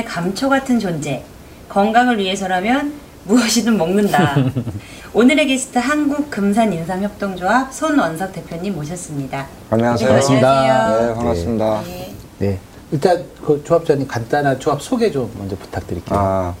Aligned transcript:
건강식품의 0.00 0.04
감초 0.04 0.48
같은 0.48 0.78
존재. 0.78 1.22
건강을 1.68 2.18
위해서라면 2.18 2.94
무엇이든 3.24 3.76
먹는다. 3.76 4.36
오늘의 5.12 5.46
게스트 5.46 5.78
한국 5.78 6.30
금산 6.30 6.72
인삼 6.72 7.02
협동조합 7.02 7.72
손원석 7.72 8.32
대표님 8.32 8.74
모셨습니다. 8.74 9.46
안녕하세요. 9.70 10.10
안녕하세요. 10.10 11.06
네, 11.08 11.14
반갑습니다. 11.14 11.82
네. 11.82 12.14
네. 12.38 12.58
일단 12.92 13.24
그 13.44 13.62
조합장님 13.64 14.06
간단한 14.08 14.58
조합 14.58 14.82
소개 14.82 15.10
좀 15.10 15.30
먼저 15.38 15.56
부탁드릴게요. 15.56 16.18
아, 16.18 16.54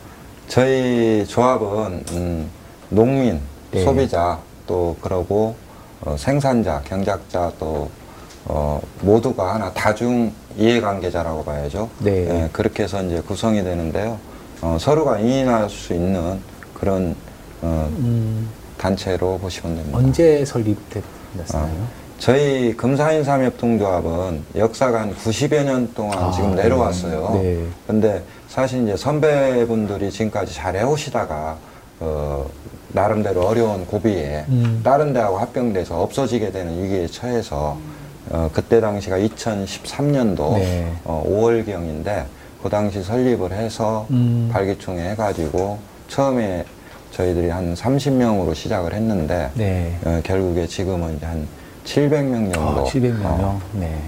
저희 0.48 1.24
조합은 1.26 2.04
음, 2.12 2.50
농민, 2.88 3.40
네. 3.72 3.84
소비자 3.84 4.38
또 4.66 4.96
그러고 5.00 5.56
어, 6.02 6.16
생산자, 6.18 6.82
경작자 6.86 7.52
또 7.58 7.90
어, 8.46 8.80
모두가 9.02 9.54
하나 9.54 9.72
다중 9.72 10.32
이해관계자라고 10.56 11.44
봐야죠. 11.44 11.88
네. 11.98 12.26
예, 12.28 12.48
그렇게 12.52 12.84
해서 12.84 13.02
이제 13.02 13.20
구성이 13.20 13.62
되는데요. 13.62 14.18
어, 14.62 14.76
서로가 14.78 15.18
인인할 15.18 15.70
수 15.70 15.94
있는 15.94 16.40
그런 16.74 17.14
어, 17.62 17.88
음, 17.98 18.48
단체로 18.78 19.38
보시면 19.38 19.76
됩니다. 19.76 19.98
언제 19.98 20.44
설립됐나요? 20.44 21.86
저희 22.18 22.76
금사인 22.76 23.24
삼협동조합은 23.24 24.44
역사가 24.56 25.00
한 25.00 25.14
90여 25.14 25.64
년 25.64 25.92
동안 25.94 26.18
아, 26.18 26.30
지금 26.30 26.54
내려왔어요. 26.54 27.30
네. 27.42 27.64
근데 27.86 28.22
사실 28.48 28.82
이제 28.82 28.96
선배분들이 28.96 30.10
지금까지 30.10 30.54
잘 30.54 30.76
해오시다가, 30.76 31.56
어, 32.00 32.46
나름대로 32.88 33.46
어려운 33.46 33.86
고비에 33.86 34.44
음. 34.48 34.80
다른 34.84 35.14
데하고 35.14 35.38
합병돼서 35.38 36.02
없어지게 36.02 36.50
되는 36.50 36.82
위기에 36.82 37.06
처해서, 37.06 37.78
어, 38.30 38.48
그때 38.52 38.80
당시가 38.80 39.18
2013년도 39.18 40.54
네. 40.54 40.92
어, 41.04 41.24
5월경인데, 41.26 42.24
그 42.62 42.68
당시 42.68 43.02
설립을 43.02 43.52
해서 43.52 44.06
음. 44.10 44.48
발기총회 44.52 45.10
해가지고, 45.10 45.78
처음에 46.08 46.64
저희들이 47.10 47.50
한 47.50 47.74
30명으로 47.74 48.54
시작을 48.54 48.94
했는데, 48.94 49.50
네. 49.54 49.96
어, 50.04 50.20
결국에 50.22 50.66
지금은 50.66 51.16
이제 51.16 51.26
한 51.26 51.46
700명 51.84 52.54
정도. 52.54 52.80
아, 52.80 52.84
700명. 52.84 53.24
어, 53.24 53.60
네. 53.72 53.98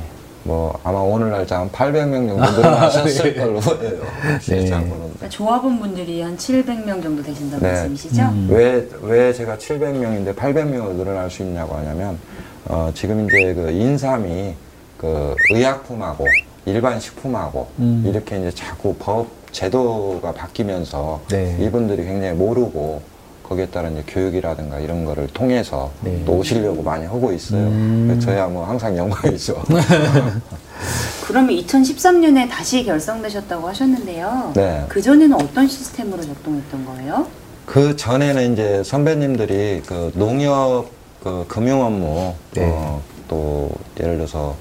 뭐 0.45 0.77
아마 0.83 0.99
오늘 0.99 1.31
날짜 1.31 1.61
한 1.61 1.71
800명 1.71 2.29
정도 2.29 2.51
늘어나셨을 2.51 3.35
네. 3.35 3.41
걸로 3.41 3.61
보여요. 3.61 4.03
실장으로는. 4.41 4.99
그러니까 4.99 5.29
조합원 5.29 5.79
분들이 5.79 6.21
한 6.21 6.37
700명 6.37 7.01
정도 7.03 7.23
되신다는 7.23 7.63
네. 7.63 7.73
말씀이시죠? 7.73 8.23
음. 8.23 8.49
왜, 8.51 8.89
왜 9.03 9.33
제가 9.33 9.57
700명인데 9.57 10.35
800명으로 10.35 10.97
늘어날 10.97 11.31
수 11.31 11.43
있냐고 11.43 11.77
하냐면, 11.77 12.19
어, 12.67 12.91
지금 12.95 13.27
이제 13.27 13.55
그 13.55 13.71
인삼이 13.71 14.55
그 14.97 15.35
의약품하고 15.51 16.27
일반 16.65 17.01
식품하고 17.01 17.69
음. 17.81 18.05
이렇게 18.07 18.39
이제 18.39 18.51
자꾸 18.53 18.95
법 18.99 19.27
제도가 19.51 20.33
바뀌면서 20.33 21.21
네. 21.31 21.57
이분들이 21.61 22.05
굉장히 22.05 22.35
모르고 22.35 23.03
거기에 23.43 23.67
따른 23.67 23.93
이제 23.93 24.05
교육이라든가 24.07 24.79
이런 24.79 25.05
거를 25.05 25.27
통해서 25.27 25.91
네. 26.03 26.23
또 26.25 26.35
오시려고 26.35 26.83
많이 26.83 27.05
하고 27.05 27.33
있어요. 27.33 27.67
음. 27.67 28.19
저야 28.23 28.47
뭐 28.47 28.65
항상 28.65 28.97
영광이죠. 28.97 29.63
그러면 31.27 31.55
2013년에 31.57 32.49
다시 32.49 32.85
결성되셨다고 32.85 33.69
하셨는데요. 33.69 34.53
네. 34.55 34.85
그 34.89 35.03
전에는 35.03 35.35
어떤 35.35 35.69
시스템으로 35.69 36.23
작동했던 36.23 36.85
거예요? 36.87 37.27
그 37.67 37.97
전에는 37.97 38.53
이제 38.53 38.83
선배님들이 38.85 39.83
그 39.87 40.13
농협 40.15 41.02
그 41.23 41.45
금융 41.49 41.83
업무 41.85 42.35
네. 42.53 42.63
어, 42.69 43.01
또 43.29 43.71
예를 44.01 44.17
들어서 44.17 44.55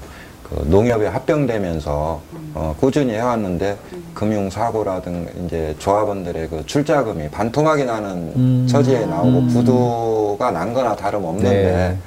그 0.48 0.64
농협에 0.68 1.06
합병되면서 1.08 2.20
어, 2.54 2.76
꾸준히 2.78 3.14
해왔는데 3.14 3.76
금융 4.14 4.48
사고라든 4.48 5.28
이제 5.44 5.74
조합원들의 5.78 6.48
그 6.48 6.66
출자금이 6.66 7.30
반토막이 7.30 7.84
나는 7.84 8.32
음. 8.36 8.66
처지에 8.70 9.06
나오고 9.06 9.46
부도가 9.48 10.50
난 10.52 10.72
거나 10.72 10.94
다름없는데 10.94 11.50
네. 11.50 11.98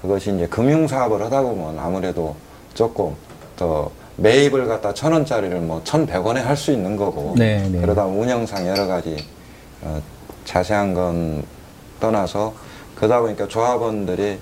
그것이 0.00 0.34
이제 0.34 0.46
금융 0.46 0.86
사업을 0.86 1.22
하다 1.22 1.42
보면 1.42 1.78
아무래도 1.78 2.34
조금 2.74 3.14
더 3.56 3.90
매입을 4.16 4.66
갖다 4.66 4.92
천 4.92 5.12
원짜리를 5.12 5.58
뭐 5.60 5.80
천백 5.84 6.26
원에 6.26 6.40
할 6.40 6.56
수 6.56 6.70
있는 6.72 6.96
거고 6.96 7.34
네, 7.38 7.66
네. 7.70 7.80
그러다 7.80 8.04
운영상 8.04 8.66
여러 8.68 8.86
가지 8.86 9.16
어, 9.80 10.00
자세한 10.44 10.92
건 10.92 11.42
떠나서 12.00 12.52
그러다 13.02 13.20
보니까 13.20 13.48
조합원들이 13.48 14.38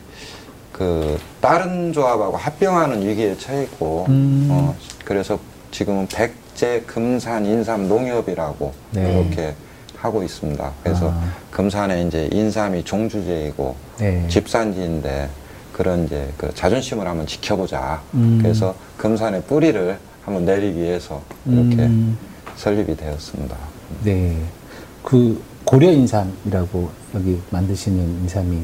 그 0.70 1.18
다른 1.40 1.94
조합하고 1.94 2.36
합병하는 2.36 3.08
위기에 3.08 3.34
처했고 3.38 4.04
음. 4.10 4.48
어, 4.50 4.76
그래서 5.02 5.38
지금은 5.70 6.06
백제 6.08 6.82
금산 6.86 7.46
인삼 7.46 7.88
농협이라고 7.88 8.74
네. 8.90 9.14
그렇게 9.14 9.54
하고 9.96 10.22
있습니다. 10.22 10.72
그래서 10.82 11.08
아. 11.10 11.32
금산에 11.50 12.02
이제 12.02 12.28
인삼이 12.30 12.84
종주제이고 12.84 13.76
네. 13.98 14.28
집산지인데 14.28 15.30
그런 15.72 16.04
이제 16.04 16.28
그 16.36 16.54
자존심을 16.54 17.08
한번 17.08 17.26
지켜보자. 17.26 18.02
음. 18.12 18.40
그래서 18.42 18.74
금산의 18.98 19.44
뿌리를 19.44 19.98
한번 20.22 20.44
내리기 20.44 20.78
위해서 20.78 21.22
이렇게 21.46 21.76
음. 21.76 22.18
설립이 22.56 22.94
되었습니다. 22.94 23.56
네. 24.04 24.36
그 25.02 25.42
고려 25.70 25.88
인삼이라고 25.92 26.90
여기 27.14 27.40
만드시는 27.50 28.02
인삼이 28.22 28.60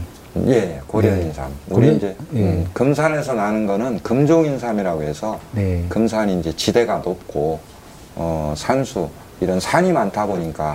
예, 0.49 0.81
고려 0.89 1.15
네. 1.15 1.23
인삼. 1.23 1.53
우리 1.69 1.87
고려- 1.87 1.93
이제 1.97 2.17
예. 2.35 2.39
음, 2.41 2.67
금산에서 2.73 3.35
나는 3.35 3.65
거는 3.65 4.01
금종 4.03 4.45
인삼이라고 4.45 5.05
해서 5.05 5.39
네. 5.53 5.85
금산이 5.89 6.41
이제 6.41 6.53
지대가 6.57 6.97
높고 6.99 7.61
어, 8.17 8.53
산수 8.57 9.09
이런 9.41 9.61
산이 9.61 9.93
많다 9.93 10.27
보니까 10.27 10.75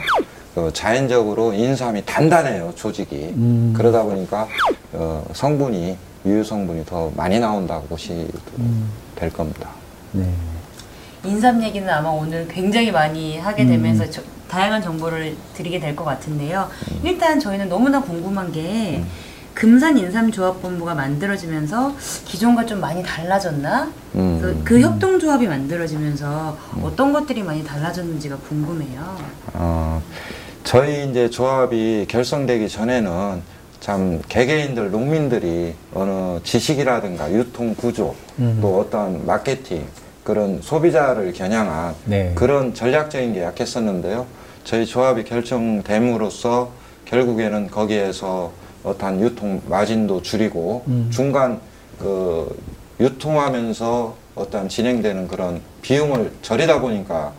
그 0.55 0.71
자연적으로 0.71 1.51
인삼이 1.51 2.03
단단해요 2.05 2.71
조직이 2.75 3.33
음. 3.35 3.73
그러다 3.75 4.03
보니까 4.03 4.47
어, 4.93 5.25
성분이 5.33 5.97
유효 6.25 6.41
성분이 6.45 6.85
더 6.85 7.11
많이 7.17 7.41
나온다고 7.41 7.85
보시면 7.87 8.29
음. 8.57 8.89
될 9.17 9.29
겁니다. 9.33 9.67
네. 10.13 10.29
인삼 11.25 11.61
얘기는 11.61 11.89
아마 11.89 12.07
오늘 12.07 12.47
굉장히 12.47 12.89
많이 12.89 13.37
하게 13.37 13.63
음. 13.63 13.67
되면서 13.67 14.09
저- 14.09 14.21
다양한 14.51 14.81
정보를 14.81 15.35
드리게 15.53 15.79
될 15.79 15.95
것 15.95 16.03
같은데요. 16.03 16.69
음. 16.91 17.01
일단 17.05 17.39
저희는 17.39 17.69
너무나 17.69 18.01
궁금한 18.01 18.51
게 18.51 19.01
금산 19.53 19.97
인삼조합본부가 19.97 20.93
만들어지면서 20.95 21.93
기존과 22.25 22.65
좀 22.65 22.79
많이 22.81 23.01
달라졌나? 23.03 23.89
음. 24.15 24.39
그래서 24.41 24.59
그 24.63 24.81
협동조합이 24.81 25.47
만들어지면서 25.47 26.57
어떤 26.83 27.13
것들이 27.13 27.43
많이 27.43 27.63
달라졌는지가 27.63 28.37
궁금해요. 28.37 29.17
어, 29.53 30.01
저희 30.65 31.09
이제 31.09 31.29
조합이 31.29 32.05
결성되기 32.09 32.67
전에는 32.69 33.41
참 33.79 34.21
개개인들 34.29 34.91
농민들이 34.91 35.73
어느 35.93 36.39
지식이라든가 36.43 37.31
유통 37.31 37.73
구조 37.75 38.15
음. 38.39 38.59
또 38.61 38.79
어떤 38.79 39.25
마케팅 39.25 39.85
그런 40.23 40.61
소비자를 40.61 41.33
겨냥한 41.33 41.95
네. 42.05 42.31
그런 42.35 42.73
전략적인 42.73 43.33
게 43.33 43.43
약했었는데요. 43.43 44.25
저희 44.63 44.85
조합이 44.85 45.23
결정됨으로써 45.23 46.69
결국에는 47.05 47.69
거기에서 47.69 48.51
어떠한 48.83 49.21
유통 49.21 49.61
마진도 49.67 50.21
줄이고 50.21 50.83
음. 50.87 51.09
중간 51.11 51.59
그 51.99 52.55
유통하면서 52.99 54.15
어떠한 54.35 54.69
진행되는 54.69 55.27
그런 55.27 55.61
비용을 55.81 56.31
절이다 56.41 56.79
보니까 56.79 57.33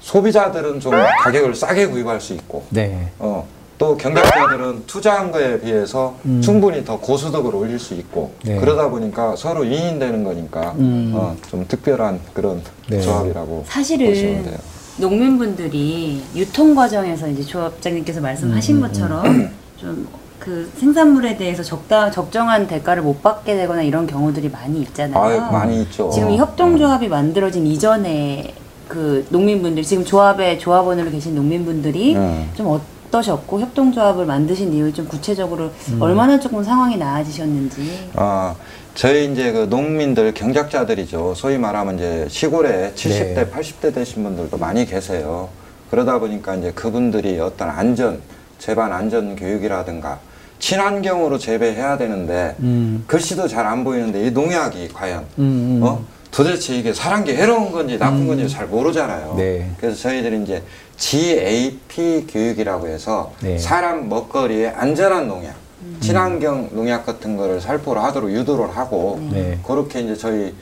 소비자들은 0.00 0.80
좀 0.80 0.92
가격을 1.22 1.54
싸게 1.54 1.86
구입할 1.86 2.20
수 2.20 2.32
있고 2.34 2.64
네. 2.70 3.08
어, 3.18 3.46
또 3.78 3.96
경작자들은 3.96 4.84
투자한 4.86 5.32
거에 5.32 5.60
비해서 5.60 6.16
음. 6.24 6.40
충분히 6.40 6.84
더 6.84 6.98
고소득을 6.98 7.54
올릴 7.54 7.78
수 7.78 7.94
있고 7.94 8.32
네. 8.44 8.56
그러다 8.56 8.88
보니까 8.88 9.36
서로 9.36 9.64
인인되는 9.64 10.24
거니까 10.24 10.72
음. 10.78 11.12
어, 11.14 11.36
좀 11.50 11.66
특별한 11.66 12.20
그런 12.32 12.62
네. 12.88 13.00
조합이라고 13.00 13.64
사실은 13.68 14.06
보시면 14.06 14.44
돼요. 14.44 14.58
농민분들이 14.98 16.22
유통 16.34 16.74
과정에서 16.74 17.28
이제 17.28 17.42
조합장님께서 17.42 18.20
말씀하신 18.20 18.76
음, 18.76 18.78
음, 18.78 18.82
것처럼 18.82 19.50
좀그 19.76 20.70
생산물에 20.76 21.36
대해서 21.36 21.62
적당 21.62 22.10
적정한 22.10 22.66
대가를 22.66 23.02
못 23.02 23.22
받게 23.22 23.56
되거나 23.56 23.82
이런 23.82 24.06
경우들이 24.06 24.50
많이 24.50 24.80
있잖아요. 24.80 25.22
아유, 25.22 25.40
많이 25.52 25.82
있죠. 25.82 26.10
지금 26.10 26.30
이 26.30 26.36
협동조합이 26.36 27.08
만들어진 27.08 27.66
이전에 27.66 28.54
그 28.88 29.26
농민분들 29.30 29.82
지금 29.82 30.04
조합에 30.04 30.58
조합원으로 30.58 31.10
계신 31.10 31.34
농민분들이 31.34 32.16
음. 32.16 32.50
좀어 32.56 32.80
떠셨고 33.10 33.60
협동조합을 33.60 34.26
만드신 34.26 34.72
이유 34.72 34.92
좀 34.92 35.06
구체적으로 35.08 35.70
음. 35.90 36.02
얼마나 36.02 36.38
조금 36.38 36.62
상황이 36.62 36.96
나아지셨는지. 36.96 38.10
아, 38.14 38.54
저희 38.94 39.30
이제 39.32 39.52
그 39.52 39.66
농민들 39.70 40.34
경작자들이죠. 40.34 41.34
소위 41.36 41.56
말하면 41.58 41.96
이제 41.96 42.26
시골에 42.28 42.92
70대, 42.94 43.34
네. 43.34 43.46
80대 43.50 43.94
되신 43.94 44.22
분들도 44.24 44.56
많이 44.58 44.84
계세요. 44.84 45.48
그러다 45.90 46.18
보니까 46.18 46.54
이제 46.56 46.70
그분들이 46.72 47.38
어떤 47.40 47.70
안전, 47.70 48.20
재반 48.58 48.92
안전 48.92 49.36
교육이라든가 49.36 50.18
친환경으로 50.58 51.38
재배해야 51.38 51.96
되는데 51.98 52.56
음. 52.60 53.04
글씨도 53.06 53.46
잘 53.46 53.64
안 53.64 53.84
보이는데 53.84 54.26
이 54.26 54.30
농약이 54.32 54.88
과연 54.88 55.20
음, 55.38 55.78
음. 55.78 55.80
어? 55.82 56.04
도대체 56.32 56.74
이게 56.76 56.92
사는 56.92 57.24
게 57.24 57.36
해로운 57.36 57.70
건지 57.70 57.96
나쁜 57.98 58.26
건지 58.26 58.48
잘 58.48 58.66
모르잖아요. 58.66 59.34
네. 59.36 59.70
그래서 59.78 59.96
저희들이 60.02 60.42
이제 60.42 60.62
GAP 60.98 62.26
교육이라고 62.28 62.88
해서 62.88 63.32
네. 63.40 63.56
사람 63.56 64.08
먹거리에 64.08 64.68
안전한 64.68 65.28
농약, 65.28 65.54
친환경 66.00 66.68
농약 66.72 67.06
같은 67.06 67.36
거를 67.36 67.60
살포를 67.60 68.02
하도록 68.02 68.30
유도를 68.30 68.76
하고 68.76 69.18
네. 69.32 69.58
그렇게 69.66 70.00
이제 70.00 70.16
저희 70.16 70.54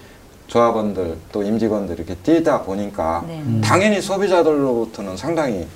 조합원들 0.47 1.17
또 1.33 1.43
임직원들 1.43 1.97
이렇게 1.97 2.15
뛰다 2.17 2.63
보니까 2.63 3.25
네. 3.27 3.43
당연히 3.63 4.01
소비자들로부터는 4.01 5.17
상당히 5.17 5.67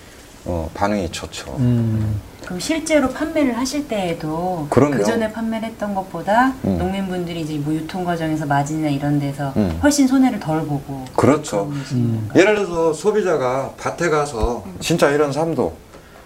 어, 0.44 0.70
반응이 0.74 1.10
좋죠. 1.10 1.56
음. 1.58 2.20
그럼 2.50 2.58
실제로 2.58 3.08
판매를 3.10 3.56
하실 3.56 3.86
때에도 3.86 4.66
그럼요. 4.70 4.96
그 4.96 5.04
전에 5.04 5.30
판매를 5.30 5.68
했던 5.68 5.94
것보다 5.94 6.52
음. 6.64 6.78
농민분들이 6.78 7.42
이제 7.42 7.56
뭐 7.58 7.72
유통 7.72 8.04
과정에서 8.04 8.44
마진이나 8.44 8.88
이런 8.88 9.20
데서 9.20 9.52
음. 9.56 9.78
훨씬 9.80 10.08
손해를 10.08 10.40
덜 10.40 10.66
보고 10.66 11.04
그렇죠. 11.14 11.66
그런 11.66 11.84
음. 11.92 12.28
예를 12.34 12.56
들어서 12.56 12.92
소비자가 12.92 13.72
밭에 13.78 14.08
가서 14.08 14.64
진짜 14.80 15.10
이런 15.10 15.30
삶도 15.30 15.74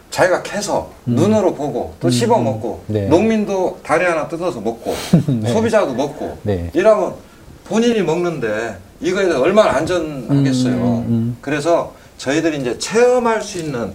자기가 0.09 0.43
캐서 0.43 0.93
눈으로 1.05 1.55
보고 1.55 1.93
또 2.01 2.09
씹어 2.09 2.39
먹고 2.39 2.85
네. 2.87 3.07
농민도 3.07 3.81
다리 3.83 4.07
하나 4.07 4.27
뜯어서 4.27 4.63
먹고 4.63 4.95
네. 5.29 5.53
소비자도 5.53 5.93
먹고 5.93 6.39
네. 6.43 6.71
이러면 6.73 7.17
본인이 7.65 8.01
먹는데 8.01 8.79
이거에 9.03 9.27
대해 9.27 9.37
얼마나 9.37 9.73
안전하겠어요. 9.73 10.75
음, 10.75 11.05
음. 11.07 11.37
그래서 11.43 11.93
저희들이 12.17 12.61
이제 12.61 12.79
체험할 12.79 13.43
수 13.43 13.59
있는 13.59 13.93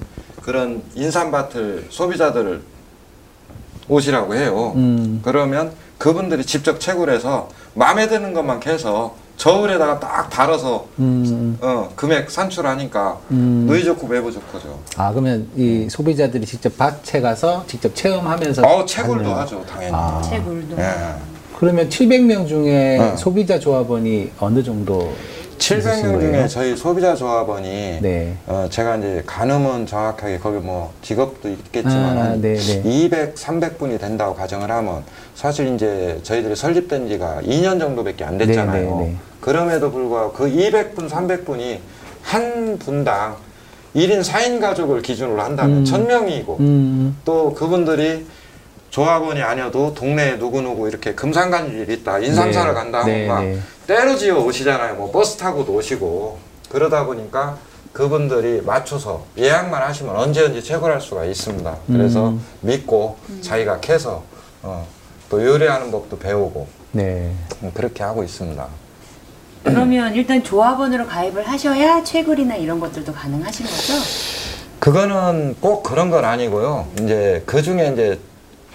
그런 0.49 0.81
인삼밭을 0.95 1.85
소비자들을 1.91 2.59
오시라고 3.87 4.33
해요. 4.33 4.73
음. 4.77 5.19
그러면 5.23 5.73
그분들이 5.99 6.43
직접 6.43 6.79
채굴 6.79 7.11
해서 7.11 7.49
마음에 7.75 8.07
드는 8.07 8.33
것만 8.33 8.59
캐서 8.59 9.13
저울에다가 9.37 9.99
딱 9.99 10.27
달아서 10.31 10.87
음. 10.97 11.55
어, 11.61 11.91
금액 11.95 12.31
산출하니까 12.31 13.19
음. 13.29 13.65
누이 13.69 13.83
좋고 13.83 14.07
매부 14.07 14.31
좋고죠. 14.31 14.79
아 14.97 15.11
그러면 15.11 15.47
이 15.55 15.87
소비자들이 15.87 16.47
직접 16.47 16.75
밭에 16.79 17.21
가서 17.21 17.63
직접 17.67 17.93
체험하면서 17.95 18.63
어, 18.63 18.85
채굴도 18.85 19.25
하는- 19.29 19.35
하죠, 19.35 19.63
당연히. 19.69 19.91
아. 19.93 20.19
채굴도 20.23 20.77
예. 20.79 20.91
그러면 21.59 21.89
700명 21.89 22.47
중에 22.47 22.97
어. 22.97 23.15
소비자 23.15 23.59
조합원이 23.59 24.31
어느 24.39 24.63
정도 24.63 25.13
700명 25.59 25.77
있으신 25.77 26.19
중에? 26.19 26.47
저희 26.47 26.75
소비자 26.75 27.15
조합원이 27.15 27.99
네. 28.01 28.35
어, 28.47 28.67
제가 28.69 28.97
이제 28.97 29.21
가늠은 29.25 29.85
정확하게 29.85 30.39
거기 30.39 30.57
뭐 30.57 30.91
직업도 31.01 31.49
있겠지만 31.49 32.17
아, 32.17 32.21
한 32.23 32.41
네, 32.41 32.55
네. 32.55 32.81
200, 32.83 33.35
300분이 33.35 33.99
된다고 33.99 34.33
가정을 34.33 34.71
하면 34.71 35.03
사실 35.35 35.73
이제 35.75 36.19
저희들이 36.23 36.55
설립된 36.55 37.07
지가 37.09 37.41
2년 37.43 37.79
정도밖에 37.79 38.23
안 38.23 38.37
됐잖아요. 38.37 38.89
네, 38.97 39.03
네, 39.03 39.09
네. 39.11 39.15
그럼에도 39.41 39.91
불구하고 39.91 40.33
그 40.33 40.45
200분, 40.49 41.09
300분이 41.09 41.77
한 42.23 42.77
분당 42.79 43.35
1인 43.95 44.21
4인 44.23 44.59
가족을 44.61 45.01
기준으로 45.01 45.41
한다면 45.41 45.79
음. 45.79 45.83
1000명이고 45.83 46.59
음. 46.59 47.17
또 47.25 47.53
그분들이 47.53 48.25
조합원이 48.89 49.41
아니어도 49.41 49.93
동네에 49.93 50.35
누구누구 50.35 50.87
이렇게 50.87 51.13
금산간일 51.13 51.89
있다 51.89 52.19
인삼사를 52.19 52.73
네. 52.73 52.73
간다 52.73 52.99
하면 53.01 53.15
네, 53.15 53.27
막 53.27 53.41
네. 53.43 53.59
때로지어 53.87 54.39
오시잖아요 54.39 54.95
뭐 54.95 55.11
버스 55.11 55.37
타고도 55.37 55.73
오시고 55.73 56.39
그러다 56.69 57.05
보니까 57.05 57.57
그분들이 57.93 58.61
맞춰서 58.61 59.25
예약만 59.37 59.81
하시면 59.81 60.15
언제 60.15 60.43
언제 60.43 60.61
채굴할 60.61 61.01
수가 61.01 61.25
있습니다 61.25 61.77
그래서 61.87 62.29
음. 62.29 62.45
믿고 62.61 63.17
자기가 63.41 63.79
캐서 63.79 64.23
어, 64.61 64.87
또 65.29 65.43
요리하는 65.43 65.91
법도 65.91 66.19
배우고 66.19 66.67
네. 66.91 67.31
음, 67.61 67.71
그렇게 67.73 68.03
하고 68.03 68.23
있습니다 68.23 68.67
그러면 69.63 70.15
일단 70.15 70.43
조합원으로 70.43 71.05
가입을 71.05 71.47
하셔야 71.47 72.03
채굴이나 72.03 72.55
이런 72.55 72.79
것들도 72.79 73.13
가능하신 73.13 73.65
거죠? 73.65 73.93
그거는 74.79 75.57
꼭 75.59 75.83
그런 75.83 76.09
건 76.09 76.23
아니고요. 76.23 76.87
이제 77.01 77.43
그 77.45 77.61
중에 77.61 77.91
이제 77.91 78.19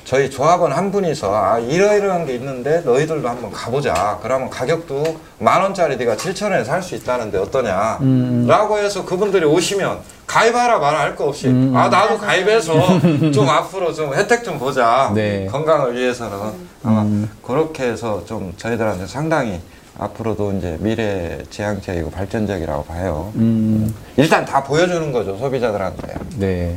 저희 0.04 0.28
조합원 0.30 0.70
한 0.72 0.92
분이서 0.92 1.34
아 1.34 1.58
이러이러한 1.58 2.26
게 2.26 2.34
있는데 2.34 2.80
너희들도 2.84 3.26
한번 3.26 3.50
가보자. 3.50 4.18
그러면 4.22 4.50
가격도 4.50 5.02
만 5.38 5.62
원짜리 5.62 5.96
네가 5.96 6.16
7천 6.16 6.50
원에 6.50 6.62
살 6.62 6.82
수 6.82 6.94
있다는데 6.94 7.38
어떠냐? 7.38 7.98
음. 8.02 8.44
라고 8.46 8.76
해서 8.78 9.04
그분들이 9.04 9.46
오시면 9.46 10.00
가입하라 10.26 10.78
말아 10.78 11.00
할 11.00 11.16
거 11.16 11.24
없이 11.28 11.48
음. 11.48 11.72
아 11.74 11.88
나도 11.88 12.18
가입해서 12.18 12.72
좀 13.32 13.48
앞으로 13.48 13.94
좀 13.94 14.12
혜택 14.14 14.44
좀 14.44 14.58
보자. 14.58 15.10
네. 15.14 15.46
건강을 15.46 15.96
위해서는 15.96 16.36
아마 16.82 17.02
음. 17.02 17.30
그렇게 17.42 17.84
해서 17.84 18.22
좀 18.26 18.52
저희들한테 18.58 19.06
상당히 19.06 19.60
앞으로도 19.98 20.52
이제 20.54 20.76
미래 20.80 21.38
지향적이고 21.50 22.10
발전적이라고 22.10 22.84
봐요. 22.84 23.32
음. 23.36 23.94
일단 24.16 24.44
다 24.44 24.62
보여주는 24.62 25.10
거죠 25.12 25.38
소비자들한테. 25.38 26.14
네. 26.36 26.76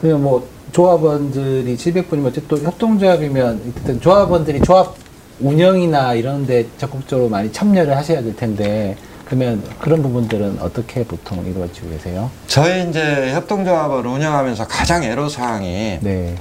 그러면 0.00 0.22
뭐 0.22 0.48
조합원들이 0.72 1.76
700분이면 1.76 2.42
또 2.48 2.58
협동조합이면 2.58 3.72
일단 3.76 4.00
조합원들이 4.00 4.60
조합 4.60 4.94
운영이나 5.40 6.14
이런 6.14 6.46
데 6.46 6.66
적극적으로 6.78 7.28
많이 7.28 7.52
참여를 7.52 7.96
하셔야 7.96 8.22
될 8.22 8.34
텐데 8.36 8.96
그러면 9.24 9.62
그런 9.78 10.02
부분들은 10.02 10.58
어떻게 10.60 11.04
보통 11.04 11.44
이루어지고 11.46 11.90
계세요? 11.90 12.30
저희 12.46 12.88
이제 12.88 13.32
협동조합을 13.34 14.06
운영하면서 14.06 14.66
가장 14.66 15.04
애로사항이 15.04 15.98
네. 16.00 16.34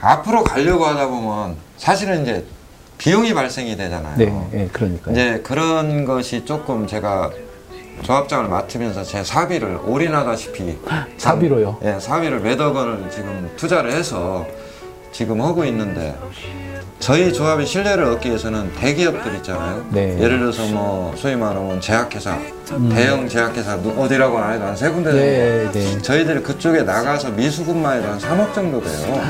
앞으로 0.00 0.42
가려고 0.44 0.86
하다 0.86 1.08
보면 1.08 1.56
사실은 1.76 2.22
이제 2.22 2.44
비용이 2.98 3.34
발생이 3.34 3.76
되잖아요. 3.76 4.16
네. 4.16 4.48
네, 4.50 4.68
그러니까요. 4.72 5.12
이제 5.12 5.40
그런 5.44 6.04
것이 6.04 6.44
조금 6.44 6.86
제가 6.86 7.30
조합장을 8.02 8.48
맡으면서 8.48 9.02
제 9.04 9.22
사비를 9.22 9.78
올인하다시피 9.84 10.78
사비로요? 11.18 11.78
예, 11.84 11.98
사비를 12.00 12.40
몇억 12.40 12.74
원을 12.74 13.10
지금 13.10 13.50
투자를 13.56 13.92
해서 13.92 14.46
지금 15.12 15.40
하고 15.42 15.64
있는데 15.64 16.14
저희 16.98 17.32
조합의 17.32 17.66
신뢰를 17.66 18.04
얻기 18.04 18.28
위해서는 18.28 18.72
대기업들 18.74 19.34
있잖아요. 19.36 19.84
네. 19.90 20.18
예를 20.20 20.38
들어서 20.38 20.66
뭐 20.66 21.14
소위 21.16 21.34
말하면 21.34 21.80
제약회사, 21.80 22.38
대형 22.92 23.26
제약회사 23.26 23.76
누- 23.76 23.98
어디라고 24.02 24.38
안 24.38 24.52
해도 24.54 24.64
한 24.66 24.76
세 24.76 24.90
군데 24.90 25.10
네, 25.12 25.64
정도 25.72 25.78
네. 25.78 26.02
저희들이 26.02 26.42
그쪽에 26.42 26.82
나가서 26.82 27.30
미수금만 27.30 27.98
해도 27.98 28.08
한 28.12 28.18
3억 28.18 28.52
정도 28.54 28.80
돼요. 28.82 29.20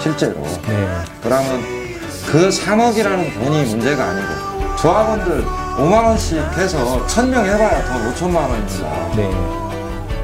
실제로. 0.00 0.34
네. 0.68 0.88
그러면 1.22 1.60
그 2.30 2.48
3억이라는 2.48 3.34
돈이 3.34 3.64
문제가 3.64 4.04
아니고 4.04 4.76
조합원들 4.76 5.44
5만 5.76 6.04
원씩 6.04 6.38
해서 6.56 7.04
1000명 7.06 7.44
해봐야 7.44 7.84
돈 7.84 8.12
5천만 8.14 8.48
원입니다. 8.48 9.08
네. 9.16 9.30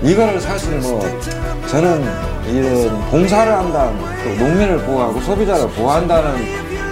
이거를 0.02 0.40
사실 0.40 0.78
뭐 0.78 1.00
저는 1.66 2.04
이런 2.46 3.10
봉사를 3.10 3.52
한다는 3.52 3.98
또 4.22 4.44
농민을 4.44 4.78
보호하고 4.84 5.20
소비자를 5.20 5.68
보호한다는 5.70 6.36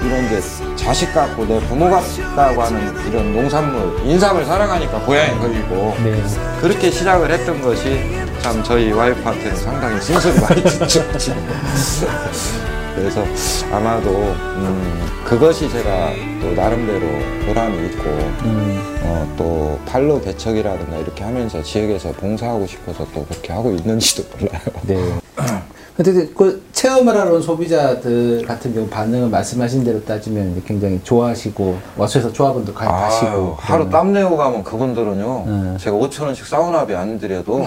이런 0.05 0.29
게 0.29 0.41
자식 0.77 1.13
같고 1.15 1.45
내 1.47 1.61
부모 1.67 1.89
같다고 1.91 2.63
하는 2.63 3.07
이런 3.07 3.33
농산물 3.35 4.01
인삼을 4.05 4.45
사랑하니까 4.45 5.01
고향에 5.01 5.39
걸리고 5.39 5.97
네. 6.03 6.23
그렇게 6.61 6.91
시작을 6.91 7.31
했던 7.31 7.61
것이 7.63 8.27
참 8.43 8.63
저희 8.63 8.93
와이프한테는 8.93 9.57
상당히 9.57 10.01
쓴소리 10.03 10.41
많이 10.41 10.63
듣죠. 10.65 11.19
지금. 11.19 11.47
그래서 12.97 13.23
아마도 13.71 14.11
음, 14.11 15.07
그것이 15.25 15.69
제가 15.71 16.11
또 16.41 16.53
나름대로 16.53 17.07
보람이 17.47 17.87
있고 17.89 18.05
음. 18.45 18.99
어, 19.03 19.35
또 19.37 19.79
팔로 19.87 20.21
개척이라든가 20.21 20.97
이렇게 20.97 21.23
하면서 21.23 21.63
지역에서 21.63 22.13
봉사하고 22.13 22.67
싶어서 22.67 23.07
또 23.15 23.25
그렇게 23.27 23.53
하고 23.53 23.71
있는지도 23.73 24.25
몰라요. 24.39 24.61
네. 24.87 24.97
근데 25.97 26.27
그 26.37 26.63
체험을 26.73 27.19
하러 27.19 27.33
온 27.33 27.41
소비자들 27.43 28.45
같은 28.47 28.75
경우 28.75 28.87
반응은 28.87 29.31
말씀하신 29.31 29.83
대로 29.83 30.05
따지면 30.05 30.63
굉장히 30.67 31.01
좋아하시고 31.03 31.79
와서에서 31.97 32.31
조합원도 32.31 32.75
가입하시고 32.75 33.27
아유, 33.27 33.55
하루 33.57 33.85
그러면- 33.85 33.91
땀 33.91 34.13
내고 34.13 34.37
가면 34.37 34.63
그분들은요. 34.63 35.45
음. 35.47 35.77
제가 35.81 35.97
5천 35.97 36.25
원씩 36.25 36.45
사우나비 36.47 36.95
안 36.95 37.19
드려도 37.19 37.67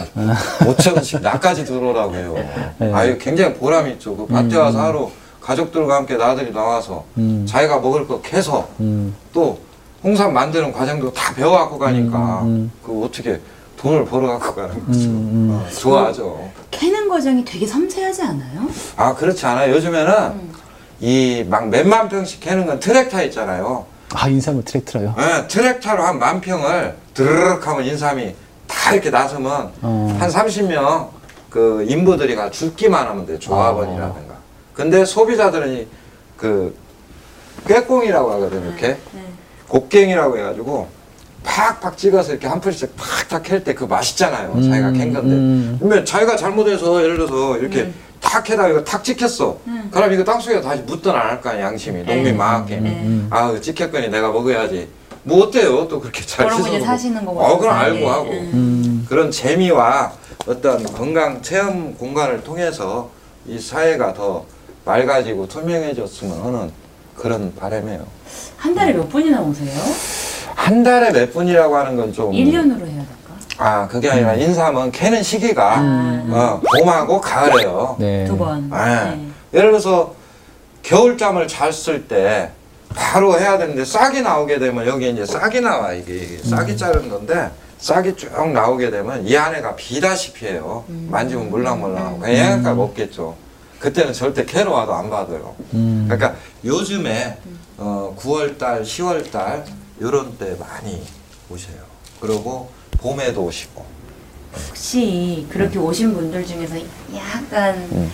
5천 0.59 0.93
원씩 0.93 1.21
나까지 1.23 1.65
들어오라고 1.65 2.15
해요. 2.15 2.35
네. 2.77 2.93
아유 2.93 3.17
굉장히 3.17 3.55
보람이 3.55 3.93
있죠. 3.93 4.15
그 4.15 4.27
밭에 4.27 4.55
와서 4.57 4.79
하루 4.79 5.09
가족들과 5.41 5.95
함께 5.95 6.15
나들이 6.17 6.51
나와서 6.53 7.05
음. 7.17 7.45
자기가 7.47 7.79
먹을 7.79 8.07
거 8.07 8.21
캐서 8.21 8.67
음. 8.79 9.15
또 9.33 9.59
홍삼 10.03 10.33
만드는 10.33 10.71
과정도 10.71 11.11
다 11.13 11.33
배워갖고 11.33 11.77
가니까 11.77 12.41
음, 12.43 12.47
음. 12.47 12.71
그 12.85 13.03
어떻게 13.03 13.39
돈을 13.77 14.05
벌어갖고 14.05 14.55
가는 14.55 14.85
거죠. 14.85 14.99
음, 15.09 15.49
어, 15.65 15.69
좋아하죠. 15.71 16.49
캐는 16.71 17.07
과정이 17.09 17.43
되게 17.45 17.65
섬세하지 17.65 18.21
않아요? 18.23 18.67
아 18.97 19.15
그렇지 19.15 19.45
않아요. 19.45 19.73
요즘에는 19.75 20.49
이 21.01 21.45
막 21.49 21.69
몇만 21.69 22.09
평씩 22.09 22.41
캐는 22.41 22.65
건 22.65 22.79
트랙터 22.79 23.23
있잖아요. 23.25 23.85
아 24.13 24.27
인삼을 24.27 24.63
트랙터요? 24.65 25.15
예, 25.17 25.47
트랙터로 25.47 26.03
한 26.03 26.19
만 26.19 26.41
평을 26.41 26.95
드르륵 27.13 27.65
하면 27.67 27.85
인삼이 27.85 28.35
다 28.67 28.93
이렇게 28.93 29.09
나서면 29.09 29.71
어. 29.81 30.17
한 30.19 30.29
30명 30.29 31.07
그 31.49 31.85
인부들이 31.87 32.35
가 32.35 32.49
죽기만 32.51 33.07
하면 33.07 33.25
돼요. 33.25 33.39
조합원이라든가. 33.39 34.28
근데 34.79 35.03
소비자들은 35.03 35.85
이그 36.37 36.73
꾀꽁이라고 37.67 38.31
하거든요. 38.31 38.65
이렇게 38.69 38.87
네. 38.87 39.23
곡괭이라고 39.67 40.37
해가지고 40.37 40.87
팍팍 41.43 41.97
찍어서 41.97 42.31
이렇게 42.31 42.47
한 42.47 42.61
풀씩 42.61 42.93
팍탁 42.95 43.43
캘 43.43 43.61
때 43.61 43.73
그거 43.73 43.87
맛있잖아요. 43.93 44.53
음, 44.55 44.61
자기가 44.69 44.91
캔 44.93 45.13
건데. 45.13 45.35
음. 45.35 45.75
그러면 45.81 46.05
자기가 46.05 46.37
잘못해서 46.37 47.03
예를 47.03 47.17
들어서 47.17 47.57
이렇게 47.57 47.81
음. 47.81 47.93
탁 48.21 48.49
해다 48.49 48.69
이거 48.69 48.81
탁 48.85 49.03
찍혔어. 49.03 49.57
음. 49.67 49.89
그럼 49.91 50.13
이거 50.13 50.23
땅속에 50.23 50.61
다시 50.61 50.81
묻든 50.83 51.11
안 51.11 51.27
할 51.27 51.41
거 51.41 51.49
아니야, 51.49 51.65
양심이. 51.65 52.03
농민 52.05 52.35
음. 52.35 52.37
망할게. 52.37 52.77
음. 52.77 53.27
아, 53.31 53.49
이거 53.49 53.59
찍혔거니 53.59 54.07
내가 54.07 54.31
먹어야지. 54.31 54.87
뭐 55.23 55.43
어때요? 55.43 55.89
또 55.89 55.99
그렇게 55.99 56.25
잘 56.25 56.49
씻어서 56.49 56.79
사시는 56.79 57.25
거고. 57.25 57.41
어, 57.41 57.57
그럼. 57.57 57.75
알고 57.75 58.09
하고. 58.09 58.29
음. 58.31 58.51
음. 58.53 59.05
그런 59.09 59.29
재미와 59.29 60.13
어떤 60.47 60.81
건강 60.85 61.41
체험 61.41 61.93
공간을 61.95 62.45
통해서 62.45 63.09
이 63.45 63.59
사회가 63.59 64.13
더 64.13 64.45
맑아지고 64.89 65.47
투명해졌으면 65.47 66.41
하는 66.43 66.71
그런 67.15 67.53
바람이에요. 67.55 68.05
한 68.57 68.73
달에 68.73 68.93
몇 68.93 69.07
번이나 69.07 69.39
오세요? 69.41 69.69
한 70.55 70.83
달에 70.83 71.11
몇 71.11 71.31
분이라고 71.31 71.77
하는 71.77 71.95
건 71.95 72.11
좀. 72.11 72.31
1년으로 72.31 72.87
해야 72.87 73.05
될까? 73.05 73.35
아, 73.59 73.87
그게 73.87 74.09
아니라 74.09 74.33
인삼은 74.33 74.91
캐는 74.91 75.21
시기가 75.21 75.81
음. 75.81 76.31
어, 76.33 76.59
봄하고 76.79 77.21
가을이에요. 77.21 77.97
네. 77.99 78.25
두 78.25 78.35
번. 78.35 78.67
네. 78.69 78.77
네. 78.77 79.27
예를 79.53 79.71
들어서 79.71 80.15
겨울잠을 80.81 81.47
잤을 81.47 82.07
때 82.07 82.49
바로 82.95 83.39
해야 83.39 83.59
되는데 83.59 83.85
싹이 83.85 84.23
나오게 84.23 84.57
되면 84.57 84.87
여기 84.87 85.07
이제 85.11 85.23
싹이 85.23 85.61
나와 85.61 85.93
이게, 85.93 86.15
이게 86.15 86.37
싹이 86.43 86.75
자른 86.75 87.09
건데 87.09 87.51
싹이 87.77 88.15
쭉 88.15 88.51
나오게 88.51 88.89
되면 88.89 89.27
이 89.27 89.37
안에가 89.37 89.75
비다시피 89.75 90.47
해요. 90.47 90.83
만지면 90.87 91.51
물랑물랑하고 91.51 92.19
그냥 92.19 92.37
영양가가 92.37 92.81
없겠죠. 92.81 93.35
그때는 93.79 94.13
절대 94.13 94.45
캐러 94.45 94.71
와도 94.71 94.93
안 94.93 95.09
받아요. 95.09 95.55
음. 95.73 96.05
그러니까 96.07 96.35
요즘에 96.63 97.37
어, 97.77 98.15
9월달, 98.19 98.83
10월달 98.83 99.63
이런 99.99 100.37
때 100.37 100.55
많이 100.59 101.01
오셔요. 101.49 101.77
그리고 102.19 102.69
봄에도 102.97 103.43
오시고. 103.45 103.85
혹시 104.69 105.45
그렇게 105.49 105.77
오신 105.79 106.13
분들 106.13 106.45
중에서 106.45 106.77
약간 107.15 107.75
음. 107.91 108.11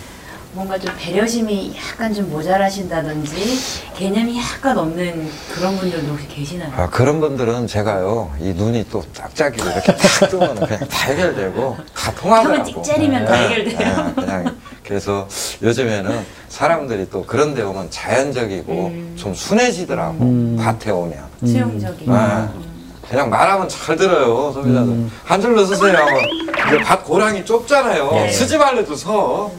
뭔가 0.56 0.78
좀 0.78 0.90
배려심이 0.98 1.76
약간 1.76 2.14
좀 2.14 2.30
모자라신다든지 2.30 3.58
개념이 3.94 4.40
약간 4.40 4.78
없는 4.78 5.28
그런 5.54 5.76
분들도 5.76 6.12
혹시 6.12 6.26
계시나요? 6.28 6.72
아, 6.74 6.88
그런 6.88 7.20
분들은 7.20 7.66
제가요, 7.66 8.32
이 8.40 8.54
눈이 8.54 8.86
또 8.90 9.04
짝짝이고 9.12 9.68
이렇게 9.68 9.94
탁 9.94 10.30
뜨면 10.30 10.54
그냥 10.54 10.88
다 10.88 11.08
해결되고 11.08 11.76
다 11.94 12.12
통하더라고. 12.14 12.54
한번 12.54 12.64
찍 12.64 12.82
째리면 12.82 13.26
다 13.26 13.34
해결돼요. 13.34 14.06
네, 14.06 14.12
그냥 14.14 14.56
그래서 14.82 15.28
요즘에는 15.62 16.24
사람들이 16.48 17.10
또 17.10 17.22
그런 17.26 17.54
데 17.54 17.60
오면 17.60 17.90
자연적이고 17.90 18.72
음. 18.86 19.14
좀 19.18 19.34
순해지더라고. 19.34 20.24
음. 20.24 20.56
밭에 20.58 20.90
오면. 20.90 21.18
수용적인. 21.44 22.10
아. 22.10 22.50
음. 22.54 22.66
그냥 23.10 23.30
말하면 23.30 23.68
잘 23.68 23.94
들어요, 23.94 24.50
소비자들. 24.52 24.88
음. 24.88 25.12
한 25.22 25.40
줄로 25.40 25.64
쓰세요 25.64 25.96
하면 25.96 26.24
이제 26.66 26.82
밭 26.82 27.04
고랑이 27.04 27.44
좁잖아요. 27.44 28.10
네. 28.10 28.32
쓰지 28.32 28.58
말래도 28.58 28.96
서. 28.96 29.52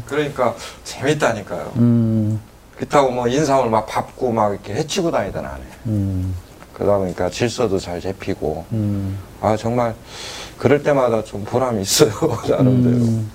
음. 0.00 0.02
그러니까 0.06 0.54
재밌다니까요. 0.84 1.72
음. 1.76 2.40
그렇다고 2.76 3.10
뭐 3.10 3.28
인삼을 3.28 3.68
막 3.68 3.86
밟고 3.86 4.32
막 4.32 4.52
이렇게 4.52 4.74
해치고 4.74 5.10
다니던 5.10 5.44
안 5.44 5.56
해. 5.56 5.64
음. 5.86 6.34
그러다 6.72 6.98
보니까 6.98 7.28
질서도 7.28 7.78
잘 7.78 8.00
잡히고 8.00 8.64
음. 8.72 9.18
아 9.42 9.54
정말 9.54 9.94
그럴 10.56 10.82
때마다 10.82 11.22
좀 11.22 11.44
보람이 11.44 11.82
있어요 11.82 12.10
나름대로 12.48 12.96
음. 12.96 13.30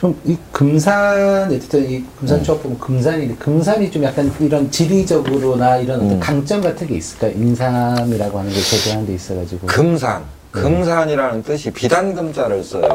좀이 0.00 0.36
금산 0.52 1.52
어쨌든 1.52 1.88
이 1.88 2.04
금산 2.18 2.42
추억 2.42 2.62
보면 2.62 2.78
금산이 2.78 3.38
금산이 3.38 3.90
좀 3.90 4.02
약간 4.02 4.32
이런 4.40 4.70
지리적으로나 4.70 5.78
이런 5.78 6.00
어떤 6.00 6.12
음. 6.12 6.20
강점 6.20 6.60
같은 6.60 6.86
게 6.86 6.96
있을까? 6.96 7.28
인삼이라고 7.28 8.38
하는 8.38 8.52
게 8.52 8.60
제대한 8.60 9.06
데 9.06 9.14
있어가지고. 9.14 9.66
금산 9.66 10.24
금산이라는 10.62 11.42
뜻이 11.42 11.70
비단금자를 11.70 12.62
써요 12.62 12.88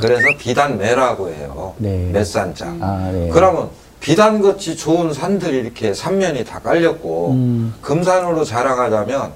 그래서 0.00 0.22
비단매라고 0.38 1.28
해요 1.28 1.74
네. 1.78 2.10
매산자 2.12 2.66
아, 2.80 3.10
네. 3.12 3.30
그러면 3.32 3.68
비단같이 4.00 4.76
좋은 4.76 5.12
산들이 5.12 5.58
이렇게 5.58 5.92
삼면이 5.92 6.44
다 6.44 6.60
깔렸고 6.60 7.30
음. 7.32 7.74
금산으로 7.80 8.44
자랑하자면 8.44 9.32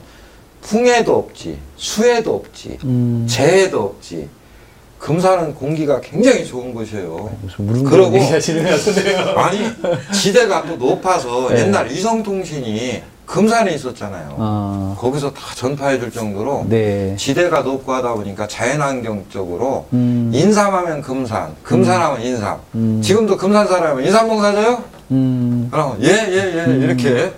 풍해도 0.63 1.17
없지 1.17 1.59
수해도 1.77 2.37
없지 2.37 2.79
음. 2.85 3.27
재해도 3.29 3.81
없지 3.83 4.29
금산은 4.99 5.55
공기가 5.55 6.01
굉장히 6.01 6.45
좋은 6.45 6.75
곳이에요 6.75 7.31
그러고-. 7.57 8.19
아니 9.37 9.59
지대가 10.13 10.63
또 10.67 10.77
높아서 10.77 11.49
네. 11.49 11.63
옛날 11.63 11.89
위성통신이 11.89 13.03
금산에 13.31 13.73
있었잖아요. 13.75 14.35
아, 14.39 14.97
거기서 14.99 15.33
다 15.33 15.55
전파해 15.55 16.01
줄 16.01 16.11
정도로 16.11 16.67
네. 16.69 17.15
지대가 17.17 17.61
높고 17.61 17.93
하다 17.93 18.15
보니까 18.15 18.49
자연환경적으로 18.49 19.87
음. 19.93 20.33
인삼하면 20.35 21.01
금산, 21.01 21.55
금산하면 21.63 22.23
인삼. 22.23 22.59
음. 22.75 23.01
지금도 23.01 23.37
금산 23.37 23.69
사람은 23.69 24.05
인삼 24.05 24.27
농사져요? 24.27 24.83
음. 25.13 25.69
그럼 25.71 25.97
예예 26.03 26.67
예, 26.69 26.77
이렇게 26.85 27.09
예. 27.11 27.33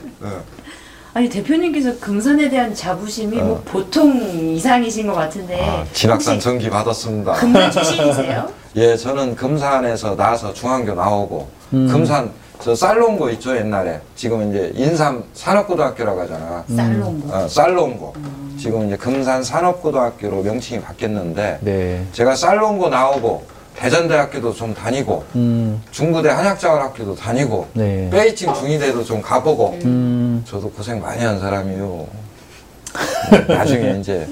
아니 1.13 1.29
대표님께서 1.29 1.99
금산에 2.01 2.49
대한 2.49 2.75
자부심이 2.75 3.39
어. 3.39 3.45
뭐 3.45 3.63
보통 3.67 4.19
이상이신 4.19 5.07
것 5.07 5.13
같은데 5.13 5.63
아, 5.63 5.85
진학산 5.93 6.41
전기 6.41 6.71
받았습니다. 6.71 7.35
금산 7.35 7.71
출신이세요? 7.71 8.49
예, 8.77 8.97
저는 8.97 9.37
금산에서 9.37 10.17
나서 10.17 10.55
중학교 10.55 10.95
나오고 10.95 11.49
음. 11.75 11.87
금산 11.87 12.31
저 12.63 12.75
쌀롱고 12.77 13.31
있죠 13.31 13.57
옛날에 13.57 14.01
지금 14.15 14.49
이제 14.51 14.71
인삼 14.77 15.25
산업고등학교라고 15.35 16.21
하잖아. 16.21 16.65
쌀롱고. 16.69 17.35
어, 17.35 17.49
쌀롱고. 17.49 18.15
지금 18.59 18.87
이제 18.87 18.97
금산 18.97 19.43
산업고등학교로 19.43 20.43
명칭이 20.43 20.81
바뀌었는데 20.81 21.59
네. 21.63 22.05
제가 22.13 22.37
쌀롱고 22.37 22.89
나오고 22.89 23.45
대전대학교도 23.77 24.53
좀 24.55 24.73
다니고 24.75 25.25
음. 25.35 25.83
중부대 25.91 26.29
한약자원학교도 26.29 27.17
다니고 27.17 27.67
네. 27.73 28.09
베이징 28.11 28.55
중의대도 28.55 29.03
좀 29.03 29.21
가보고 29.21 29.79
음. 29.85 30.45
저도 30.47 30.71
고생 30.71 31.01
많이 31.01 31.25
한 31.25 31.41
사람이요. 31.41 32.07
나중에 33.49 33.99
이제 33.99 34.29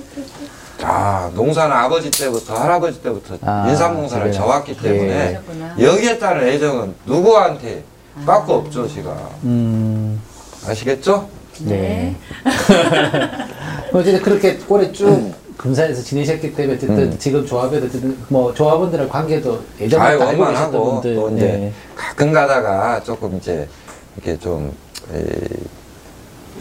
아 0.83 1.31
농사는 1.35 1.75
아버지 1.75 2.11
때부터 2.11 2.55
할아버지 2.55 3.03
때부터 3.03 3.37
아, 3.43 3.67
인삼 3.69 3.95
농사를 3.95 4.31
집에. 4.31 4.33
져왔기 4.39 4.77
예. 4.79 4.83
때문에 4.89 5.29
그러셨구나. 5.43 5.77
여기에 5.81 6.19
따른 6.19 6.47
애정은 6.47 6.95
누구한테 7.07 7.83
빠꾸 8.27 8.55
없죠 8.55 8.89
제가 8.89 9.11
음. 9.45 10.21
아시겠죠? 10.67 11.29
네. 11.61 12.15
어쨌든 13.93 14.23
그렇게 14.23 14.59
오래 14.69 14.91
쭉 14.93 15.33
금산에서 15.57 16.03
지내셨기 16.03 16.55
때문에 16.55 16.77
어쨌든 16.77 16.99
음. 17.13 17.19
지금 17.19 17.45
조합에도 17.45 17.87
어쨌든 17.87 18.17
뭐 18.29 18.53
조합원들의 18.55 19.09
관계도 19.09 19.61
예전부터 19.81 20.03
알고 20.03 20.25
계셨던 20.25 20.41
원만하고 20.41 20.93
분들. 20.93 21.15
또 21.15 21.31
이제 21.37 21.47
네. 21.47 21.73
가끔 21.95 22.33
가다가 22.33 23.03
조금 23.03 23.37
이제 23.37 23.69
이렇게 24.17 24.39
좀 24.39 24.73
에, 25.13 25.23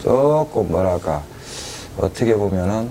조금 0.02 0.68
뭐랄까 0.68 1.22
어떻게 1.96 2.34
보면은 2.34 2.90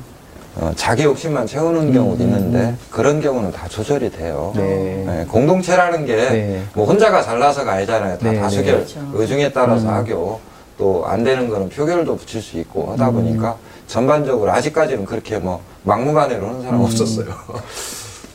어, 0.56 0.72
자기 0.76 1.04
욕심만 1.04 1.46
채우는 1.48 1.94
경우도 1.94 2.24
있는데 2.24 2.76
그런 2.90 3.22
경우는 3.22 3.52
다 3.52 3.68
조절이 3.68 4.12
돼요. 4.12 4.52
음, 4.56 4.62
네. 4.62 5.04
네, 5.06 5.26
공동체라는 5.26 6.06
게 6.06 6.16
네. 6.16 6.64
뭐 6.74 6.86
혼자가 6.86 7.22
잘나서가 7.22 7.74
아니잖아요. 7.74 8.18
다 8.18 8.32
네, 8.32 8.40
다수결 8.40 8.66
네. 8.66 8.72
그렇죠. 8.72 9.00
의중에 9.14 9.52
따라서 9.52 9.88
음. 9.88 9.94
하교 9.94 10.40
또 10.78 11.04
안 11.06 11.24
되는 11.24 11.50
거는 11.50 11.70
표결도 11.70 12.16
붙일 12.16 12.42
수 12.42 12.58
있고 12.60 12.92
하다 12.92 13.10
음. 13.10 13.14
보니까 13.16 13.58
전반적으로 13.88 14.52
아직까지는 14.52 15.06
그렇게 15.06 15.38
뭐 15.38 15.62
막무가내로 15.84 16.48
하는 16.48 16.62
사람 16.62 16.80
음. 16.80 16.86
없었어요. 16.86 17.26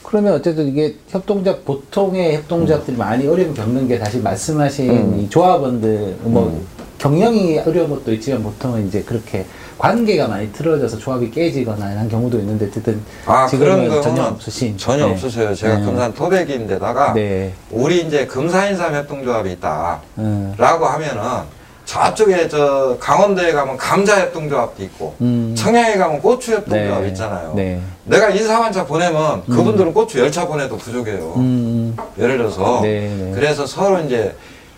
그러면 0.02 0.35
어쨌든 0.35 0.68
이게 0.68 0.94
협동조합 1.09 1.64
보통의 1.64 2.37
협동조합들이 2.37 2.97
많이 2.97 3.26
어려움 3.26 3.54
겪는 3.54 3.88
게 3.88 3.99
다시 3.99 4.18
말씀하신 4.18 4.90
음. 4.90 5.21
이 5.21 5.28
조합원들 5.30 6.16
뭐 6.23 6.49
음. 6.49 6.66
경영이 6.99 7.59
어려운 7.61 7.90
것도 7.90 8.12
있지만 8.14 8.42
보통은 8.42 8.87
이제 8.88 9.02
그렇게 9.02 9.44
관계가 9.88 10.28
많이 10.28 10.50
틀어져서 10.50 10.96
조합이 10.96 11.30
깨지거나 11.30 11.92
이런 11.92 12.08
경우도 12.08 12.38
있는데 12.38 12.66
어쨌든 12.68 13.02
아 13.26 13.46
그런 13.48 13.82
지금은 13.84 14.00
전혀 14.02 14.22
없으신 14.22 14.78
전혀 14.78 15.04
네. 15.04 15.12
없으세요. 15.12 15.54
제가 15.54 15.76
네. 15.78 15.84
금산 15.84 16.14
토백인데다가 16.14 17.12
네. 17.12 17.52
우리 17.70 18.00
이제 18.00 18.24
금산인삼 18.26 18.94
협동조합이 18.94 19.52
있다. 19.52 20.00
음. 20.16 20.54
라고 20.56 20.86
하면은 20.86 21.20
저쪽에 21.84 22.48
저 22.48 22.96
강원도에 22.98 23.52
가면 23.52 23.76
감자 23.76 24.18
협동조합도 24.22 24.82
있고 24.84 25.14
음. 25.20 25.54
청양에 25.54 25.98
가면 25.98 26.22
고추 26.22 26.54
협동조합 26.54 27.02
네. 27.02 27.08
있잖아요. 27.08 27.52
네. 27.54 27.78
내가 28.04 28.30
인삼 28.30 28.62
한 28.62 28.72
차 28.72 28.86
보내면 28.86 29.44
그분들은 29.44 29.92
고추 29.92 30.18
열 30.18 30.30
차 30.30 30.46
보내도 30.46 30.78
부족해요. 30.78 31.34
음. 31.36 31.94
예를 32.18 32.38
들어서 32.38 32.80
네, 32.80 33.00
네. 33.14 33.32
그래서 33.34 33.66
서로 33.66 34.00
이제 34.00 34.34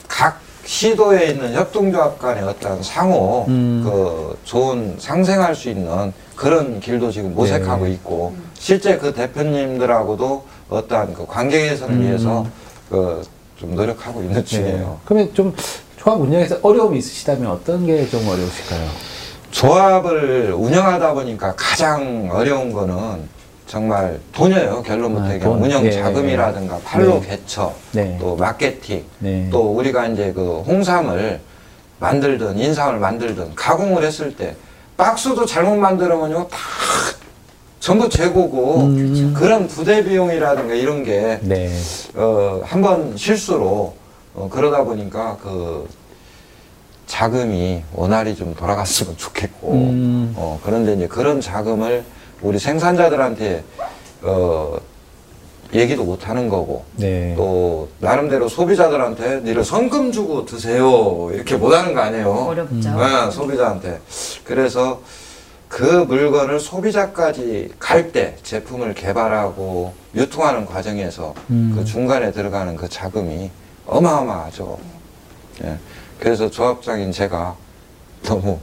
각 0.09 0.41
시도에 0.67 1.27
있는 1.29 1.55
협동조합 1.55 2.19
간의 2.19 2.43
어떤 2.43 2.83
상호 2.83 3.45
음. 3.49 3.83
그 3.85 4.37
좋은 4.45 4.97
상생할 4.99 5.55
수 5.55 5.71
있는 5.71 6.13
그런 6.35 6.81
길도 6.81 7.11
지금 7.13 7.35
모색하고 7.35 7.85
네. 7.85 7.93
있고 7.93 8.35
실제 8.55 8.99
그 8.99 9.15
대표님들하고도 9.15 10.45
어떠한 10.69 11.15
그 11.15 11.25
관계 11.27 11.69
개선을 11.69 11.95
음. 11.95 12.03
위해서 12.03 12.47
그 12.91 13.23
좀 13.57 13.75
노력하고 13.75 14.21
있는 14.21 14.45
중이에요. 14.45 14.77
네. 14.77 14.87
그러면 15.07 15.33
좀 15.33 15.55
조합 15.97 16.21
운영에서 16.21 16.59
어려움이 16.61 16.99
있으시다면 16.99 17.51
어떤 17.51 17.87
게 17.87 18.07
좀 18.11 18.29
어려우실까요? 18.29 18.87
조합을 19.51 20.53
운영하다 20.55 21.15
보니까 21.15 21.55
가장 21.57 22.29
어려운 22.31 22.71
거는 22.71 23.27
정말 23.67 24.19
돈이에요. 24.33 24.83
결론부터 24.85 25.51
아. 25.51 25.55
운영 25.55 25.85
예, 25.85 25.91
자금이라든가 25.91 26.79
팔로 26.85 27.21
네. 27.21 27.29
개처, 27.29 27.75
네. 27.93 28.17
또 28.21 28.37
마케팅, 28.37 29.05
네. 29.19 29.49
또 29.51 29.75
우리가 29.75 30.07
이제 30.07 30.33
그 30.33 30.61
홍삼을 30.61 31.41
만들든 31.99 32.59
인삼을 32.59 33.01
만들든 33.01 33.55
가공을 33.55 34.05
했을 34.05 34.37
때 34.37 34.55
박스도 34.97 35.45
잘못 35.45 35.77
만들어면요 35.77 36.47
다 36.49 36.59
전부 37.81 38.09
재고고 38.09 38.81
음. 38.83 39.35
그런 39.37 39.67
부대 39.67 40.05
비용이라든가 40.05 40.75
이런 40.75 41.03
게 41.03 41.39
네. 41.43 41.71
어, 42.15 42.61
한번 42.65 43.17
실수로 43.17 43.95
어, 44.35 44.49
그러다 44.51 44.85
보니까 44.85 45.37
그 45.43 45.89
자금이 47.07 47.83
원활히 47.93 48.37
좀 48.37 48.55
돌아갔으면 48.55 49.17
좋겠고 49.17 49.73
음. 49.73 50.35
어, 50.37 50.61
그런데 50.65 50.95
이제 50.95 51.07
그런 51.09 51.41
자금을 51.41 52.05
우리 52.43 52.59
생산자들한테 52.59 53.65
어, 54.23 54.77
얘기도 55.75 56.05
못 56.05 56.29
하는 56.29 56.49
거고 56.49 56.85
네. 56.97 57.35
또 57.37 57.89
나름대로 57.99 58.49
소비자들한테 58.49 59.41
니를 59.41 59.65
성금 59.65 60.13
주고 60.13 60.45
드세요 60.47 61.31
이렇게 61.33 61.57
못 61.57 61.73
하는 61.73 61.93
거 61.95 62.01
아니에요 62.01 62.31
어렵죠. 62.31 62.97
네, 62.97 63.31
소비자한테 63.31 64.01
그래서 64.45 65.03
그 65.69 65.83
물건을 65.83 66.61
소비자까지 66.61 67.75
갈 67.79 68.13
때 68.13 68.37
제품을 68.45 68.95
개발하고 68.95 69.93
유통하는 70.15 70.65
과정에서 70.65 71.35
음. 71.51 71.73
그 71.77 71.85
중간에 71.85 72.31
들어가는 72.31 72.77
그 72.77 72.89
자금이 72.89 73.51
어마어마하죠. 73.87 74.79
예. 75.65 75.77
그래서 76.21 76.49
조합장인 76.49 77.11
제가 77.11 77.57
너무 78.23 78.59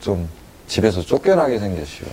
좀 0.00 0.28
집에서 0.66 1.00
쫓겨나게 1.00 1.58
생겼어요. 1.60 2.10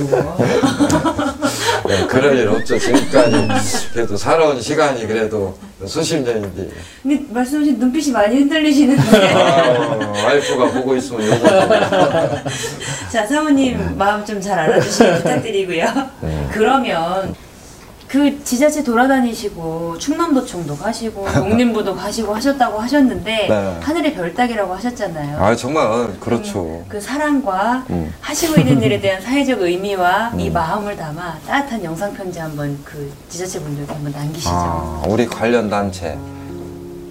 이거. 0.00 0.36
네, 1.86 2.06
그럴 2.06 2.36
일 2.38 2.48
없죠. 2.48 2.78
지금까지 2.78 3.48
그래도 3.92 4.16
살아온 4.16 4.60
시간이 4.60 5.06
그래도 5.06 5.56
수십 5.86 6.16
년인데. 6.22 6.68
근데 7.02 7.24
말씀하신 7.30 7.78
눈빛이 7.78 8.10
많이 8.12 8.36
흔들리시는데. 8.36 9.34
아, 9.34 10.12
와이프가 10.24 10.70
보고 10.72 10.96
있으면 10.96 11.26
요거. 11.28 11.48
자, 13.12 13.26
사모님 13.26 13.96
마음 13.96 14.24
좀 14.24 14.40
잘 14.40 14.58
알아주시기 14.58 15.10
부탁드리고요. 15.16 15.86
네. 16.20 16.48
그러면 16.52 17.34
그 18.16 18.42
지자체 18.44 18.82
돌아다니시고 18.82 19.98
충남도청도 19.98 20.74
가시고 20.78 21.28
농림부도 21.36 21.94
가시고 21.94 22.34
하셨다고 22.34 22.80
하셨는데 22.80 23.46
네. 23.46 23.76
하늘의 23.82 24.14
별 24.14 24.32
따기라고 24.32 24.74
하셨잖아요. 24.74 25.38
아 25.38 25.54
정말 25.54 26.18
그렇죠. 26.18 26.82
그 26.88 26.98
사랑과 26.98 27.84
음. 27.90 28.10
하시고 28.22 28.58
있는 28.58 28.80
일에 28.80 28.98
대한 28.98 29.20
사회적 29.20 29.60
의미와 29.60 30.32
이 30.38 30.48
음. 30.48 30.52
마음을 30.54 30.96
담아 30.96 31.40
따뜻한 31.46 31.84
영상 31.84 32.14
편지 32.14 32.38
한번 32.38 32.78
그 32.84 33.12
지자체 33.28 33.60
분들께 33.60 33.92
한번 33.92 34.10
남기시죠. 34.12 34.50
아, 34.50 35.02
우리 35.06 35.26
관련 35.26 35.68
단체, 35.68 36.16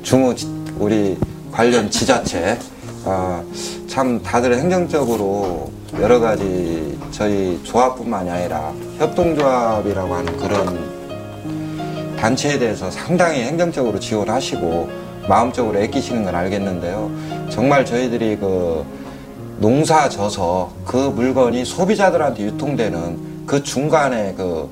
중우 0.02 0.34
지- 0.34 0.48
우리 0.80 1.20
관련 1.52 1.92
지자체, 1.92 2.58
아, 3.06 3.44
참 3.88 4.24
다들 4.24 4.58
행정적으로 4.58 5.72
여러 6.00 6.20
가지 6.20 6.98
저희 7.12 7.62
조합뿐만이 7.64 8.28
아니라 8.30 8.74
협동조합이라고 8.98 10.16
하는 10.16 10.38
그런 10.38 10.95
단체에 12.26 12.58
대해서 12.58 12.90
상당히 12.90 13.44
행정적으로 13.44 14.00
지원하시고 14.00 14.90
마음적으로 15.30 15.78
애끼시는 15.78 16.24
건 16.24 16.34
알겠는데요. 16.34 17.12
정말 17.52 17.86
저희들이 17.86 18.38
그 18.38 18.84
농사 19.60 20.10
져서 20.10 20.72
그 20.86 20.98
물건이 20.98 21.64
소비자들한테 21.64 22.46
유통되는 22.46 23.46
그 23.46 23.62
중간에 23.62 24.34
그 24.36 24.68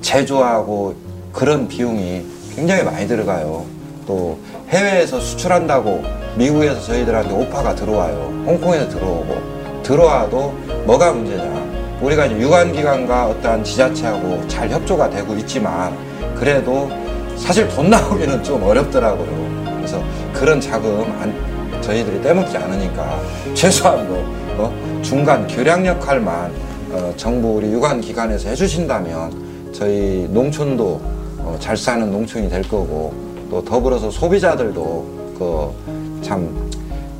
제조하고 0.00 0.94
그런 1.32 1.66
비용이 1.66 2.24
굉장히 2.54 2.84
많이 2.84 3.08
들어가요. 3.08 3.66
또 4.06 4.38
해외에서 4.68 5.18
수출한다고 5.18 6.04
미국에서 6.36 6.80
저희들한테 6.82 7.34
오파가 7.34 7.74
들어와요. 7.74 8.44
홍콩에서 8.46 8.88
들어오고 8.88 9.82
들어와도 9.82 10.52
뭐가 10.86 11.12
문제냐? 11.12 11.98
우리가 12.00 12.30
유관기관과 12.30 13.26
어떠한 13.26 13.64
지자체하고 13.64 14.46
잘 14.46 14.70
협조가 14.70 15.10
되고 15.10 15.34
있지만 15.34 16.11
그래도 16.42 16.90
사실 17.36 17.68
돈 17.68 17.88
나오기는 17.88 18.42
좀 18.42 18.60
어렵더라고요. 18.64 19.64
그래서 19.76 20.02
그런 20.32 20.60
자금 20.60 21.02
안, 21.20 21.32
저희들이 21.80 22.20
떼먹지 22.20 22.56
않으니까 22.56 23.20
최소한 23.54 24.08
뭐 24.08 24.18
어? 24.58 25.00
중간 25.02 25.46
교량 25.46 25.86
역할만 25.86 26.52
어, 26.90 27.14
정부 27.16 27.58
우리 27.58 27.68
유관기관에서 27.68 28.48
해주신다면 28.48 29.70
저희 29.72 30.26
농촌도 30.32 31.00
어, 31.38 31.56
잘 31.60 31.76
사는 31.76 32.10
농촌이 32.10 32.50
될 32.50 32.62
거고 32.62 33.14
또 33.48 33.64
더불어서 33.64 34.10
소비자들도 34.10 35.36
그 35.38 36.02
참 36.22 36.48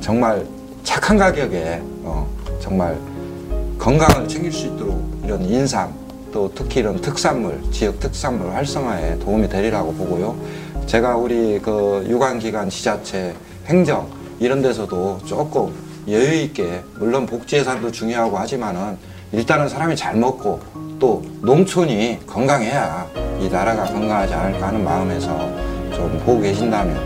정말 0.01 0.45
착한 0.83 1.17
가격에 1.17 1.81
어, 2.03 2.27
정말 2.59 2.97
건강을 3.79 4.27
챙길 4.27 4.51
수 4.51 4.67
있도록 4.67 5.01
이런 5.23 5.41
인삼 5.43 6.02
또 6.33 6.51
특히 6.53 6.79
이런 6.79 6.99
특산물 6.99 7.61
지역 7.71 7.99
특산물 7.99 8.51
활성화에 8.51 9.19
도움이 9.19 9.47
되리라고 9.47 9.93
보고요. 9.93 10.35
제가 10.87 11.15
우리 11.15 11.59
그 11.59 12.03
유관기관 12.09 12.69
지자체 12.69 13.35
행정 13.67 14.09
이런 14.39 14.61
데서도 14.61 15.19
조금 15.25 15.71
여유 16.09 16.41
있게 16.41 16.81
물론 16.97 17.25
복지 17.25 17.57
예산도 17.57 17.91
중요하고 17.91 18.37
하지만은 18.37 18.97
일단은 19.31 19.69
사람이 19.69 19.95
잘 19.95 20.15
먹고 20.15 20.59
또 20.99 21.23
농촌이 21.41 22.19
건강해야 22.25 23.07
이 23.39 23.47
나라가 23.47 23.85
건강하지 23.85 24.33
않을까 24.33 24.67
하는 24.67 24.83
마음에서 24.83 25.37
좀 25.93 26.19
보고 26.25 26.41
계신다면 26.41 26.97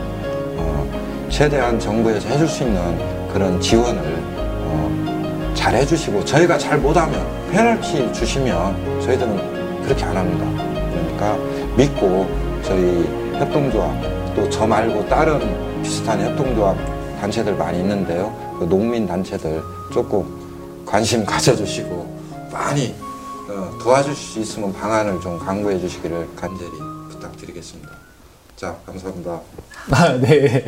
어, 0.57 1.27
최대한 1.29 1.77
정부에서 1.77 2.29
해줄 2.29 2.47
수 2.47 2.63
있는 2.63 3.27
그런 3.31 3.59
지원을 3.59 4.01
어, 4.39 5.53
잘 5.53 5.75
해주시고 5.75 6.23
저희가 6.23 6.57
잘 6.57 6.77
못하면 6.79 7.36
페널티 7.51 8.11
주시면 8.13 9.01
저희들은 9.01 9.83
그렇게 9.83 10.03
안 10.05 10.17
합니다. 10.17 10.45
그러니까 10.91 11.37
믿고 11.75 12.27
저희 12.63 13.03
협동조합 13.39 14.35
또 14.35 14.49
저 14.49 14.67
말고 14.67 15.07
다른 15.07 15.81
비슷한 15.81 16.19
협동조합 16.21 16.77
단체들 17.19 17.55
많이 17.55 17.79
있는데요. 17.79 18.31
그 18.59 18.65
농민 18.65 19.07
단체들 19.07 19.61
조금 19.91 20.83
관심 20.85 21.25
가져주시고 21.25 22.17
많이 22.51 22.95
어, 23.49 23.77
도와주실 23.81 24.15
수 24.15 24.39
있으면 24.39 24.73
방안을 24.73 25.19
좀 25.21 25.39
강구해 25.39 25.79
주시기를 25.79 26.27
간절히 26.35 26.71
부탁드리겠습니다. 27.09 27.89
자, 28.55 28.75
감사합니다. 28.85 29.39
아, 29.91 30.09
네. 30.19 30.65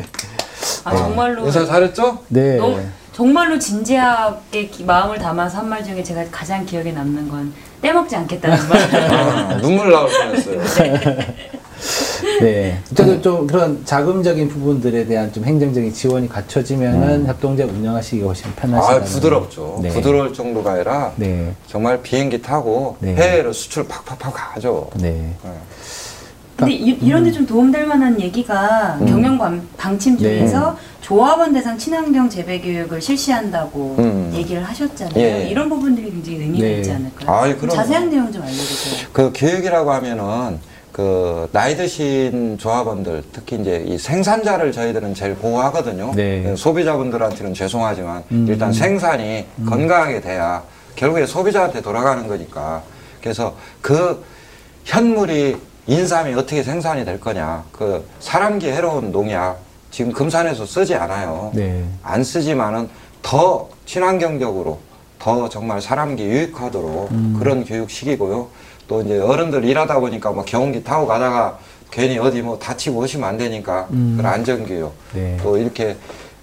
아 0.84 0.96
정말로 0.96 1.44
인사 1.46 1.64
잘했죠? 1.64 2.18
네. 2.28 2.56
너무 2.56 2.80
정말로 3.20 3.58
진지하게 3.58 4.68
기- 4.68 4.82
마음을 4.84 5.18
담아서 5.18 5.58
한 5.58 5.68
말 5.68 5.84
중에 5.84 6.02
제가 6.02 6.24
가장 6.30 6.64
기억에 6.64 6.90
남는 6.90 7.28
건 7.28 7.52
떼먹지 7.82 8.16
않겠다는 8.16 8.66
말. 8.66 8.80
아, 9.12 9.56
눈물 9.60 9.90
나올 9.90 10.08
뻔했어요. 10.10 10.58
네. 12.40 12.80
저도 12.94 13.20
좀 13.20 13.46
그런 13.46 13.84
자금적인 13.84 14.48
부분들에 14.48 15.04
대한 15.04 15.30
좀 15.34 15.44
행정적인 15.44 15.92
지원이 15.92 16.30
갖춰지면은 16.30 17.26
협동조합 17.26 17.70
운영하시기가 17.70 18.26
훨씬 18.26 18.50
편하시다. 18.56 18.94
아, 18.94 19.00
부드럽죠. 19.00 19.80
네. 19.82 19.90
부드러울 19.90 20.32
정도가 20.32 20.72
아니라 20.72 21.12
네. 21.16 21.52
정말 21.68 22.00
비행기 22.00 22.40
타고 22.40 22.96
네. 23.00 23.14
해외로 23.16 23.52
수출 23.52 23.86
팍팍팍 23.86 24.32
가죠. 24.54 24.88
네. 24.94 25.10
네. 25.10 25.50
근데 26.56 26.72
이, 26.72 27.08
런 27.10 27.22
데 27.24 27.32
좀 27.32 27.46
도움될 27.46 27.86
만한 27.86 28.18
얘기가 28.20 28.98
음. 29.00 29.06
경영 29.06 29.36
방- 29.38 29.62
네. 30.16 30.38
중에서 30.38 30.76
조합원 31.10 31.52
대상 31.52 31.76
친환경 31.76 32.30
재배 32.30 32.60
교육을 32.60 33.02
실시한다고 33.02 33.96
음. 33.98 34.30
얘기를 34.32 34.62
하셨잖아요. 34.62 35.18
예. 35.18 35.48
이런 35.50 35.68
부분들이 35.68 36.08
굉장히 36.08 36.38
의미가 36.38 36.64
네. 36.64 36.76
있지 36.76 36.92
않을까요? 36.92 37.36
아이, 37.36 37.56
그럼요. 37.56 37.74
자세한 37.74 38.10
내용 38.10 38.30
좀 38.30 38.42
알려주세요. 38.42 39.08
그 39.12 39.32
교육이라고 39.34 39.90
하면은 39.90 40.60
그 40.92 41.48
나이 41.50 41.76
드신 41.76 42.58
조합원들 42.58 43.24
특히 43.32 43.56
이제 43.60 43.82
이 43.88 43.98
생산자를 43.98 44.70
저희들은 44.70 45.14
제일 45.14 45.34
보호하거든요. 45.34 46.12
네. 46.14 46.54
소비자분들한테는 46.54 47.54
죄송하지만 47.54 48.22
음. 48.30 48.46
일단 48.48 48.72
생산이 48.72 49.46
건강하게 49.66 50.20
돼야 50.20 50.62
결국에 50.94 51.26
소비자한테 51.26 51.82
돌아가는 51.82 52.24
거니까 52.28 52.84
그래서 53.20 53.56
그 53.80 54.24
현물이 54.84 55.56
인삼이 55.88 56.34
어떻게 56.34 56.62
생산이 56.62 57.04
될 57.04 57.18
거냐 57.18 57.64
그 57.72 58.06
사람기 58.20 58.68
해로운 58.68 59.10
농약 59.10 59.69
지금 59.90 60.12
금산에서 60.12 60.64
쓰지 60.66 60.94
않아요. 60.94 61.50
네. 61.54 61.84
안 62.02 62.22
쓰지만은 62.22 62.88
더 63.22 63.68
친환경적으로 63.86 64.78
더 65.18 65.48
정말 65.48 65.80
사람기 65.80 66.22
유익하도록 66.22 67.10
음. 67.10 67.36
그런 67.38 67.64
교육시키고요. 67.64 68.48
또 68.88 69.02
이제 69.02 69.18
어른들 69.18 69.64
일하다 69.64 70.00
보니까 70.00 70.30
뭐 70.30 70.44
경운기 70.44 70.82
타고 70.82 71.06
가다가 71.06 71.58
괜히 71.90 72.18
어디 72.18 72.40
뭐 72.40 72.58
다치고 72.58 73.00
오시면 73.00 73.28
안 73.28 73.36
되니까 73.36 73.88
음. 73.90 74.14
그런 74.16 74.32
안전교육 74.32 74.92
네. 75.14 75.36
또 75.42 75.58
이렇게 75.58 75.96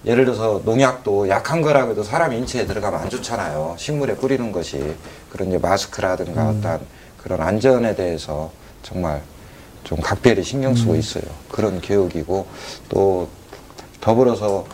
예를 0.05 0.25
들어서 0.25 0.61
농약도 0.63 1.27
약한 1.27 1.61
거라고 1.61 1.91
해도 1.91 2.03
사람 2.03 2.31
인체에 2.33 2.65
들어가면 2.65 3.01
안 3.01 3.09
좋잖아요. 3.09 3.75
식물에 3.77 4.15
뿌리는 4.15 4.51
것이. 4.51 4.95
그런 5.31 5.49
이제 5.49 5.57
마스크라든가 5.57 6.49
어떤 6.49 6.79
그런 7.21 7.41
안전에 7.41 7.95
대해서 7.95 8.51
정말 8.83 9.21
좀 9.83 9.99
각별히 9.99 10.43
신경 10.43 10.75
쓰고 10.75 10.95
있어요. 10.95 11.23
그런 11.49 11.81
교육이고 11.81 12.45
또 12.89 13.27
더불어서 14.11 14.65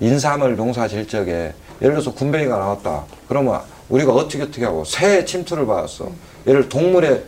인삼을 0.00 0.56
농사 0.56 0.86
질 0.86 1.08
적에 1.08 1.54
예를 1.80 1.94
들어서 1.94 2.12
군뱅이가 2.12 2.58
나왔다. 2.58 3.04
그러면 3.26 3.60
우리가 3.88 4.12
어떻게 4.12 4.42
어떻게 4.42 4.64
하고 4.66 4.84
새 4.84 5.24
침투를 5.24 5.66
받았어. 5.66 6.10
예를 6.46 6.68
들어 6.68 6.80
동물에 6.80 7.24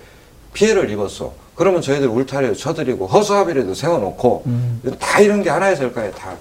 피해를 0.53 0.91
입었어. 0.91 1.33
그러면 1.55 1.81
저희들 1.81 2.09
울타리를 2.09 2.55
쳐드리고 2.57 3.07
허수아비라도 3.07 3.73
세워놓고 3.75 4.45
다 4.99 5.21
이런 5.21 5.43
게 5.43 5.49
하나의 5.49 5.73
sel까에 5.77 6.11
다 6.11 6.37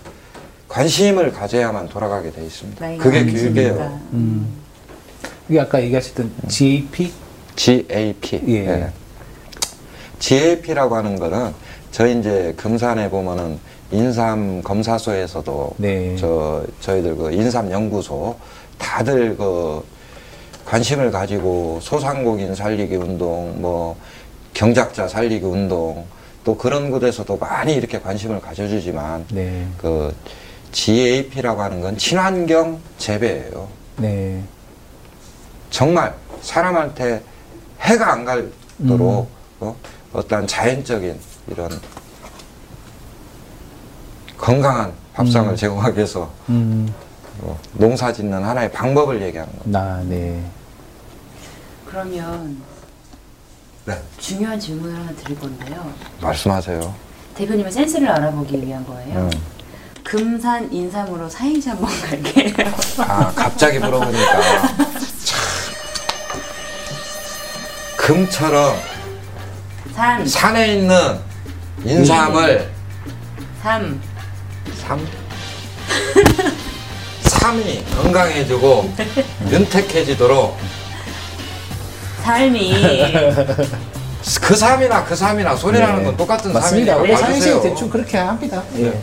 관심을 0.68 1.32
가져야만 1.32 1.88
돌아가게 1.88 2.30
돼 2.32 2.44
있습니다. 2.44 2.86
나이가 2.86 3.04
그게. 3.04 3.26
교육이에요. 3.26 4.00
음. 4.12 4.58
이게 5.48 5.60
아까 5.62 5.82
얘기하셨던 5.82 6.32
GAP? 6.50 7.14
GAP. 7.56 8.42
예. 8.50 8.90
GAP라고 10.20 10.96
하는 10.98 11.18
거는 11.18 11.54
저희 11.92 12.20
이제 12.20 12.54
금산에 12.58 13.10
보면은 13.10 13.60
인삼 13.94 14.64
검사소에서도 14.64 15.76
네. 15.78 16.16
저 16.18 16.64
저희들 16.82 17.16
그 17.16 17.32
인삼 17.32 17.72
연구소 17.72 18.36
다들 18.80 19.38
그 19.38 19.84
관심을 20.66 21.12
가지고 21.12 21.80
소상공인 21.82 22.56
살리기 22.56 22.96
운동 22.96 23.62
뭐 23.62 23.96
경작자 24.54 25.08
살리기 25.08 25.46
운동 25.46 26.06
또 26.44 26.58
그런 26.58 26.90
곳에서도 26.90 27.38
많이 27.38 27.76
이렇게 27.76 28.00
관심을 28.00 28.42
가져주지만 28.42 29.26
네. 29.32 29.66
그 29.78 30.14
GAP라고 30.72 31.62
하는 31.62 31.82
건 31.82 31.96
친환경 31.98 32.80
재배예요. 32.98 33.68
네. 33.98 34.42
정말 35.70 36.14
사람한테 36.42 37.22
해가 37.80 38.14
안 38.14 38.26
갈도록 38.26 39.30
어? 39.60 39.76
어떤 40.12 40.48
자연적인 40.48 41.18
이런 41.48 41.70
건강한 44.44 44.92
밥상을 45.14 45.56
제공하기 45.56 45.96
위해서 45.96 46.30
음. 46.50 46.94
어, 47.40 47.58
농사 47.76 48.12
짓는 48.12 48.44
하나의 48.44 48.70
방법을 48.74 49.22
얘기하는 49.22 49.58
겁니다. 49.58 49.80
나, 49.80 50.04
네. 50.04 50.44
그러면 51.86 52.58
네. 53.86 53.98
중요한 54.18 54.60
질문을 54.60 55.00
하나 55.00 55.14
드릴 55.14 55.40
건데요. 55.40 55.90
말씀하세요. 56.20 56.94
대표님의 57.36 57.72
센스를 57.72 58.10
알아보기 58.10 58.62
위한 58.66 58.86
거예요. 58.86 59.18
음. 59.18 59.32
금산 60.04 60.70
인삼으로 60.74 61.30
사행시 61.30 61.70
한번 61.70 61.90
갈게요. 62.04 62.70
아, 62.98 63.32
갑자기 63.34 63.80
물어보니까 63.80 64.42
참 65.24 65.40
금처럼 67.96 68.76
산, 69.96 70.28
산에 70.28 70.76
있는 70.76 71.18
인삼을 71.86 72.70
삼, 73.62 74.02
삼 74.76 75.00
삼이 77.24 77.84
건강해지고 77.96 78.94
윤택해지도록 79.50 80.58
삶이 82.24 82.74
그 84.42 84.56
삼이나 84.56 85.04
그 85.04 85.16
삼이나 85.16 85.56
소리라는 85.56 86.04
건 86.06 86.18
똑같은 86.18 86.50
네. 86.50 86.54
맞습니다. 86.54 86.94
삼이니까 86.94 86.98
원래 86.98 87.14
봐주세요. 87.14 87.42
사행시 87.42 87.70
대충 87.70 87.90
그렇게 87.90 88.18
합니다. 88.18 88.64
예. 88.78 88.94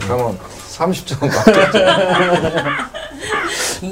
그러면 0.00 0.38
30점 0.76 1.20
받겠죠. 1.20 1.78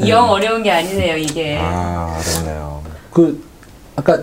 영 0.08 0.30
어려운 0.30 0.62
게 0.62 0.70
아니네요, 0.70 1.16
이게. 1.16 1.58
아, 1.60 2.16
어렵네요. 2.20 2.82
그, 3.12 3.44
아까 3.96 4.18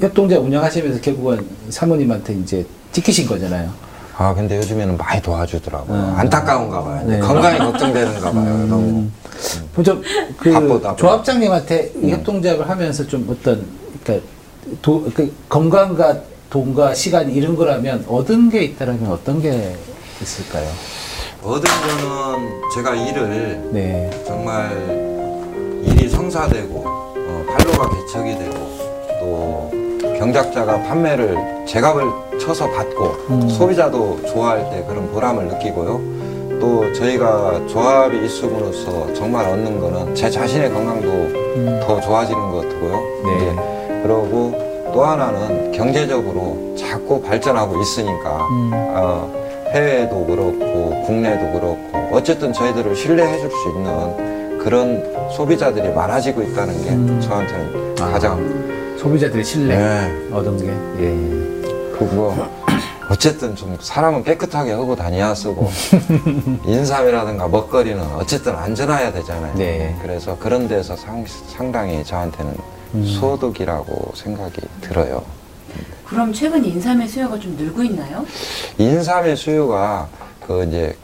협동자 0.00 0.38
운영하시면서 0.38 1.00
결국은 1.00 1.46
사모님한테 1.70 2.34
이제 2.34 2.66
찍히신 2.92 3.26
거잖아요. 3.26 3.72
아, 4.16 4.32
근데 4.34 4.56
요즘에는 4.58 4.96
많이 4.96 5.20
도와주더라고요. 5.20 5.96
음. 5.98 6.14
안타까운가 6.16 6.82
봐요. 6.84 7.02
네. 7.06 7.18
건강이 7.18 7.58
걱정되는가 7.58 8.30
봐요. 8.30 8.66
너무. 8.66 9.08
좀, 9.84 10.02
그, 10.38 10.52
바쁘다, 10.52 10.96
조합장님한테 10.96 11.92
음. 11.96 12.04
이 12.04 12.12
협동조합을 12.12 12.68
하면서 12.68 13.06
좀 13.06 13.26
어떤, 13.28 13.66
그러니까, 14.04 14.26
도, 14.80 15.04
그 15.14 15.34
건강과 15.48 16.20
돈과 16.48 16.94
시간 16.94 17.28
이런 17.30 17.56
거라면 17.56 18.04
얻은 18.08 18.50
게 18.50 18.62
있다라면 18.62 19.10
어떤 19.10 19.42
게 19.42 19.74
있을까요? 20.22 20.68
얻은 21.42 21.62
거는 21.62 22.60
제가 22.74 22.94
일을 22.94 23.70
네. 23.72 24.10
정말 24.24 24.70
일이 25.84 26.08
성사되고, 26.08 26.82
어, 26.86 27.44
판로가 27.48 27.90
개척이 27.96 28.38
되고, 28.38 28.54
또 29.20 29.83
경작자가 30.24 30.80
판매를 30.84 31.36
제값을 31.66 32.04
쳐서 32.40 32.66
받고, 32.70 33.04
음. 33.28 33.48
소비자도 33.48 34.22
좋아할 34.22 34.70
때 34.70 34.82
그런 34.88 35.10
보람을 35.12 35.48
느끼고요. 35.48 36.00
또 36.58 36.90
저희가 36.94 37.66
조합이 37.66 38.24
있음으로써 38.24 39.12
정말 39.12 39.46
얻는 39.46 39.78
거는 39.80 40.14
제 40.14 40.30
자신의 40.30 40.72
건강도 40.72 41.08
음. 41.08 41.80
더 41.86 42.00
좋아지는 42.00 42.40
것 42.50 42.62
같고요. 42.62 42.92
네. 43.26 43.36
이제 43.36 44.00
그러고 44.02 44.54
또 44.94 45.04
하나는 45.04 45.72
경제적으로 45.72 46.74
자꾸 46.74 47.20
발전하고 47.20 47.78
있으니까 47.82 48.46
음. 48.48 48.70
어, 48.72 49.30
해외도 49.74 50.24
그렇고 50.24 51.02
국내도 51.04 51.52
그렇고 51.52 52.08
어쨌든 52.12 52.50
저희들을 52.52 52.96
신뢰해 52.96 53.40
줄 53.40 53.50
수 53.50 53.68
있는 53.68 54.58
그런 54.58 55.04
소비자들이 55.30 55.90
많아지고 55.92 56.40
있다는 56.40 56.82
게 56.82 56.90
음. 56.90 57.20
저한테는 57.20 57.94
아. 58.00 58.10
가장 58.12 58.63
소비자들의 58.98 59.44
신뢰 59.44 59.76
네. 59.76 60.28
얻은 60.32 60.56
게. 60.58 60.68
예. 61.04 61.98
그뭐 61.98 62.64
어쨌든 63.10 63.54
좀 63.54 63.76
사람은 63.80 64.24
깨끗하게 64.24 64.72
하고 64.72 64.96
다녀야 64.96 65.34
쓰고 65.34 65.70
인삼이라든가 66.66 67.48
먹거리는 67.48 68.02
어쨌든 68.14 68.54
안전해야 68.54 69.12
되잖아요. 69.12 69.54
네. 69.56 69.96
그래서 70.02 70.36
그런 70.38 70.66
데서 70.68 70.96
상, 70.96 71.24
상당히 71.48 72.02
저한테는 72.04 72.54
음. 72.94 73.04
소득이라고 73.04 74.12
생각이 74.14 74.60
들어요. 74.80 75.22
그럼 76.06 76.32
최근 76.32 76.64
인삼의 76.64 77.08
수요가 77.08 77.38
좀 77.38 77.56
늘고 77.56 77.82
있나요? 77.82 78.24
인삼의 78.78 79.36
수요가 79.36 80.08
그 80.46 80.64
이제 80.64 80.96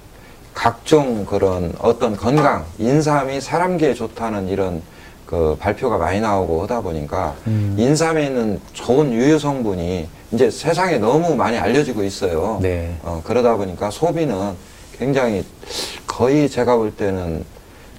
각종 0.54 1.24
그런 1.24 1.72
어떤 1.78 2.16
건강, 2.16 2.64
인삼이 2.78 3.40
사람기에 3.40 3.94
좋다는 3.94 4.48
이런 4.48 4.82
그 5.30 5.56
발표가 5.60 5.96
많이 5.96 6.20
나오고 6.20 6.64
하다 6.64 6.80
보니까 6.80 7.36
음. 7.46 7.76
인삼에 7.78 8.26
있는 8.26 8.60
좋은 8.72 9.12
유효 9.12 9.38
성분이 9.38 10.08
이제 10.32 10.50
세상에 10.50 10.98
너무 10.98 11.36
많이 11.36 11.56
알려지고 11.56 12.02
있어요. 12.02 12.58
네. 12.60 12.96
어, 13.04 13.22
그러다 13.24 13.54
보니까 13.56 13.92
소비는 13.92 14.54
굉장히 14.98 15.44
거의 16.04 16.50
제가 16.50 16.74
볼 16.76 16.90
때는 16.90 17.44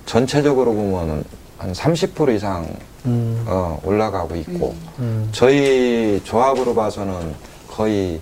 전체적으로 0.05 0.73
보면은 0.73 1.23
한30% 1.59 2.35
이상 2.35 2.67
음. 3.05 3.45
어, 3.47 3.79
올라가고 3.85 4.35
있고 4.35 4.75
음. 4.99 5.29
저희 5.31 6.19
조합으로 6.25 6.75
봐서는 6.75 7.33
거의 7.69 8.19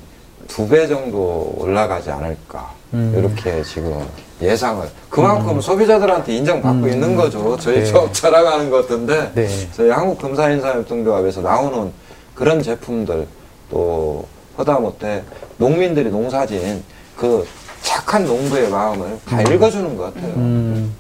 두 0.48 0.68
배 0.68 0.88
정도 0.88 1.54
올라가지 1.58 2.12
않을까 2.12 2.74
음. 2.94 3.14
이렇게 3.18 3.64
지금 3.64 4.04
예상을 4.42 4.88
그만큼 5.10 5.60
소비자들한테 5.60 6.36
인정받고 6.38 6.86
음. 6.86 6.90
있는 6.90 7.16
거죠 7.16 7.58
저희 7.58 7.80
네. 7.80 7.86
조합 7.86 8.14
자랑하는 8.14 8.70
것 8.70 8.88
같은데 8.88 9.32
네. 9.36 9.48
저희 9.74 9.90
한국 9.90 10.18
금사인사협동조합에서 10.20 11.42
나오는 11.42 11.92
그런 12.34 12.62
제품들 12.62 13.28
또 13.70 14.26
허다못해 14.58 15.24
농민들이 15.58 16.10
농사진 16.10 16.84
그 17.18 17.46
착한 17.82 18.26
농부의 18.26 18.70
마음을 18.70 19.20
다 19.26 19.42
읽어주는 19.42 19.96
것 19.98 20.14
같아요. 20.14 20.34
음. 20.36 20.94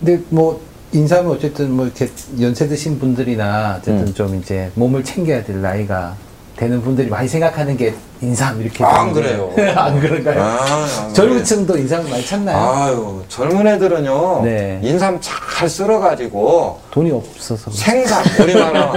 근데 0.00 0.22
뭐 0.28 0.60
인삼은 0.92 1.30
어쨌든 1.30 1.72
뭐 1.72 1.86
이렇게 1.86 2.08
연세 2.40 2.68
드신 2.68 2.98
분들이나 2.98 3.78
어쨌든 3.78 4.08
음. 4.08 4.14
좀 4.14 4.34
이제 4.36 4.70
몸을 4.74 5.02
챙겨야 5.04 5.44
될 5.44 5.60
나이가 5.60 6.16
되는 6.56 6.80
분들이 6.82 7.08
많이 7.08 7.26
생각하는 7.26 7.76
게 7.76 7.94
인삼 8.20 8.60
이렇게 8.62 8.84
안 8.84 9.12
되는데. 9.12 9.36
그래요. 9.54 9.74
안 9.76 10.00
그런가요? 10.00 10.40
아, 10.42 10.86
안 11.02 11.12
젊은 11.14 11.32
그래요. 11.34 11.44
층도 11.44 11.76
인삼을 11.76 12.10
많이 12.10 12.24
찾나요? 12.24 12.56
아유 12.56 13.22
젊은 13.28 13.66
애들은요 13.66 14.42
네. 14.44 14.78
인삼 14.82 15.18
잘 15.20 15.68
쓸어가지고 15.68 16.80
돈이 16.92 17.10
없어서 17.10 17.70
생산 17.72 18.22
우리나라 18.40 18.92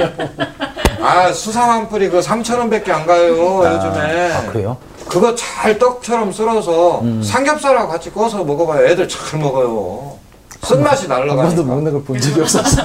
아 1.01 1.31
수삼 1.33 1.69
한 1.69 1.89
뿌리 1.89 2.09
그 2.09 2.19
3천 2.19 2.57
원밖에 2.59 2.91
안 2.91 3.05
가요 3.05 3.63
아, 3.63 3.73
요즘에 3.73 4.31
아, 4.33 4.51
그래요? 4.51 4.77
그거 5.07 5.33
잘 5.35 5.77
떡처럼 5.79 6.31
쓸어서 6.31 7.01
음. 7.01 7.21
삼겹살하고 7.23 7.89
같이 7.91 8.11
구워서 8.11 8.43
먹어봐요 8.43 8.85
애들 8.87 9.07
잘 9.07 9.39
먹어요 9.39 10.15
쓴맛이 10.63 11.07
한 11.07 11.19
번도 11.27 11.33
날라가니까 11.35 11.63
먹는 11.63 11.91
걸 11.93 12.03
본 12.03 12.19
적이 12.19 12.41
없어서 12.41 12.81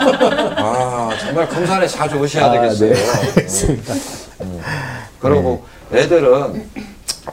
아 0.56 1.10
정말 1.20 1.48
금산에 1.48 1.86
자주 1.86 2.16
오셔야 2.16 2.46
아, 2.46 2.50
되겠어요 2.52 2.94
네. 2.94 3.76
알겠습니다. 4.62 4.64
그리고 5.20 5.64
애들은 5.92 6.70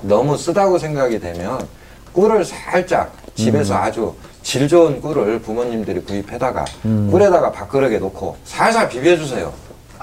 너무 0.01 0.37
쓰다고 0.37 0.77
생각이 0.77 1.19
되면 1.19 1.67
꿀을 2.13 2.43
살짝 2.45 3.11
집에서 3.35 3.75
아주 3.75 4.15
질 4.43 4.67
좋은 4.67 5.01
꿀을 5.01 5.39
부모님들이 5.39 6.01
구입해다가 6.01 6.65
음. 6.85 7.09
꿀에다가 7.11 7.51
밥그릇에 7.51 7.97
놓고 7.99 8.37
살살 8.45 8.89
비벼주세요. 8.89 9.51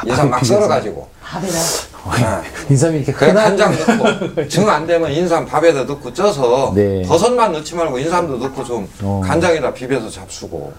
인삼 0.05 0.31
막. 0.31 0.45
썰어가지고. 0.45 1.09
밥에다. 1.23 1.59
아. 2.05 2.43
인삼이 2.71 2.99
이렇게 2.99 3.13
흔한 3.13 3.57
간장 3.57 3.75
넣고 3.79 4.49
정안 4.49 4.87
되면 4.87 5.11
인삼 5.11 5.47
밥에다 5.47 5.85
넣고 5.85 6.13
쪄서 6.13 6.73
네. 6.75 7.03
버섯만 7.03 7.53
넣지 7.53 7.75
말고 7.75 7.99
인삼도 7.99 8.37
넣고 8.37 8.63
좀 8.65 8.89
어. 9.03 9.21
간장에다 9.25 9.73
비벼서 9.73 10.09
잡수고 10.09 10.73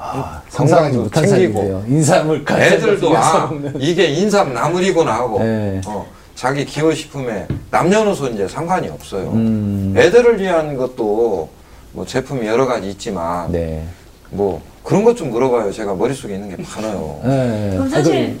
아, 0.00 0.40
상상하지 0.48 0.96
못한 0.98 1.26
챙기고. 1.26 1.52
사람인데요. 1.58 1.84
인삼을 1.96 2.44
간장에 2.44 2.70
애들도 2.74 3.16
아. 3.16 3.50
이게 3.78 4.06
인삼 4.06 4.54
나물이구나 4.54 5.12
하고 5.12 5.40
네. 5.40 5.80
어, 5.86 6.06
자기 6.36 6.64
기호 6.64 6.94
식품에 6.94 7.48
남녀노소 7.70 8.28
이제 8.28 8.46
상관이 8.46 8.88
없어요. 8.88 9.30
음. 9.32 9.94
애들을 9.96 10.40
위한 10.40 10.76
것도 10.76 11.48
뭐 11.92 12.06
제품이 12.06 12.46
여러 12.46 12.66
가지 12.66 12.88
있지만 12.90 13.50
네. 13.50 13.84
뭐 14.30 14.62
그런 14.84 15.02
것 15.04 15.16
좀 15.16 15.30
물어봐요. 15.30 15.72
제가 15.72 15.94
머릿속에 15.94 16.34
있는 16.34 16.48
게 16.56 16.62
많아요. 16.62 17.20
네. 17.24 17.70
그럼 17.72 17.88
사실 17.88 18.38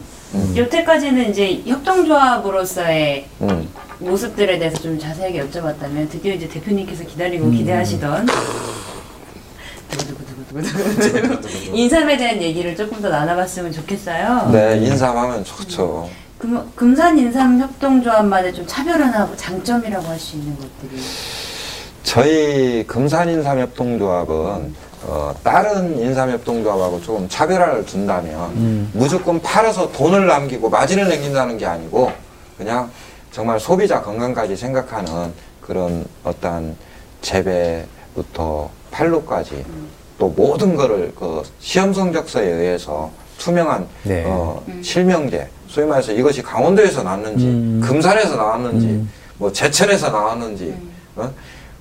여태까지는 0.54 1.30
이제 1.30 1.60
협동조합으로서의 1.66 3.26
음. 3.40 3.68
모습들에 3.98 4.58
대해서 4.60 4.78
좀 4.78 4.96
자세하게 4.96 5.42
여쭤봤다면 5.44 6.08
드디어 6.08 6.32
이제 6.34 6.46
대표님께서 6.48 7.02
기다리고 7.04 7.46
음. 7.46 7.50
기대하시던 7.50 8.26
인삼에 11.72 12.16
대한 12.16 12.40
얘기를 12.42 12.74
조금 12.76 13.00
더 13.00 13.08
나눠봤으면 13.08 13.72
좋겠어요. 13.72 14.50
네, 14.52 14.78
인삼하면 14.78 15.44
좋죠. 15.44 16.08
금, 16.38 16.70
금산 16.74 17.18
인삼 17.18 17.60
협동조합만의 17.60 18.54
좀 18.54 18.66
차별화나 18.66 19.28
장점이라고 19.36 20.06
할 20.06 20.18
수 20.18 20.36
있는 20.36 20.54
것들이 20.56 21.00
저희 22.04 22.84
금산 22.86 23.28
인삼 23.28 23.58
협동조합은 23.58 24.74
어, 25.06 25.34
다른 25.42 25.98
인삼 25.98 26.30
협동조합하고 26.30 27.00
조금 27.02 27.28
차별화를 27.28 27.84
둔다면 27.86 28.50
음. 28.50 28.90
무조건 28.94 29.40
팔아서 29.42 29.90
돈을 29.92 30.26
남기고 30.26 30.70
마진을 30.70 31.08
남긴다는 31.08 31.58
게 31.58 31.66
아니고 31.66 32.12
그냥 32.56 32.90
정말 33.32 33.58
소비자 33.60 34.00
건강까지 34.00 34.56
생각하는 34.56 35.32
그런 35.60 36.04
어떤 36.24 36.76
재배부터 37.20 38.70
판로까지 38.90 39.64
또 40.18 40.28
모든 40.28 40.74
거를 40.74 41.12
그 41.16 41.42
시험 41.60 41.94
성적서에 41.94 42.44
의해서 42.44 43.10
투명한 43.38 43.86
네. 44.02 44.24
어, 44.26 44.62
실명제 44.82 45.48
소위 45.68 45.86
말해서 45.86 46.12
이것이 46.12 46.42
강원도에서 46.42 47.04
나왔는지 47.04 47.44
음. 47.46 47.80
금산에서 47.82 48.36
나왔는지 48.36 48.86
음. 48.86 49.10
뭐 49.38 49.52
제천에서 49.52 50.10
나왔는지 50.10 50.74
어? 51.14 51.32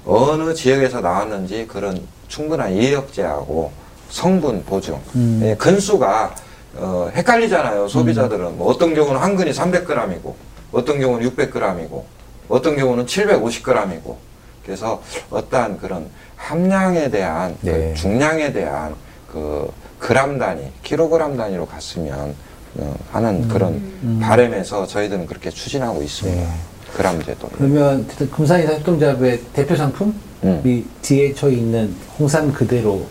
어느 0.05 0.53
지역에서 0.53 1.01
나왔는지 1.01 1.65
그런 1.67 1.99
충분한 2.27 2.73
이력제하고 2.73 3.71
성분 4.09 4.63
보증 4.65 4.99
음. 5.15 5.41
예, 5.43 5.55
근수가 5.55 6.35
어, 6.75 7.09
헷갈리잖아요 7.15 7.87
소비자들은 7.87 8.57
뭐 8.57 8.69
어떤 8.69 8.93
경우는 8.93 9.19
한 9.19 9.35
근이 9.35 9.51
300g이고 9.51 10.33
어떤 10.71 10.99
경우는 10.99 11.27
600g이고 11.31 12.03
어떤 12.49 12.77
경우는 12.77 13.07
750g이고 13.07 14.15
그래서 14.63 15.01
어떠한 15.31 15.79
그런 15.79 16.07
함량에 16.37 17.09
대한 17.09 17.55
그 17.61 17.67
네. 17.67 17.93
중량에 17.93 18.53
대한 18.53 18.95
그 19.29 19.69
그람 19.99 20.37
단위 20.39 20.61
킬로그램 20.83 21.35
단위로 21.35 21.65
갔으면 21.65 22.35
어, 22.75 22.95
하는 23.11 23.47
그런 23.47 23.73
음. 24.03 24.19
바람에서 24.21 24.85
저희들은 24.87 25.25
그렇게 25.25 25.49
추진하고 25.49 26.01
있습니다 26.03 26.39
네. 26.41 26.47
그람 26.95 27.21
제도 27.23 27.49
그러면 27.49 28.05
어쨌든 28.05 28.29
금산인삼 28.31 28.75
협동조합의 28.75 29.41
대표 29.53 29.75
상품이 29.75 30.13
음. 30.43 30.89
뒤에 31.01 31.33
저희 31.33 31.57
있는 31.57 31.93
홍삼 32.17 32.53
그대로 32.53 33.05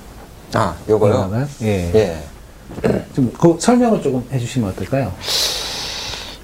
아 0.54 0.76
요거요? 0.88 1.46
예. 1.62 1.90
예. 1.94 2.22
좀그 3.14 3.56
설명을 3.60 4.00
조금 4.02 4.24
해주시면 4.32 4.70
어떨까요? 4.70 5.12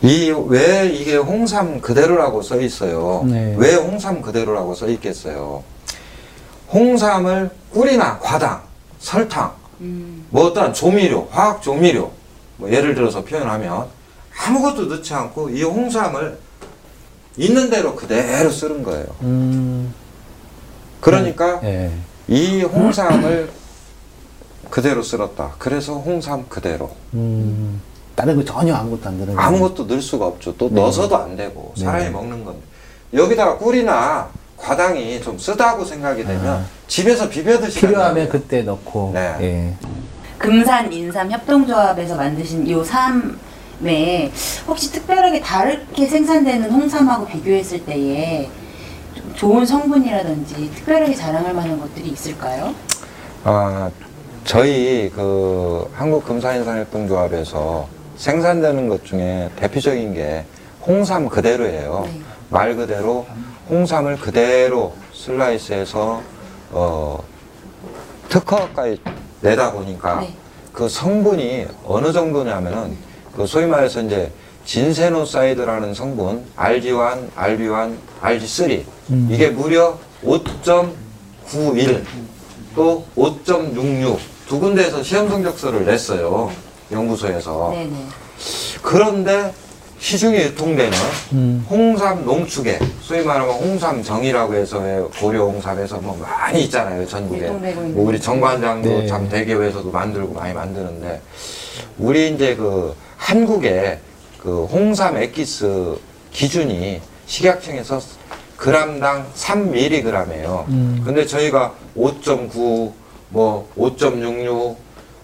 이 0.03 0.31
왜 0.49 0.89
이게 0.89 1.17
홍삼 1.17 1.81
그대로라고 1.81 2.43
써 2.43 2.61
있어요? 2.61 3.25
네. 3.25 3.55
왜 3.57 3.75
홍삼 3.77 4.21
그대로라고 4.21 4.75
써 4.75 4.89
있겠어요? 4.89 5.63
홍삼을 6.73 7.51
꿀이나 7.73 8.19
과당, 8.19 8.63
설탕, 8.99 9.53
음, 9.81 10.27
뭐 10.31 10.47
어떠한 10.47 10.73
조미료, 10.75 11.29
화학 11.31 11.63
조미료, 11.63 12.11
뭐 12.57 12.71
예를 12.71 12.95
들어서 12.95 13.23
표현하면 13.25 13.87
아무것도 14.45 14.87
넣지 14.87 15.13
않고 15.13 15.51
이 15.51 15.63
홍삼을 15.63 16.39
있는 17.37 17.71
대로 17.71 17.95
그대로 17.95 18.51
쓰는 18.51 18.83
거예요. 18.83 19.07
음. 19.23 19.95
그러니까 21.01 21.61
예. 21.65 21.91
이 22.29 22.63
홍삼을 22.63 23.51
그대로 24.71 25.03
쓸었다. 25.03 25.55
그래서 25.59 25.95
홍삼 25.95 26.47
그대로. 26.49 26.91
음. 27.15 27.81
다른 28.15 28.37
거 28.37 28.45
전혀 28.45 28.75
아무것도 28.75 29.09
안 29.09 29.19
들어가. 29.19 29.47
아무것도 29.47 29.85
넣을 29.85 30.01
수가 30.01 30.27
없죠. 30.27 30.57
또 30.57 30.69
네. 30.69 30.75
넣어서도 30.77 31.17
안 31.17 31.37
되고 31.37 31.75
사람이 31.77 32.05
네. 32.05 32.11
먹는 32.11 32.45
건데 32.45 32.61
여기다가 33.13 33.59
꿀이나 33.59 34.31
과당이 34.63 35.21
좀 35.21 35.37
쓰다고 35.37 35.85
생각이 35.85 36.25
되면 36.25 36.47
아. 36.47 36.65
집에서 36.87 37.29
비벼 37.29 37.59
드시면 37.59 37.91
필요하면 37.91 38.29
그때 38.29 38.63
넣고. 38.63 39.11
네. 39.13 39.37
예. 39.41 39.75
금산 40.39 40.93
인삼 40.93 41.31
협동조합에서 41.31 42.17
만드신 42.17 42.71
요 42.71 42.83
삼에 42.85 44.31
혹시 44.67 44.93
특별하게 44.93 45.41
다르게 45.41 46.07
생산되는 46.07 46.71
홍삼하고 46.71 47.27
비교했을 47.27 47.85
때에 47.85 48.49
좀 49.15 49.33
좋은 49.35 49.67
성분이라든지 49.67 50.71
특별하게 50.75 51.15
자랑할 51.15 51.55
만한 51.55 51.79
것들이 51.81 52.09
있을까요? 52.11 52.75
아, 53.45 53.91
저희 54.45 55.11
그 55.15 55.91
한국금사인산협동조합에서 55.95 57.89
생산되는 58.17 58.89
것 58.89 59.05
중에 59.05 59.51
대표적인 59.57 60.15
게 60.15 60.45
홍삼 60.87 61.29
그대로예요. 61.29 62.03
네. 62.07 62.21
말 62.49 62.77
그대로 62.77 63.27
홍삼을 63.73 64.19
그대로 64.19 64.93
슬라이스해서 65.15 66.23
어, 66.73 67.25
특허까지 68.29 69.01
내다 69.41 69.73
보니까 69.73 70.21
네. 70.21 70.37
그 70.75 70.91
성분이 70.91 71.67
어느 71.87 72.13
정도냐면은 72.13 72.99
그 73.35 73.47
소위 73.47 73.65
말해서 73.65 74.03
이제 74.03 74.31
진세노사이드라는 74.67 75.95
성분 75.95 76.45
RG1, 76.55 77.31
RB1, 77.33 77.97
RG3 78.21 78.85
음. 79.11 79.29
이게 79.33 79.49
무려 79.49 79.99
5.91 80.23 82.05
또 82.77 83.07
5.66 83.17 84.19
두 84.49 84.61
군데에서 84.61 85.03
시험 85.03 85.31
성적서를 85.31 85.87
냈어요 85.87 86.53
연구소에서 86.91 87.71
네네. 87.73 88.07
그런데 88.83 89.55
시중에 90.07 90.43
유통되는 90.47 90.99
음. 91.33 91.65
홍삼 91.71 92.25
농축액 92.25 92.81
소위 93.03 93.23
말하면 93.23 93.55
홍삼 93.55 94.03
정이라고 94.03 94.53
해서 94.55 94.79
왜 94.81 95.01
고려 95.21 95.45
홍삼에서 95.45 95.99
뭐 95.99 96.17
많이 96.21 96.65
있잖아요 96.65 97.07
전국에 97.07 97.47
있는 97.47 97.95
뭐 97.95 98.09
우리 98.09 98.21
정관장도 98.21 98.89
네. 98.89 99.07
참 99.07 99.29
대기업에서도 99.29 99.89
만들고 99.93 100.35
많이 100.35 100.53
만드는데 100.55 101.23
우리 101.99 102.31
이제 102.35 102.57
그 102.57 102.97
한국의 103.17 104.01
그 104.41 104.65
홍삼 104.65 105.19
액기스 105.19 105.97
기준이 106.33 107.01
식약청에서 107.27 108.01
그람당 108.57 109.27
3mg이에요. 109.37 110.69
음. 110.69 111.01
근데 111.05 111.25
저희가 111.27 111.75
5.9, 111.97 112.93
뭐 113.29 113.69
5.66 113.79 114.77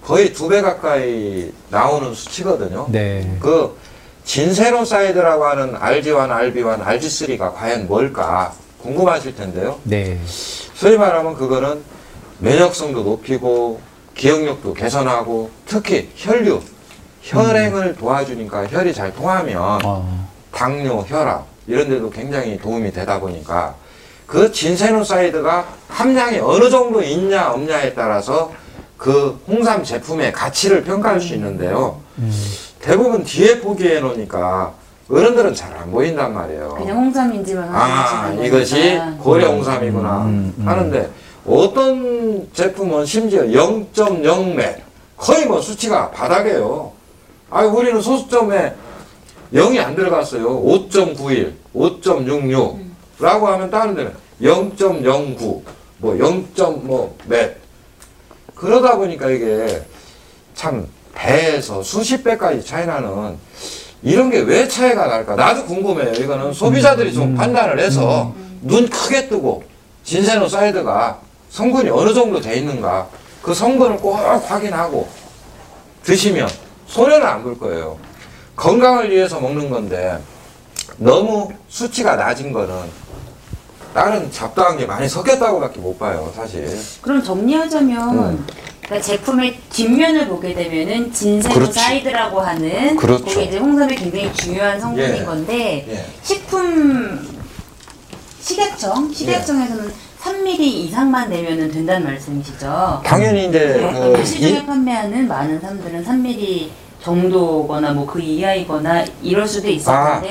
거의 0.05 0.33
두 0.33 0.49
배 0.49 0.61
가까이 0.63 1.53
나오는 1.71 2.15
수치거든요. 2.15 2.87
네. 2.91 3.37
그 3.41 3.77
진세로사이드라고 4.29 5.45
하는 5.47 5.75
RG1, 5.75 6.29
RB1, 6.53 6.85
RG3가 6.85 7.55
과연 7.55 7.89
뭘까 7.89 8.53
궁금하실 8.83 9.35
텐데요. 9.35 9.81
네. 9.85 10.21
소위 10.27 10.99
말하면 10.99 11.35
그거는 11.35 11.83
면역성도 12.41 13.05
높이고 13.05 13.81
기억력도 14.15 14.75
개선하고 14.75 15.51
특히 15.65 16.11
혈류, 16.15 16.61
혈행을 17.23 17.97
도와주니까 17.97 18.67
혈이 18.67 18.93
잘 18.93 19.15
통하면 19.15 19.81
어. 19.83 20.29
당뇨, 20.53 21.05
혈압 21.09 21.47
이런 21.67 21.89
데도 21.89 22.11
굉장히 22.11 22.59
도움이 22.59 22.93
되다 22.93 23.19
보니까 23.19 23.77
그 24.27 24.53
진세노사이드가 24.53 25.67
함량이 25.89 26.41
어느 26.41 26.69
정도 26.69 27.03
있냐 27.03 27.51
없냐에 27.53 27.95
따라서 27.95 28.53
그 28.99 29.41
홍삼 29.49 29.83
제품의 29.83 30.33
가치를 30.33 30.85
평가할 30.85 31.19
수 31.19 31.33
있는데요. 31.33 32.03
음. 32.19 32.31
대부분 32.81 33.25
뒤에 33.25 33.61
포기해 33.61 34.01
놓으니까 34.01 34.73
어른들은 35.11 35.55
잘 35.55 35.75
안 35.79 35.91
보인단 35.91 36.35
말이에요. 36.35 36.75
그냥 36.77 36.99
홍삼인지만 36.99 37.69
아, 37.75 38.33
이것이 38.35 38.75
거니까. 38.75 39.17
고려 39.23 39.49
홍삼이구나 39.49 40.23
음, 40.25 40.55
음. 40.59 40.69
하는데 40.69 41.11
어떤 41.47 42.47
제품은 42.53 43.07
심지어 43.07 43.43
0.0매 43.45 44.77
거의 45.17 45.47
뭐 45.47 45.61
수치가 45.63 46.11
바닥이에요. 46.11 46.93
아, 47.51 47.63
우리는 47.63 48.01
소수점에 48.03 48.75
0이 49.55 49.79
안 49.79 49.95
들어갔어요. 49.97 50.45
5.91, 50.63 51.53
5.66라고 51.75 53.45
하면 53.45 53.71
다른 53.71 53.95
데는 53.95 54.13
0.09, 54.43 55.63
뭐 55.99 56.15
0.뭐몇 56.17 57.55
그러다 58.55 58.97
보니까 58.97 59.31
이게 59.31 59.83
참 60.55 60.87
배에서 61.19 61.83
수십 61.83 62.23
배까지 62.23 62.65
차이 62.65 62.87
나는 62.87 63.37
이런 64.03 64.31
게 64.31 64.39
왜 64.41 64.69
차이가 64.69 65.07
날까? 65.09 65.35
나도 65.35 65.65
궁금해요. 65.67 66.13
이거는 66.15 66.53
소비자들이 66.53 67.13
좀 67.13 67.35
판단을 67.35 67.81
해서 67.81 68.33
눈 68.63 68.89
크게 68.89 69.29
뜨고 69.29 69.65
진세노 70.05 70.49
사이드가 70.49 71.19
성분이 71.51 71.91
어느 71.91 72.15
정도 72.15 72.41
돼 72.41 72.57
있는가 72.57 73.09
그 73.43 73.53
성분을 73.53 73.97
꼭 73.97 74.15
확인하고 74.15 75.09
드시면 76.05 76.49
손해는 76.87 77.27
안 77.27 77.43
볼 77.43 77.59
거예요. 77.59 77.99
건강을 78.57 79.11
위해서 79.11 79.41
먹는 79.41 79.69
건데 79.71 80.19
너무 80.97 81.51
수치가 81.69 82.15
낮은 82.17 82.53
거는 82.53 82.75
다른 83.95 84.31
잡다한 84.31 84.77
게 84.79 84.87
많이 84.87 85.09
섞였다고밖에 85.09 85.81
못 85.81 85.99
봐요, 85.99 86.33
사실. 86.37 86.79
그럼 87.03 87.23
정리하자면 87.23 88.19
음. 88.19 88.47
그러니까 88.89 89.07
제품의 89.07 89.59
뒷면을 89.71 90.29
보게 90.29 90.55
되면은 90.55 91.13
진세노사이드라고 91.13 92.41
하는 92.41 92.97
그렇죠. 92.97 93.25
그게 93.27 93.45
이제 93.45 93.59
홍삼의 93.59 93.97
굉장히 93.97 94.33
중요한 94.33 94.81
성분인 94.81 95.17
예. 95.19 95.25
건데 95.25 95.87
예. 95.91 96.07
식품 96.23 97.21
식약청 98.41 99.13
식약청에서는 99.13 99.93
3ml 100.23 100.61
이상만 100.61 101.29
내면은 101.29 101.71
된다는 101.71 102.07
말씀이시죠? 102.07 103.03
당연히 103.05 103.49
이제 103.49 103.79
그 104.17 104.25
시중에 104.25 104.59
이- 104.61 104.67
판매하는 104.67 105.29
많은 105.29 105.61
사람들은 105.61 106.05
3ml 106.05 106.69
정도거나 107.03 107.93
뭐 107.93 108.07
그 108.07 108.21
이하이거나 108.21 109.05
이럴 109.23 109.47
수도 109.47 109.69
있을 109.69 109.93
아. 109.93 110.23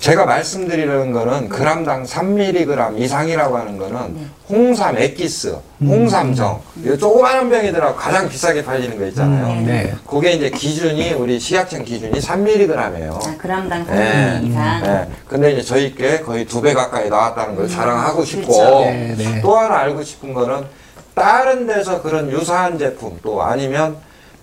제가 0.00 0.24
말씀드리는 0.24 1.12
거는 1.12 1.50
그람당 1.50 2.04
3mg 2.04 2.98
이상이라고 2.98 3.58
하는 3.58 3.76
거는 3.76 4.14
네. 4.14 4.26
홍삼 4.48 4.96
엑기스, 4.96 5.54
홍삼정, 5.82 6.58
이 6.82 6.96
조그마한 6.98 7.50
병이더라고 7.50 7.96
가장 7.96 8.26
비싸게 8.26 8.64
팔리는 8.64 8.98
거 8.98 9.04
있잖아요. 9.08 9.52
음. 9.58 9.66
네. 9.66 9.92
그게 10.06 10.32
이제 10.32 10.48
기준이 10.48 11.12
우리 11.12 11.38
식약청 11.38 11.84
기준이 11.84 12.18
3mg이에요. 12.18 13.12
아, 13.14 13.36
그람당 13.36 13.84
3ml 13.84 13.90
네. 13.94 14.40
이상 14.44 14.82
네. 14.82 15.08
근데 15.28 15.52
이제 15.52 15.62
저희 15.62 15.94
께 15.94 16.20
거의 16.20 16.46
두 16.46 16.60
배 16.62 16.72
가까이 16.72 17.10
나왔다는 17.10 17.54
걸 17.56 17.68
자랑하고 17.68 18.24
싶고 18.24 18.52
그렇죠. 18.52 18.80
네, 18.80 19.14
네. 19.18 19.40
또 19.42 19.56
하나 19.58 19.80
알고 19.80 20.02
싶은 20.02 20.32
거는 20.32 20.64
다른 21.14 21.66
데서 21.66 22.00
그런 22.00 22.30
유사한 22.30 22.78
제품 22.78 23.18
또 23.22 23.42
아니면 23.42 23.96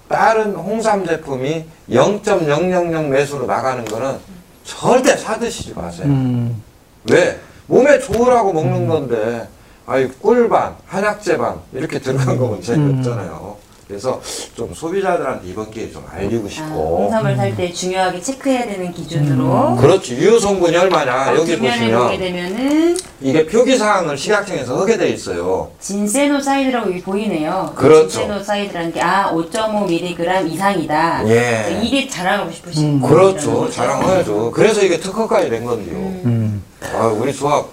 다른 0.08 0.54
홍삼 0.56 1.04
제품이 1.06 1.65
0.000 1.89 3.08
매수로 3.08 3.48
나가는 3.48 3.84
거는 3.86 4.37
절대 4.67 5.15
사드시지 5.15 5.73
마세요. 5.73 6.08
음. 6.08 6.62
왜? 7.10 7.39
몸에 7.67 7.99
좋으라고 7.99 8.51
먹는 8.51 8.88
건데 8.88 9.47
아이 9.86 10.08
꿀반, 10.10 10.75
한약재 10.86 11.38
반 11.38 11.58
이렇게 11.71 11.99
들어간 11.99 12.38
거면 12.38 12.62
재미없잖아요. 12.62 13.58
그래서 13.88 14.19
좀 14.56 14.73
소비자들한테 14.73 15.47
이번 15.47 15.71
기회에 15.71 15.89
좀 15.91 16.04
알리고 16.12 16.47
아, 16.47 16.50
싶고 16.50 16.97
홍삼을 17.04 17.38
살 17.38 17.56
때 17.56 17.71
중요하게 17.71 18.19
체크해야 18.21 18.65
되는 18.65 18.91
기준으로 18.91 19.78
그렇지 19.78 20.15
유효 20.17 20.38
성분이 20.38 20.76
얼마냐 20.76 21.34
여기 21.38 21.56
뒷면을 21.56 21.78
보게 21.80 21.95
보시면 21.95 22.19
되면은 22.19 22.97
이게 23.21 23.45
표기 23.45 23.78
사항을 23.78 24.17
식약청에서 24.17 24.82
하게 24.82 24.97
돼 24.97 25.10
있어요. 25.10 25.71
진세노사이드라고 25.80 26.89
여기 26.91 27.02
보이네요. 27.02 27.71
그렇죠. 27.76 28.10
진세노사이드라는 28.10 28.91
게 28.93 29.02
아 29.02 29.32
5.5mg 29.34 30.52
이상이다. 30.52 31.30
예. 31.30 31.80
이게 31.82 32.08
자랑하고 32.10 32.52
싶으신 32.52 33.02
음. 33.02 33.02
그렇죠. 33.02 33.69
자랑해야죠. 33.71 34.52
그래서 34.52 34.82
이게 34.84 35.00
특허까지 35.00 35.50
낸 35.50 35.63
건데요. 35.63 35.95
음. 36.26 36.62
아 36.93 37.08
우리 37.08 37.34
조합 37.34 37.65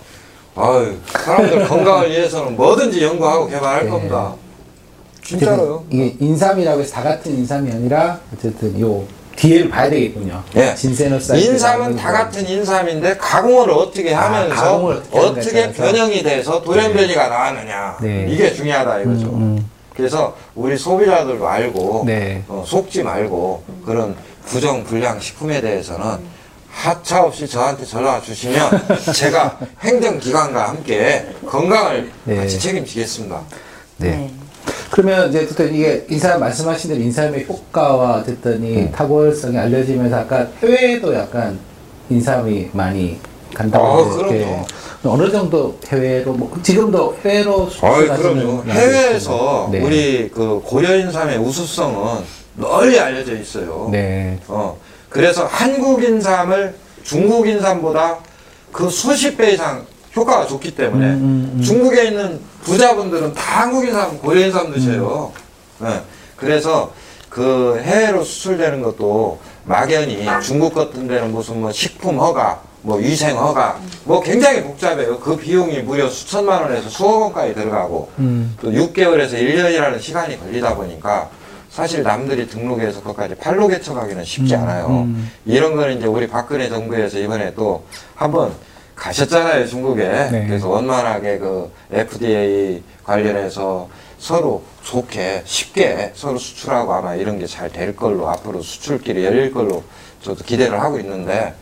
아유 0.55 0.95
사람들 1.09 1.67
건강을 1.67 2.11
위해서는 2.11 2.55
뭐든지 2.57 3.03
연구하고 3.03 3.49
개발할 3.49 3.85
네. 3.85 3.91
겁니다. 3.91 4.33
진짜로요. 5.25 5.85
이게 5.91 6.15
인삼이라고 6.21 6.81
해서 6.81 6.93
다 6.95 7.03
같은 7.03 7.33
인삼이 7.33 7.71
아니라 7.71 8.21
어쨌든 8.33 8.79
요 8.81 9.05
뒤에를 9.37 9.69
봐야 9.69 9.91
되겠군요. 9.91 10.43
예. 10.57 10.75
진세노사이드. 10.75 11.45
인삼은 11.45 11.97
다 11.97 12.13
같은 12.13 12.47
인삼인데 12.49 13.17
가공을 13.17 13.71
어떻게 13.71 14.15
아, 14.15 14.27
하면서 14.27 14.55
가공을 14.55 14.97
어떻게 14.97 15.19
하는가에 15.19 15.41
어떻게 15.41 15.61
따라서. 15.63 15.83
변형이 15.83 16.23
돼서 16.23 16.63
돌연변이가 16.63 17.29
나왔느냐 17.29 17.97
네. 18.01 18.27
이게 18.29 18.53
중요하다 18.53 19.01
이거죠. 19.01 19.27
음, 19.27 19.43
음. 19.43 19.71
그래서 19.97 20.37
우리 20.55 20.77
소비자들도 20.77 21.47
알고 21.49 22.05
네. 22.07 22.45
어, 22.49 22.65
속지 22.67 23.03
말고 23.03 23.63
그런 23.85 24.15
부정 24.47 24.85
불량 24.85 25.19
식품에 25.19 25.61
대해서는 25.61 26.05
하차 26.71 27.23
없이 27.23 27.47
저한테 27.49 27.85
전화 27.85 28.21
주시면 28.21 28.87
제가 29.15 29.59
행정기관과 29.81 30.69
함께 30.69 31.27
건강을 31.47 32.11
네. 32.25 32.37
같이 32.37 32.59
책임지겠습니다. 32.59 33.41
네. 33.99 34.31
그러면 34.95 35.29
이제 35.29 35.41
어쨌든 35.43 35.75
이게 35.75 36.07
인삼 36.09 36.39
말씀하신 36.39 36.91
대로 36.91 37.03
인삼의 37.03 37.47
효과와 37.49 38.19
어쨌든 38.19 38.63
이 38.63 38.77
음. 38.77 38.93
탁월성이 38.93 39.59
알려지면서 39.59 40.19
아까 40.19 40.47
해외에도 40.63 41.13
약간 41.13 41.59
인삼이 42.09 42.71
많이 42.73 43.19
간다고 43.53 43.85
아, 43.85 44.09
그럼요. 44.09 44.65
어느 45.03 45.33
정도 45.33 45.77
해외로 45.89 46.33
뭐 46.35 46.57
지금도 46.63 47.17
해외로 47.25 47.69
수출하시는 47.69 48.17
그럼요. 48.17 48.63
해외에서. 48.69 49.69
네. 49.73 49.81
우리 49.81 50.31
그 50.33 50.63
고려인삼의 50.65 51.39
우수성은 51.39 52.23
널리 52.55 53.01
알려져 53.01 53.37
있어요. 53.37 53.89
네. 53.91 54.39
어, 54.47 54.79
그래서 55.09 55.45
한국인삼을 55.45 56.73
중국인삼보다 57.03 58.19
그 58.71 58.89
수십 58.89 59.37
배 59.37 59.55
이상 59.55 59.85
효과가 60.17 60.47
좋기 60.47 60.75
때문에 60.75 61.07
음, 61.07 61.13
음, 61.13 61.53
음. 61.57 61.63
중국에 61.63 62.05
있는 62.07 62.41
부자분들은 62.63 63.35
다 63.35 63.63
한국인삼, 63.63 64.19
고려인삼 64.19 64.73
드셔요. 64.73 65.33
음. 65.81 65.87
네. 65.87 66.01
그래서 66.37 66.93
그 67.29 67.81
해외로 67.83 68.23
수출되는 68.23 68.81
것도 68.83 69.41
막연히 69.65 70.25
중국 70.43 70.75
같은 70.75 71.09
데는 71.09 71.33
무슨 71.33 71.61
뭐 71.61 71.73
식품 71.73 72.19
허가, 72.19 72.61
뭐 72.83 72.99
위생 72.99 73.37
허가, 73.37 73.79
뭐 74.05 74.21
굉장히 74.21 74.63
복잡해요. 74.63 75.19
그 75.19 75.37
비용이 75.37 75.81
무려 75.83 76.09
수천만 76.09 76.63
원에서 76.63 76.89
수억 76.89 77.23
원까지 77.23 77.55
들어가고 77.55 78.11
음. 78.19 78.57
또 78.61 78.71
6개월에서 78.71 79.33
1년이라는 79.33 80.01
시간이 80.01 80.39
걸리다 80.39 80.77
보니까 80.77 81.29
사실 81.71 82.05
남들이 82.05 82.47
등록해서 82.47 83.01
그것까지 83.01 83.35
팔로 83.35 83.67
개척하기는 83.67 84.25
쉽지 84.25 84.55
음, 84.55 84.61
않아요. 84.63 84.87
음. 85.09 85.29
이런 85.45 85.75
거는 85.75 85.99
이제 85.99 86.07
우리 86.07 86.29
박근혜 86.29 86.69
정부에서 86.69 87.19
이번에 87.19 87.53
또 87.55 87.85
한번 88.15 88.53
가셨잖아요, 88.97 89.67
중국에. 89.67 90.05
네. 90.31 90.45
그래서 90.47 90.69
원만하게 90.69 91.39
그 91.39 91.71
FDA 91.93 92.83
관련해서 93.05 93.89
서로 94.19 94.63
좋게 94.83 95.43
쉽게 95.45 96.13
서로 96.15 96.39
수출하고 96.39 96.93
아마 96.95 97.15
이런 97.15 97.39
게 97.39 97.47
잘 97.47 97.71
될 97.71 97.95
걸로 97.97 98.29
앞으로 98.29 98.63
수출길이 98.63 99.25
열릴 99.25 99.53
걸로 99.53 99.83
저도 100.23 100.45
기대를 100.45 100.81
하고 100.81 100.99
있는데 100.99 101.55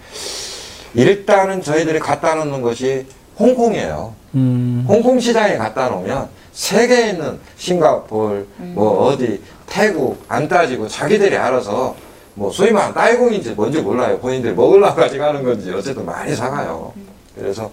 일단은 0.95 1.63
저희들이 1.63 1.99
갖다 1.99 2.35
놓는 2.35 2.63
것이 2.63 3.07
홍콩이에요. 3.39 4.15
음. 4.35 4.85
홍콩 4.87 5.19
시장에 5.19 5.57
갖다 5.57 5.89
놓으면 5.89 6.29
세계에 6.53 7.11
있는 7.11 7.41
싱가폴 7.57 8.47
뭐 8.59 9.07
어디 9.07 9.43
태국 9.67 10.23
안 10.29 10.47
따지고 10.49 10.87
자기들이 10.87 11.37
알아서 11.37 11.97
뭐 12.35 12.51
소위 12.51 12.71
말하는 12.73 12.95
딸공인지 12.95 13.51
뭔지 13.53 13.81
몰라요 13.81 14.19
본인들이 14.19 14.55
먹으려고 14.55 14.97
가지고 14.97 15.25
하는 15.25 15.43
건지 15.43 15.71
어쨌든 15.73 16.05
많이 16.05 16.35
사가요 16.35 16.93
그래서 17.35 17.71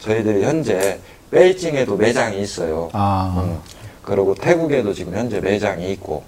저희들이 0.00 0.42
현재 0.42 0.98
베이징에도 1.30 1.96
매장이 1.96 2.40
있어요 2.40 2.90
아. 2.92 3.34
음, 3.44 3.58
그리고 4.02 4.34
태국에도 4.34 4.92
지금 4.92 5.14
현재 5.14 5.40
매장이 5.40 5.90
있고 5.92 6.22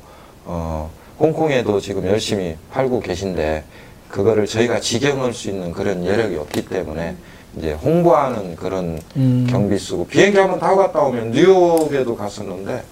어, 0.45 0.91
홍콩에도 1.19 1.81
지금 1.81 2.07
열심히 2.07 2.57
팔고 2.73 3.01
계신데 3.01 3.65
그거를 4.09 4.47
저희가 4.47 4.81
직영할 4.81 5.33
수 5.33 5.51
있는 5.51 5.73
그런 5.73 6.05
여력이 6.05 6.37
없기 6.37 6.67
때문에 6.67 7.17
이제 7.57 7.73
홍보하는 7.73 8.57
그런 8.57 9.01
음. 9.17 9.47
경비 9.49 9.79
쓰고 9.79 10.07
비행기 10.07 10.39
한번 10.39 10.59
타고 10.59 10.77
갔다 10.77 11.01
오면 11.01 11.33
뉴욕에도 11.33 12.17
갔었는데 12.17 12.83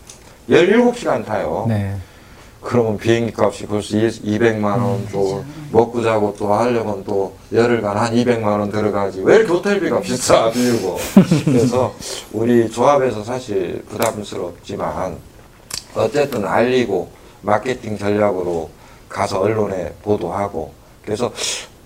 17시간 0.49 1.25
타요. 1.25 1.67
네. 1.69 1.95
그러면 2.63 2.97
비행기 2.97 3.33
값이 3.37 3.67
벌써 3.67 3.97
200만 3.97 4.65
원, 4.65 5.07
또 5.11 5.45
먹고 5.73 6.03
자고 6.03 6.35
또 6.39 6.53
하려면 6.55 7.03
또 7.05 7.35
열흘간 7.53 7.97
한 7.97 8.15
200만 8.15 8.45
원 8.45 8.71
들어가지. 8.71 9.21
왜 9.25 9.37
이렇게 9.37 9.53
호텔비가 9.53 10.01
비싸, 10.01 10.51
미국은. 10.55 10.97
그래서 11.45 11.93
우리 12.33 12.71
조합에서 12.71 13.25
사실 13.25 13.85
부담스럽지만 13.89 15.17
어쨌든 15.95 16.47
알리고 16.47 17.11
마케팅 17.43 17.99
전략으로 17.99 18.71
가서 19.09 19.41
언론에 19.41 19.93
보도하고 20.03 20.73
그래서 21.05 21.33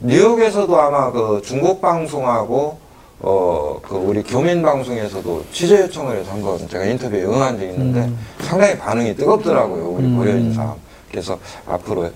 뉴욕에서도 0.01 0.81
아마 0.81 1.11
그 1.11 1.41
중국 1.43 1.81
방송하고 1.81 2.79
어 3.21 3.81
그 3.83 3.95
우리 3.95 4.23
교민 4.23 4.63
방송에서도 4.63 5.45
취재 5.53 5.81
요청을 5.83 6.19
해서 6.19 6.33
한번 6.33 6.69
제가 6.69 6.85
인터뷰에 6.85 7.23
응한 7.25 7.59
적이 7.59 7.71
있는데 7.73 8.11
상당히 8.41 8.77
반응이 8.77 9.15
뜨겁더라고요 9.17 9.91
우리 9.91 10.05
음. 10.05 10.17
고려인삼 10.19 10.75
그래서 11.11 11.39
앞으로 11.67 12.11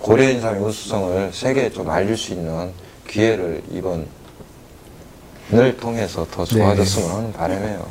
고려인삼의 0.00 0.60
우수성을 0.62 1.30
세계에 1.32 1.70
좀 1.70 1.88
알릴 1.88 2.16
수 2.16 2.32
있는 2.32 2.72
기회를 3.08 3.62
이번을 3.70 4.06
통해서 5.80 6.26
더 6.30 6.44
좋아졌으면 6.44 7.10
하는 7.10 7.32
바람이에요. 7.32 7.86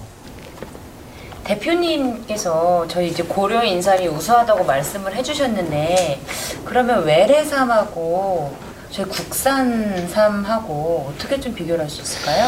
대표님께서 1.45 2.85
저희 2.87 3.09
이제 3.09 3.23
고려 3.23 3.63
인삼이 3.63 4.07
우수하다고 4.07 4.63
말씀을 4.65 5.15
해주셨는데 5.15 6.19
그러면 6.65 7.03
외래삼하고 7.05 8.53
저희 8.93 9.07
국산삼하고 9.07 10.73
어떻게 11.09 11.39
좀 11.39 11.51
비교를 11.55 11.81
할 11.81 11.89
수 11.89 12.03
있을까요? 12.03 12.47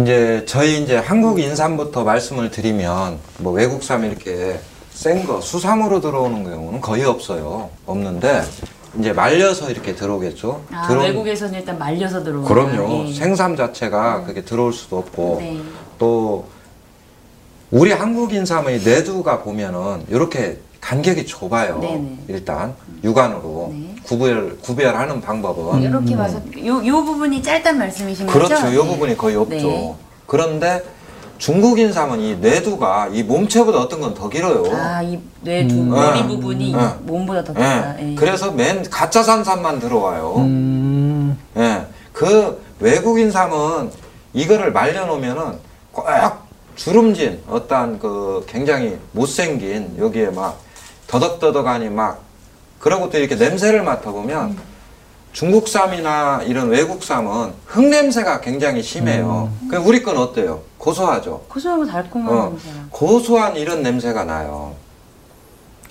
이제 0.00 0.44
저희 0.46 0.80
이제 0.82 0.96
한국 0.96 1.40
인삼부터 1.40 2.04
말씀을 2.04 2.50
드리면 2.52 3.18
뭐 3.38 3.52
외국삼 3.52 4.04
이렇게 4.04 4.60
센 4.92 5.26
거 5.26 5.40
수삼으로 5.40 6.00
들어오는 6.00 6.44
경우는 6.44 6.80
거의 6.80 7.04
없어요. 7.04 7.70
없는데 7.86 8.42
이제 9.00 9.12
말려서 9.12 9.70
이렇게 9.70 9.96
들어오겠죠. 9.96 10.64
아, 10.70 10.86
들어온- 10.86 11.06
외국에서는 11.06 11.54
일단 11.58 11.76
말려서 11.76 12.22
들어오는 12.22 12.46
그럼요. 12.46 13.06
예. 13.08 13.12
생삼 13.12 13.56
자체가 13.56 14.22
그게 14.24 14.42
들어올 14.44 14.72
수도 14.72 14.98
없고 14.98 15.38
네. 15.40 15.58
또 15.98 16.46
우리 17.72 17.90
한국 17.90 18.32
인삼의 18.32 18.82
내두가 18.82 19.40
보면은 19.42 20.04
이렇게 20.08 20.58
간격이 20.82 21.24
좁아요. 21.24 21.78
네네. 21.78 22.18
일단 22.28 22.74
육안으로 23.04 23.70
네. 23.72 23.94
구별 24.02 24.58
구별하는 24.58 25.20
방법은 25.20 25.80
이렇게 25.80 26.16
봐서 26.16 26.42
요, 26.66 26.84
요 26.84 27.04
부분이 27.04 27.40
짧단 27.42 27.78
말씀이신 27.78 28.26
거죠? 28.26 28.38
그렇죠. 28.38 28.66
이 28.66 28.70
네. 28.72 28.76
부분이 28.76 29.16
거의 29.16 29.36
없죠. 29.36 29.54
네. 29.54 29.94
그런데 30.26 30.82
중국 31.38 31.78
인삼은 31.78 32.20
이 32.20 32.36
내두가 32.36 33.08
이 33.12 33.22
몸체보다 33.22 33.78
어떤 33.78 34.00
건 34.00 34.12
더 34.14 34.28
길어요. 34.28 34.64
아, 34.76 35.00
이 35.02 35.18
뇌두 35.40 35.74
음. 35.74 35.90
머리 35.90 36.20
네. 36.20 36.26
부분이 36.26 36.72
네. 36.72 36.88
몸보다 37.02 37.44
더 37.44 37.52
예. 37.52 37.54
크다. 37.54 37.96
예. 38.00 38.14
그래서 38.16 38.50
맨 38.50 38.82
가짜 38.90 39.22
산삼만 39.22 39.78
들어와요. 39.78 40.34
음. 40.38 41.38
예. 41.56 41.86
그 42.12 42.60
외국 42.80 43.20
인 43.20 43.30
삼은 43.30 43.90
이거를 44.34 44.72
말려놓으면은 44.72 45.58
꼭 45.92 46.06
주름진 46.74 47.40
어떠한 47.48 48.00
그 48.00 48.44
굉장히 48.48 48.98
못생긴 49.12 49.94
여기에 49.98 50.30
막 50.30 50.58
더덕더덕하니 51.12 51.90
막 51.90 52.22
그러고 52.78 53.10
또 53.10 53.18
이렇게 53.18 53.34
냄새를 53.36 53.82
맡아보면 53.82 54.56
중국 55.34 55.68
쌈이나 55.68 56.42
이런 56.46 56.68
외국 56.70 57.04
쌈은 57.04 57.52
흙 57.66 57.84
냄새가 57.84 58.40
굉장히 58.40 58.82
심해요. 58.82 59.50
그 59.70 59.76
우리 59.76 60.02
건 60.02 60.16
어때요? 60.16 60.60
고소하죠? 60.78 61.44
고소하고 61.48 61.86
달콤한 61.86 62.34
어, 62.36 62.48
냄새가. 62.50 62.74
고소한 62.90 63.56
이런 63.56 63.82
냄새가 63.82 64.24
나요. 64.24 64.74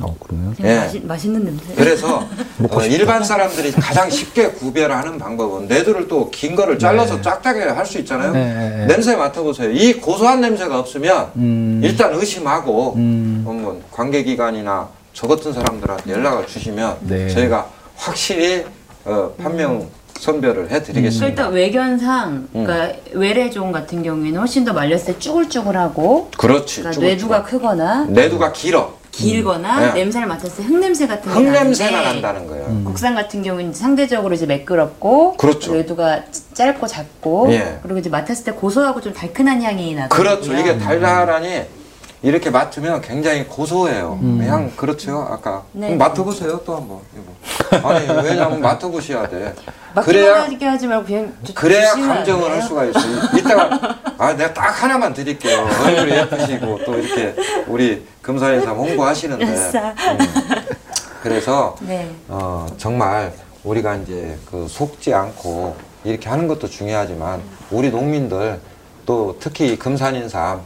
어, 0.02 0.16
그러면? 0.20 0.56
되게 0.56 0.70
예. 0.70 0.76
맛있, 0.80 1.06
맛있는 1.06 1.46
냄새. 1.46 1.74
그래서 1.76 2.28
어, 2.72 2.82
일반 2.86 3.24
사람들이 3.24 3.72
가장 3.74 4.10
쉽게 4.10 4.52
구별하는 4.54 5.18
방법은 5.20 5.68
내두를 5.68 6.08
또 6.08 6.30
긴 6.32 6.56
거를 6.56 6.80
잘라서 6.80 7.18
네. 7.18 7.22
짝짝이 7.22 7.60
할 7.60 7.86
수 7.86 8.00
있잖아요. 8.00 8.32
네. 8.34 8.86
냄새 8.88 9.16
맡아보세요. 9.16 9.70
이 9.72 9.94
고소한 9.94 10.42
냄새가 10.42 10.78
없으면 10.80 11.32
음. 11.36 11.82
일단 11.84 12.14
의심하고 12.16 12.96
음. 12.96 13.44
한번 13.48 13.82
관계 13.92 14.24
기관이나 14.24 14.90
저 15.14 15.28
같은 15.28 15.54
사람들한테 15.54 16.12
연락을 16.12 16.48
주시면 16.48 16.98
네. 17.02 17.30
저희가 17.30 17.70
확실히 17.96 18.66
어, 19.06 19.32
판명 19.42 19.90
선별을 20.20 20.68
그 20.68 20.76
해드리겠습니다. 20.76 21.28
일단 21.28 21.52
외견상, 21.52 22.48
음. 22.54 22.64
그러니까 22.64 23.00
외래종 23.14 23.72
같은 23.72 24.04
경우에는 24.04 24.40
훨씬 24.40 24.64
더 24.64 24.72
말렸을 24.72 25.14
때 25.14 25.20
쭈글쭈글하고, 25.20 26.30
그렇지. 26.38 26.82
그러니까 26.82 26.92
쭈글쭈글. 26.94 27.08
뇌두가 27.08 27.44
크거나 27.44 28.06
내두가 28.06 28.52
길어. 28.52 28.94
길거나 29.12 29.80
네. 29.88 29.94
냄새를 29.94 30.26
맡았을 30.28 30.64
때 30.64 30.64
흙냄새 30.64 31.08
같은 31.08 31.24
게 31.34 31.38
흙냄새가 31.38 31.92
나는데 31.92 32.14
난다는 32.22 32.48
거예요. 32.48 32.66
음. 32.68 32.84
국산 32.86 33.14
같은 33.14 33.44
경우는 33.44 33.74
상대적으로 33.74 34.34
이제 34.34 34.46
매끄럽고 34.46 35.36
그렇죠. 35.36 35.74
뇌두가 35.74 36.24
짧고 36.54 36.88
작고 36.88 37.52
예. 37.52 37.80
그리고 37.84 38.00
이제 38.00 38.10
맡았을 38.10 38.46
때 38.46 38.52
고소하고 38.54 39.02
좀 39.02 39.12
달큰한 39.12 39.62
향이 39.62 39.96
나더라고요. 39.96 40.40
그렇죠. 40.40 40.54
이게 40.58 40.78
달달하니 40.78 41.64
이렇게 42.24 42.52
맡으면 42.52 43.02
굉장히 43.02 43.46
고소해요. 43.48 44.18
그냥 44.22 44.72
그렇죠. 44.76 45.28
아까 45.32 45.64
네. 45.72 45.88
그럼 45.88 45.98
맡아보세요 45.98 46.62
또 46.66 46.76
한번. 46.76 47.00
이거. 47.16 47.90
아니 47.90 48.06
왜냐면 48.28 48.62
맡아보셔야 48.62 49.28
돼. 49.28 49.56
그래야 50.04 50.42
맡기만 50.48 50.74
하지 50.74 50.88
말고 50.88 51.06
그냥 51.06 51.34
주- 51.44 51.54
그래야 51.56 51.94
감정을? 51.94 52.52
할 52.52 52.62
수가 52.62 52.86
있어요. 52.86 53.22
이따가 53.38 53.98
아 54.20 54.34
내가 54.34 54.54
딱 54.54 54.84
하나만 54.84 55.14
드릴게요. 55.14 55.68
얼굴이 55.84 56.12
예쁘시고 56.12 56.80
또 56.86 56.96
이렇게 56.98 57.36
우리 57.68 58.06
금사인삼 58.22 58.76
홍보하시는데. 58.78 59.46
음. 59.82 60.18
그래서 61.24 61.76
네. 61.82 62.10
어, 62.28 62.68
정말 62.78 63.34
우리가 63.64 63.96
이제 63.96 64.38
그 64.50 64.68
속지 64.70 65.14
않고 65.14 65.76
이렇게 66.04 66.30
하는 66.30 66.48
것도 66.48 66.68
중요하지만 66.68 67.42
우리 67.72 67.90
농민들 67.90 68.60
또 69.08 69.38
특히 69.40 69.74
이 69.74 69.78
금산인삼 69.78 70.62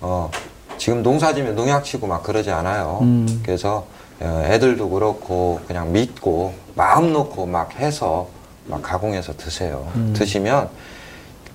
어, 0.00 0.30
지금 0.78 1.02
농사지면 1.02 1.54
농약 1.54 1.84
치고 1.84 2.06
막 2.06 2.22
그러지 2.22 2.50
않아요. 2.50 3.00
음. 3.02 3.42
그래서 3.44 3.86
어, 4.20 4.42
애들도 4.46 4.88
그렇고 4.88 5.60
그냥 5.66 5.92
믿고 5.92 6.54
마음 6.74 7.12
놓고 7.12 7.46
막 7.46 7.74
해서 7.78 8.28
막 8.66 8.82
가공해서 8.82 9.36
드세요. 9.36 9.90
음. 9.96 10.14
드시면 10.16 10.68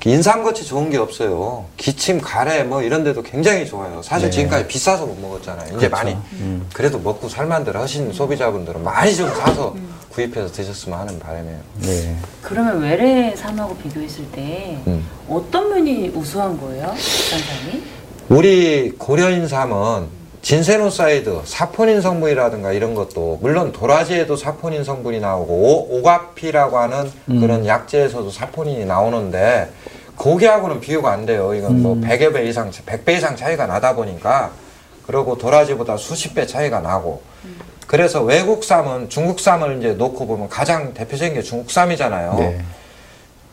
인삼같이 0.05 0.65
좋은 0.65 0.89
게 0.89 0.97
없어요. 0.97 1.65
기침, 1.77 2.19
가래 2.19 2.63
뭐 2.63 2.81
이런 2.81 3.05
데도 3.05 3.23
굉장히 3.23 3.65
좋아요. 3.65 4.01
사실 4.01 4.29
네. 4.29 4.35
지금까지 4.35 4.67
비싸서 4.67 5.05
못 5.05 5.17
먹었잖아요. 5.17 5.67
이제 5.67 5.87
그렇죠. 5.87 5.95
많이 5.95 6.17
음. 6.33 6.67
그래도 6.73 6.99
먹고 6.99 7.29
살만들 7.29 7.77
하신 7.77 8.11
소비자분들은 8.11 8.83
많이 8.83 9.15
좀 9.15 9.29
사서 9.29 9.73
구입해서 10.09 10.51
드셨으면 10.51 10.99
하는 10.99 11.19
바람이에요. 11.19 11.57
네. 11.83 12.17
그러면 12.41 12.81
외래 12.81 13.33
삼하고 13.33 13.77
비교했을 13.77 14.29
때 14.31 14.77
음. 14.87 15.07
어떤 15.29 15.69
면이 15.69 16.09
우수한 16.09 16.59
거예요? 16.59 16.87
국산삼이? 16.87 17.83
우리 18.29 18.91
고려인삼은 18.97 20.23
진세노사이드, 20.41 21.41
사포닌 21.45 22.01
성분이라든가 22.01 22.73
이런 22.73 22.95
것도 22.95 23.39
물론 23.41 23.71
도라지에도 23.71 24.35
사포닌 24.35 24.83
성분이 24.83 25.19
나오고 25.19 25.53
오, 25.53 25.99
오가피라고 25.99 26.77
하는 26.77 27.11
음. 27.29 27.39
그런 27.39 27.65
약재에서도 27.65 28.29
사포닌이 28.29 28.85
나오는데 28.85 29.69
거기하고는 30.17 30.79
비교가 30.79 31.11
안 31.11 31.25
돼요. 31.25 31.53
이건 31.53 31.81
뭐 31.81 31.93
음. 31.93 32.01
100여 32.01 32.33
배 32.33 32.45
이상, 32.47 32.71
100배 32.71 33.17
이상 33.17 33.35
차이가 33.35 33.65
나다 33.65 33.95
보니까 33.95 34.51
그리고 35.07 35.37
도라지보다 35.37 35.97
수십 35.97 36.33
배 36.33 36.45
차이가 36.45 36.79
나고 36.79 37.21
그래서 37.87 38.21
외국삼은 38.21 39.09
중국삼을 39.09 39.79
이제 39.79 39.93
놓고 39.93 40.27
보면 40.27 40.49
가장 40.49 40.93
대표적인 40.93 41.35
게 41.35 41.41
중국삼이잖아요. 41.41 42.35
네. 42.35 42.61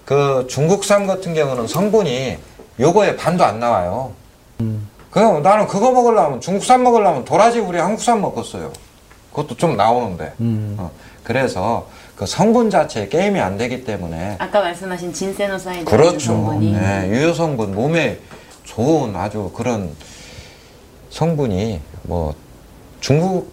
그 0.04 0.46
중국산 0.48 1.06
같은 1.06 1.34
경우는 1.34 1.66
성분이 1.66 2.38
요거의 2.78 3.16
반도 3.16 3.44
안 3.44 3.60
나와요. 3.60 4.12
음. 4.60 4.88
그럼 5.10 5.42
나는 5.42 5.66
그거 5.66 5.90
먹으려면 5.90 6.40
중국산 6.40 6.82
먹으려면 6.82 7.24
도라지 7.24 7.58
우리 7.58 7.78
한국산 7.78 8.20
먹었어요. 8.20 8.72
그것도 9.30 9.56
좀 9.56 9.76
나오는데. 9.76 10.32
음. 10.40 10.76
어, 10.78 10.90
그래서 11.24 11.88
그 12.16 12.26
성분 12.26 12.70
자체에 12.70 13.08
게임이 13.08 13.40
안 13.40 13.56
되기 13.56 13.84
때문에 13.84 14.36
아까 14.38 14.60
말씀하신 14.60 15.12
진세노사이드 15.12 15.84
그렇죠. 15.84 16.18
성분이 16.18 16.72
네, 16.72 17.08
유효 17.08 17.32
성분 17.32 17.74
몸에 17.74 18.18
좋은 18.64 19.16
아주 19.16 19.50
그런 19.54 19.94
성분이 21.10 21.80
뭐 22.02 22.34
중국 23.00 23.52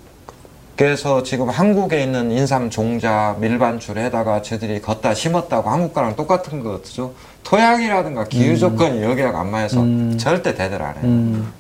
에서 0.80 1.24
지금 1.24 1.50
한국에 1.50 2.04
있는 2.04 2.30
인삼 2.30 2.70
종자 2.70 3.36
밀반출에다가 3.40 4.44
저들이 4.44 4.80
걷다 4.80 5.16
심었다고 5.16 5.70
한국 5.72 5.94
거랑 5.94 6.16
똑같은 6.16 6.64
거 6.64 6.74
같죠. 6.74 7.14
토양이라든가 7.44 8.26
기후 8.26 8.56
조건이 8.58 9.02
여기하고 9.02 9.38
안 9.40 9.50
맞아서 9.50 9.82
음. 9.82 10.16
절대 10.20 10.54
대들 10.54 10.80
안 10.82 10.94
해요. 10.96 11.04
음. 11.04 11.52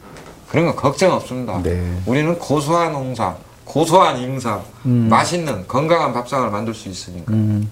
그런 0.49 0.67
거 0.67 0.75
걱정 0.75 1.13
없습니다. 1.13 1.61
네. 1.63 1.81
우리는 2.05 2.37
고소한 2.37 2.93
홍삼, 2.93 3.35
고소한 3.65 4.17
잉삼, 4.17 4.61
음. 4.85 5.07
맛있는 5.09 5.67
건강한 5.67 6.13
밥상을 6.13 6.51
만들 6.51 6.75
수 6.75 6.87
있으니까. 6.87 7.33
음. 7.33 7.69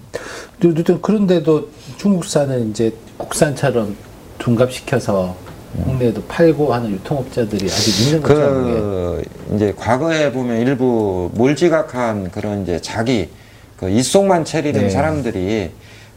그런데도 1.02 1.70
중국산은 1.98 2.72
이제 2.72 2.92
국산처럼 3.18 3.96
둔갑시켜서 4.40 5.36
국내에도 5.84 6.22
팔고 6.24 6.74
하는 6.74 6.92
유통업자들이 6.92 7.66
아직 7.66 8.02
있는 8.08 8.22
거죠. 8.22 8.36
그 8.36 9.24
이제 9.56 9.74
과거에 9.78 10.32
보면 10.32 10.62
일부 10.62 11.30
몰지각한 11.34 12.32
그런 12.32 12.64
이제 12.64 12.80
자기 12.82 13.30
그 13.78 13.90
입속만 13.90 14.46
체리는 14.46 14.80
네. 14.82 14.90
사람들이 14.90 15.72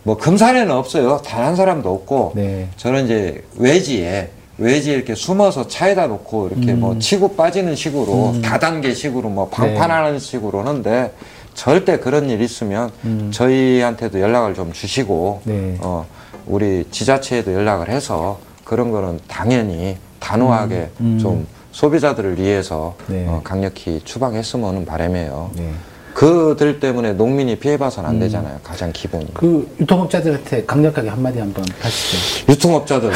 뭐 0.04 0.16
금산에는 0.16 0.70
없어요. 0.70 1.20
단 1.24 1.44
한 1.44 1.56
사람도 1.56 1.92
없고 1.92 2.32
네. 2.36 2.68
저는 2.76 3.04
이제 3.06 3.42
외지에 3.56 4.30
외지에 4.58 4.94
이렇게 4.94 5.14
숨어서 5.14 5.68
차에다 5.68 6.06
놓고 6.08 6.48
이렇게 6.48 6.72
음. 6.72 6.80
뭐 6.80 6.98
치고 6.98 7.36
빠지는 7.36 7.74
식으로 7.76 8.32
음. 8.34 8.42
다단계식으로 8.42 9.28
뭐 9.28 9.48
네. 9.50 9.56
방판하는 9.56 10.18
식으로 10.18 10.60
하는데 10.60 11.12
절대 11.54 11.98
그런 11.98 12.28
일 12.30 12.40
있으면 12.40 12.90
음. 13.04 13.30
저희한테도 13.32 14.20
연락을 14.20 14.54
좀 14.54 14.72
주시고 14.72 15.42
네. 15.44 15.76
어 15.80 16.06
우리 16.46 16.84
지자체에도 16.90 17.52
연락을 17.52 17.88
해서 17.88 18.38
그런 18.68 18.90
거는 18.90 19.18
당연히 19.26 19.96
단호하게 20.20 20.90
음. 21.00 21.14
음. 21.14 21.18
좀 21.18 21.46
소비자들을 21.72 22.38
위해서 22.38 22.94
네. 23.06 23.24
어, 23.26 23.40
강력히 23.42 24.02
추방했으면 24.04 24.68
하는 24.68 24.84
바람이에요. 24.84 25.52
네. 25.54 25.72
그들 26.12 26.78
때문에 26.78 27.14
농민이 27.14 27.56
피해봐서는 27.60 28.10
음. 28.10 28.14
안 28.14 28.20
되잖아요. 28.20 28.58
가장 28.62 28.92
기본이. 28.92 29.32
그 29.32 29.74
유통업자들한테 29.80 30.66
강력하게 30.66 31.08
한마디 31.08 31.38
한번 31.38 31.64
하시죠. 31.80 32.52
유통업자들. 32.52 33.10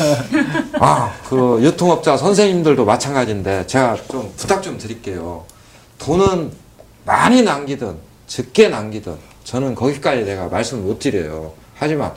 아, 0.80 1.12
그 1.28 1.58
유통업자 1.60 2.16
선생님들도 2.16 2.82
마찬가지인데 2.86 3.66
제가 3.66 3.94
좀 4.08 4.32
부탁 4.38 4.62
좀 4.62 4.78
드릴게요. 4.78 5.44
돈은 5.98 6.50
많이 7.04 7.42
남기든 7.42 7.94
적게 8.26 8.68
남기든 8.68 9.16
저는 9.44 9.74
거기까지 9.74 10.24
내가 10.24 10.46
말씀을 10.46 10.84
못 10.84 10.98
드려요. 10.98 11.52
하지만 11.74 12.12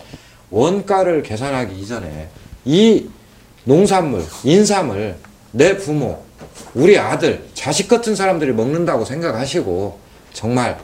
원가를 0.50 1.24
계산하기 1.24 1.78
이전에 1.78 2.30
이 2.66 3.08
농산물, 3.64 4.24
인삼을 4.44 5.16
내 5.52 5.78
부모, 5.78 6.24
우리 6.74 6.98
아들, 6.98 7.44
자식 7.54 7.88
같은 7.88 8.16
사람들이 8.16 8.54
먹는다고 8.54 9.06
생각하시고 9.06 10.00
정말 10.34 10.78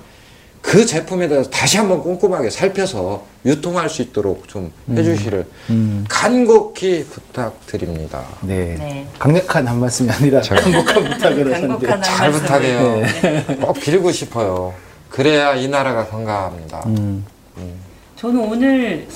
그 0.61 0.85
제품에 0.85 1.29
대해서 1.29 1.49
다시 1.49 1.77
한번 1.77 2.01
꼼꼼하게 2.01 2.49
살펴서 2.49 3.25
유통할 3.45 3.89
수 3.89 4.01
있도록 4.01 4.47
좀 4.49 4.71
해주시를 4.89 5.45
음. 5.69 6.03
간곡히 6.09 7.05
부탁드립니다. 7.05 8.25
네. 8.41 8.75
네. 8.77 9.07
강력한 9.17 9.65
한 9.65 9.79
말씀이 9.79 10.09
아니라 10.11 10.41
강력한 10.41 11.03
부탁을 11.09 11.53
하셨는데. 11.53 11.87
간곡한 11.87 12.01
잘. 12.03 12.31
부탁해요. 12.31 13.01
꼭 13.61 13.79
빌고 13.79 14.11
싶어요. 14.11 14.73
그래야 15.09 15.55
이 15.55 15.69
나라가 15.69 16.05
건강합니다. 16.05 16.83
음. 16.87 17.25
저는 18.17 18.39
오늘 18.41 19.07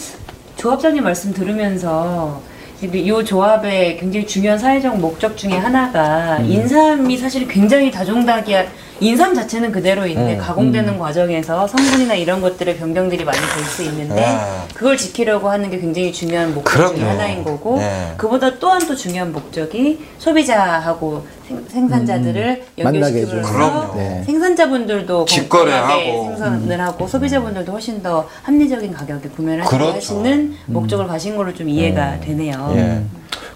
조합장님 0.55 1.03
말씀 1.03 1.33
들으면서 1.33 2.41
이 2.81 2.87
조합의 3.23 3.97
굉장히 3.97 4.25
중요한 4.25 4.57
사회적 4.57 4.99
목적 4.99 5.37
중에 5.37 5.51
하나가 5.51 6.37
음. 6.37 6.45
인삼이 6.49 7.15
사실 7.17 7.47
굉장히 7.47 7.91
다종다기한 7.91 8.65
인삼 9.01 9.33
자체는 9.33 9.71
그대로인데 9.71 10.35
음. 10.35 10.37
가공되는 10.37 10.99
과정에서 10.99 11.65
성분이나 11.67 12.13
이런 12.13 12.39
것들의 12.39 12.77
변경들이 12.77 13.25
많이 13.25 13.37
될 13.39 13.65
수 13.65 13.81
있는데 13.83 14.23
아. 14.25 14.65
그걸 14.75 14.95
지키려고 14.95 15.49
하는 15.49 15.69
게 15.71 15.79
굉장히 15.79 16.11
중요한 16.13 16.53
목적 16.53 16.71
중에 16.89 16.97
그럼요. 16.97 17.09
하나인 17.09 17.43
거고 17.43 17.77
네. 17.79 18.13
그보다 18.17 18.59
또한 18.59 18.85
또 18.85 18.95
중요한 18.95 19.31
목적이 19.31 20.05
소비자하고 20.19 21.25
생, 21.71 21.89
산자들을 21.89 22.65
음. 22.79 22.83
만나게 22.83 23.21
연결시키면서. 23.23 23.93
네. 23.95 24.23
생산자분들도 24.25 25.25
직거래하고. 25.25 25.87
건강하게 25.87 26.11
생산을 26.27 26.81
하고 26.81 27.07
소비자분들도 27.07 27.71
훨씬 27.71 28.03
더 28.03 28.27
합리적인 28.43 28.93
가격에 28.93 29.29
구매를 29.29 29.63
그렇죠. 29.65 29.95
하시는 29.95 30.55
목적을 30.67 31.07
가신 31.07 31.35
걸로 31.35 31.53
좀 31.53 31.67
이해가 31.69 32.13
음. 32.15 32.21
되네요. 32.21 32.73
예. 32.75 33.01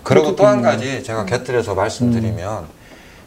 그리고 0.02 0.36
또 0.36 0.46
한 0.48 0.62
가지 0.64 1.04
제가 1.04 1.26
곁들여서 1.26 1.76
말씀드리면 1.76 2.64
음. 2.64 2.66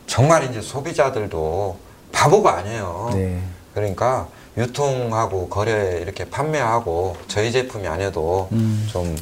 정말 0.07 0.45
이제 0.49 0.61
소비자들도 0.61 1.77
바보가 2.13 2.59
아니에요. 2.59 3.11
네. 3.13 3.41
그러니까 3.75 4.29
유통하고 4.57 5.49
거래 5.49 6.01
이렇게 6.03 6.25
판매하고 6.25 7.17
저희 7.29 7.53
제품이 7.53 7.87
아니어도 7.87 8.49
음. 8.53 8.89
좀 8.91 9.17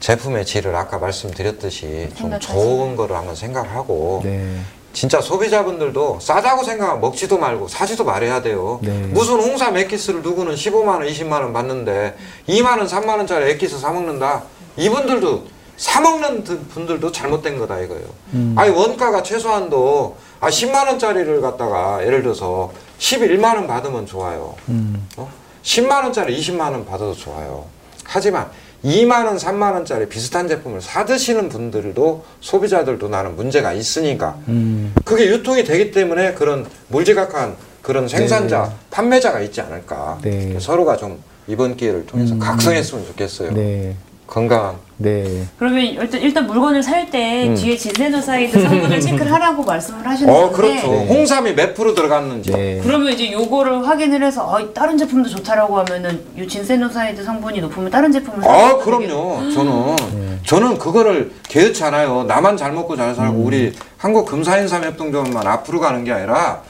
제품의 0.00 0.46
질을 0.46 0.74
아까 0.74 0.98
말씀드렸듯이 0.98 2.08
좀. 2.16 2.38
좋은 2.40 2.96
거를 2.96 3.16
한번 3.16 3.34
생각하고 3.34 4.22
네. 4.24 4.56
진짜 4.92 5.20
소비자분들도 5.20 6.18
싸다고 6.20 6.64
생각하면 6.64 7.00
먹지도 7.00 7.38
말고 7.38 7.68
사지도 7.68 8.04
말해야 8.04 8.42
돼요. 8.42 8.80
네. 8.82 8.90
무슨 8.90 9.34
홍삼 9.40 9.76
액기스를 9.76 10.22
누구는 10.22 10.54
15만 10.56 10.88
원, 10.88 11.02
20만 11.06 11.32
원 11.32 11.52
받는데 11.52 12.16
2만 12.48 12.78
원, 12.78 12.86
3만 12.88 13.08
원짜리 13.18 13.50
액기스 13.52 13.78
사 13.78 13.92
먹는다. 13.92 14.42
이분들도 14.76 15.44
사 15.76 16.00
먹는 16.00 16.42
분들도 16.44 17.12
잘못된 17.12 17.58
거다 17.58 17.78
이거예요. 17.80 18.04
음. 18.34 18.54
아니 18.58 18.70
원가가 18.70 19.22
최소한도 19.22 20.16
아 20.40 20.48
10만 20.48 20.86
원짜리를 20.86 21.40
갖다가 21.40 22.04
예를 22.04 22.22
들어서 22.22 22.72
11만 22.98 23.56
원 23.56 23.66
받으면 23.66 24.06
좋아요. 24.06 24.54
음. 24.68 25.06
어? 25.16 25.30
10만 25.62 26.02
원짜리 26.02 26.38
20만 26.38 26.60
원 26.72 26.84
받아도 26.84 27.14
좋아요. 27.14 27.66
하지만 28.04 28.50
2만 28.84 29.26
원, 29.26 29.36
3만 29.36 29.74
원짜리 29.74 30.08
비슷한 30.08 30.48
제품을 30.48 30.80
사 30.80 31.04
드시는 31.04 31.50
분들도 31.50 32.24
소비자들도 32.40 33.08
나는 33.08 33.36
문제가 33.36 33.74
있으니까 33.74 34.38
음. 34.48 34.94
그게 35.04 35.26
유통이 35.26 35.64
되기 35.64 35.90
때문에 35.90 36.32
그런 36.32 36.66
물지각한 36.88 37.56
그런 37.82 38.08
생산자, 38.08 38.64
네. 38.64 38.70
판매자가 38.90 39.40
있지 39.40 39.60
않을까. 39.60 40.18
네. 40.22 40.58
서로가 40.58 40.96
좀 40.96 41.22
이번 41.46 41.76
기회를 41.76 42.06
통해서 42.06 42.34
음. 42.34 42.38
각성했으면 42.38 43.06
좋겠어요. 43.06 43.52
네. 43.52 43.94
건강한. 44.30 44.76
네. 44.96 45.44
그러면 45.58 45.80
일단, 45.84 46.20
일단 46.20 46.46
물건을 46.46 46.82
살때 46.82 47.48
음. 47.48 47.54
뒤에 47.56 47.76
진세노사이드 47.76 48.62
성분을 48.62 49.00
체크를 49.02 49.32
하라고 49.32 49.64
말씀을 49.64 50.06
하셨는데 50.06 50.32
어, 50.40 50.50
그렇죠. 50.50 50.86
네. 50.86 51.06
홍삼이 51.08 51.54
몇 51.54 51.74
프로 51.74 51.94
들어갔는지. 51.94 52.52
네. 52.52 52.80
그러면 52.82 53.12
이제 53.12 53.32
요거를 53.32 53.86
확인을 53.86 54.22
해서 54.22 54.44
어, 54.46 54.72
다른 54.72 54.96
제품도 54.96 55.28
좋다라고 55.28 55.78
하면은 55.80 56.20
이 56.38 56.46
진세노사이드 56.46 57.24
성분이 57.24 57.60
높으면 57.60 57.90
다른 57.90 58.12
제품을 58.12 58.46
아, 58.48 58.68
되겠- 58.78 58.84
그럼요. 58.84 59.50
저는 59.52 59.96
네. 60.14 60.38
저는 60.46 60.78
그거를 60.78 61.32
개의치 61.48 61.82
않아요. 61.84 62.22
나만 62.24 62.56
잘 62.56 62.72
먹고 62.72 62.96
잘 62.96 63.14
살고 63.14 63.34
음. 63.34 63.46
우리 63.46 63.72
한국 63.98 64.26
금사인삼 64.26 64.84
협동조합만 64.84 65.46
앞으로 65.46 65.80
가는 65.80 66.04
게 66.04 66.12
아니라 66.12 66.62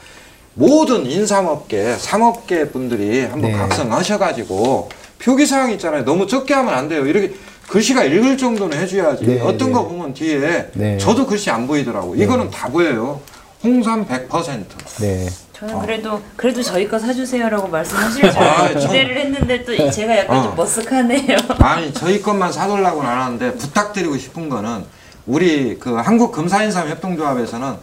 모든 0.55 1.05
인삼업계, 1.05 1.93
삼업계 1.97 2.69
분들이 2.69 3.21
한번 3.25 3.51
네. 3.51 3.57
각성하셔 3.57 4.17
가지고 4.17 4.89
표기 5.21 5.45
사항 5.45 5.71
있잖아요. 5.73 6.03
너무 6.03 6.25
적게 6.27 6.53
하면 6.55 6.73
안 6.73 6.89
돼요. 6.89 7.05
이렇게 7.05 7.33
글씨가 7.67 8.03
읽을 8.03 8.37
정도는 8.37 8.77
해줘야지. 8.79 9.25
네, 9.25 9.41
어떤 9.41 9.69
네. 9.69 9.73
거 9.73 9.87
보면 9.87 10.13
뒤에 10.13 10.69
네. 10.73 10.97
저도 10.97 11.25
글씨 11.25 11.49
안 11.49 11.67
보이더라고. 11.67 12.15
이거는 12.15 12.49
다 12.49 12.67
보여요. 12.67 13.21
홍삼 13.63 14.05
100%. 14.05 14.65
네. 14.99 15.29
저는 15.53 15.79
그래도 15.79 16.19
그래도 16.35 16.63
저희 16.63 16.87
거 16.87 16.97
사주세요라고 16.97 17.67
말씀하실 17.67 18.31
줄 18.31 18.39
아, 18.41 18.67
기대를 18.69 19.17
했는데 19.19 19.63
또 19.63 19.91
제가 19.91 20.17
약간 20.17 20.37
어. 20.37 20.43
좀 20.43 20.55
머쓱하네요. 20.55 21.61
아니 21.61 21.93
저희 21.93 22.19
것만 22.19 22.51
사달라고는 22.51 23.07
안 23.07 23.21
하는데 23.21 23.53
부탁드리고 23.53 24.17
싶은 24.17 24.49
거는 24.49 24.83
우리 25.27 25.77
그 25.77 25.93
한국 25.93 26.31
금사인삼 26.31 26.89
협동조합에서는 26.89 27.75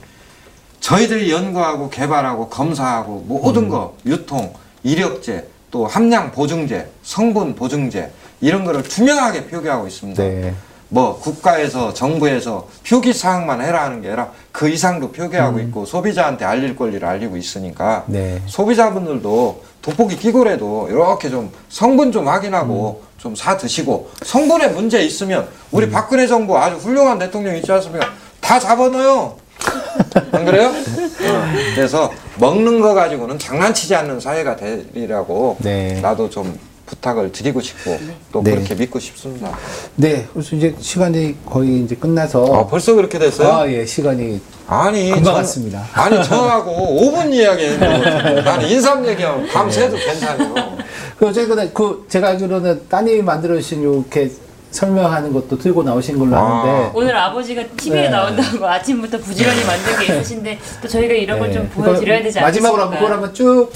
저희들이 0.81 1.31
연구하고 1.31 1.89
개발하고 1.89 2.49
검사하고 2.49 3.25
모든 3.29 3.69
거 3.69 3.97
유통 4.07 4.53
이력제 4.83 5.49
또 5.71 5.87
함량 5.87 6.33
보증제 6.33 6.89
성분 7.03 7.55
보증제 7.55 8.11
이런 8.41 8.65
거를 8.65 8.83
투명하게 8.83 9.47
표기하고 9.47 9.87
있습니다. 9.87 10.23
네. 10.23 10.55
뭐 10.91 11.19
국가에서 11.19 11.93
정부에서 11.93 12.67
표기 12.87 13.13
사항만 13.13 13.61
해라 13.61 13.85
하는 13.85 14.01
게 14.01 14.09
아니라 14.09 14.31
그 14.53 14.69
이상도 14.69 15.13
표기하고 15.13 15.61
있고 15.61 15.85
소비자한테 15.85 16.45
알릴 16.45 16.77
권리를 16.77 17.07
알리고 17.07 17.37
있으니까 17.37 18.05
네. 18.07 18.41
소비자분들도 18.47 19.63
돋보기 19.83 20.17
끼고라도 20.17 20.89
이렇게 20.91 21.29
좀 21.29 21.53
성분 21.69 22.11
좀 22.11 22.27
확인하고 22.27 23.03
좀사 23.19 23.57
드시고 23.57 24.11
성분에 24.23 24.69
문제 24.69 25.03
있으면 25.03 25.49
우리 25.71 25.91
박근혜 25.91 26.27
정부 26.27 26.57
아주 26.57 26.77
훌륭한 26.77 27.19
대통령 27.19 27.57
있지 27.57 27.71
않습니까? 27.71 28.09
다 28.41 28.59
잡아넣어요. 28.59 29.37
안 30.33 30.45
그래요? 30.45 30.69
어, 30.69 31.53
그래서 31.75 32.13
먹는 32.39 32.81
거 32.81 32.95
가지고는 32.95 33.39
장난치지 33.39 33.95
않는 33.95 34.21
사회가 34.21 34.57
되리라고 34.57 35.57
네. 35.61 36.01
나도 36.01 36.31
좀 36.31 36.59
부탁을 36.89 37.31
드리고 37.33 37.61
싶고 37.61 37.99
또 38.33 38.43
네. 38.43 38.53
그렇게 38.55 38.75
믿고 38.75 38.99
싶습니다. 38.99 39.57
네. 39.97 40.27
그래서 40.33 40.57
이제 40.57 40.75
시간이 40.81 41.37
거의 41.45 41.85
이제 41.85 41.95
끝나서 41.95 42.47
아, 42.55 42.67
벌써 42.67 42.95
그렇게 42.95 43.19
됐어요? 43.19 43.49
아, 43.53 43.69
예. 43.71 43.85
시간이 43.85 44.41
아니 44.67 45.07
금방 45.11 45.25
저- 45.25 45.33
왔습니다. 45.35 45.85
아니 45.93 46.17
저하고 46.25 46.73
5분 47.01 47.33
이야기했는데 47.33 48.43
나는 48.43 48.69
인삼 48.69 49.07
얘기하면 49.07 49.47
밤새도 49.49 49.97
괜찮아요. 49.97 50.77
그 51.19 51.27
어쨌거나 51.27 51.69
그 51.73 52.07
제가 52.09 52.29
알기로는 52.29 52.89
따님이 52.89 53.23
만들어 53.23 53.55
주신 53.57 53.83
요렇게 53.83 54.31
설명하는 54.71 55.33
것도 55.33 55.59
들고 55.59 55.83
나오신 55.83 56.19
걸로 56.19 56.37
아. 56.37 56.63
아는데 56.63 56.91
오늘 56.95 57.17
아버지가 57.17 57.65
TV에 57.77 58.03
네. 58.03 58.09
나온다고 58.11 58.67
아침부터 58.67 59.19
부지런히 59.19 59.65
만들고 59.65 60.03
있으신데 60.03 60.59
또 60.83 60.89
저희가 60.89 61.15
이런 61.15 61.39
걸좀 61.39 61.63
네. 61.65 61.69
보여드려야 61.71 62.23
되지 62.23 62.39
않습니까? 62.39 62.47
마지막으로 62.47 62.83
한번 62.83 62.99
그걸 62.99 63.13
한번 63.13 63.35
쭉 63.35 63.71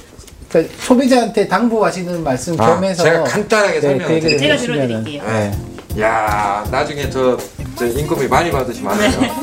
그러니까 0.53 0.75
소비자한테 0.81 1.49
당부하시는 1.49 2.23
말씀 2.23 2.61
아, 2.61 2.75
겸해서 2.75 3.03
제가 3.03 3.25
간단하게 3.25 3.75
네, 3.75 3.81
설명을 3.81 4.21
그 4.21 4.39
제가 4.39 4.57
들어드릴게요. 4.59 5.23
네. 5.25 5.53
야 6.01 6.65
나중에 6.71 7.09
저, 7.09 7.39
저 7.77 7.87
인건비 7.87 8.29
많이 8.29 8.51
받으시면 8.51 8.93
안 8.93 8.99
돼요. 8.99 9.35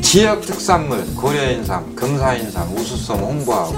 지역 0.00 0.42
특산물, 0.42 1.04
고려인삼, 1.16 1.94
금사인삼, 1.94 2.76
우수성 2.76 3.18
홍보하고 3.20 3.76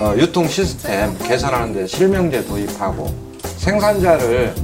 어, 0.00 0.14
유통 0.16 0.46
시스템 0.48 1.16
개선하는데 1.18 1.86
실명제 1.86 2.44
도입하고 2.44 3.12
생산자를 3.56 4.54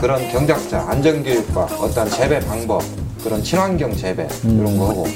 그런 0.00 0.28
경작자, 0.30 0.86
안전교육과 0.88 1.68
어떤 1.80 2.10
재배 2.10 2.40
방법, 2.40 2.82
그런 3.22 3.42
친환경 3.42 3.96
재배 3.96 4.26
이런 4.44 4.76
거 4.78 4.88
하고 4.88 5.06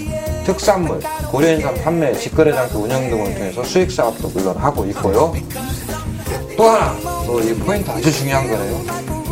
특산물, 0.47 1.01
고려인삼 1.33 1.75
판매, 1.83 2.13
직거래 2.15 2.53
장터 2.53 2.79
운영 2.79 3.11
등을 3.11 3.35
통해서 3.35 3.65
수익 3.65 3.91
사업도 3.91 4.29
물론 4.29 4.57
하고 4.57 4.85
있고요. 4.87 5.35
또 6.57 6.69
하나 6.71 6.95
또 7.27 7.41
이 7.43 7.53
포인트 7.55 7.91
아주 7.91 8.13
중요한 8.13 8.47
거예요. 8.49 8.81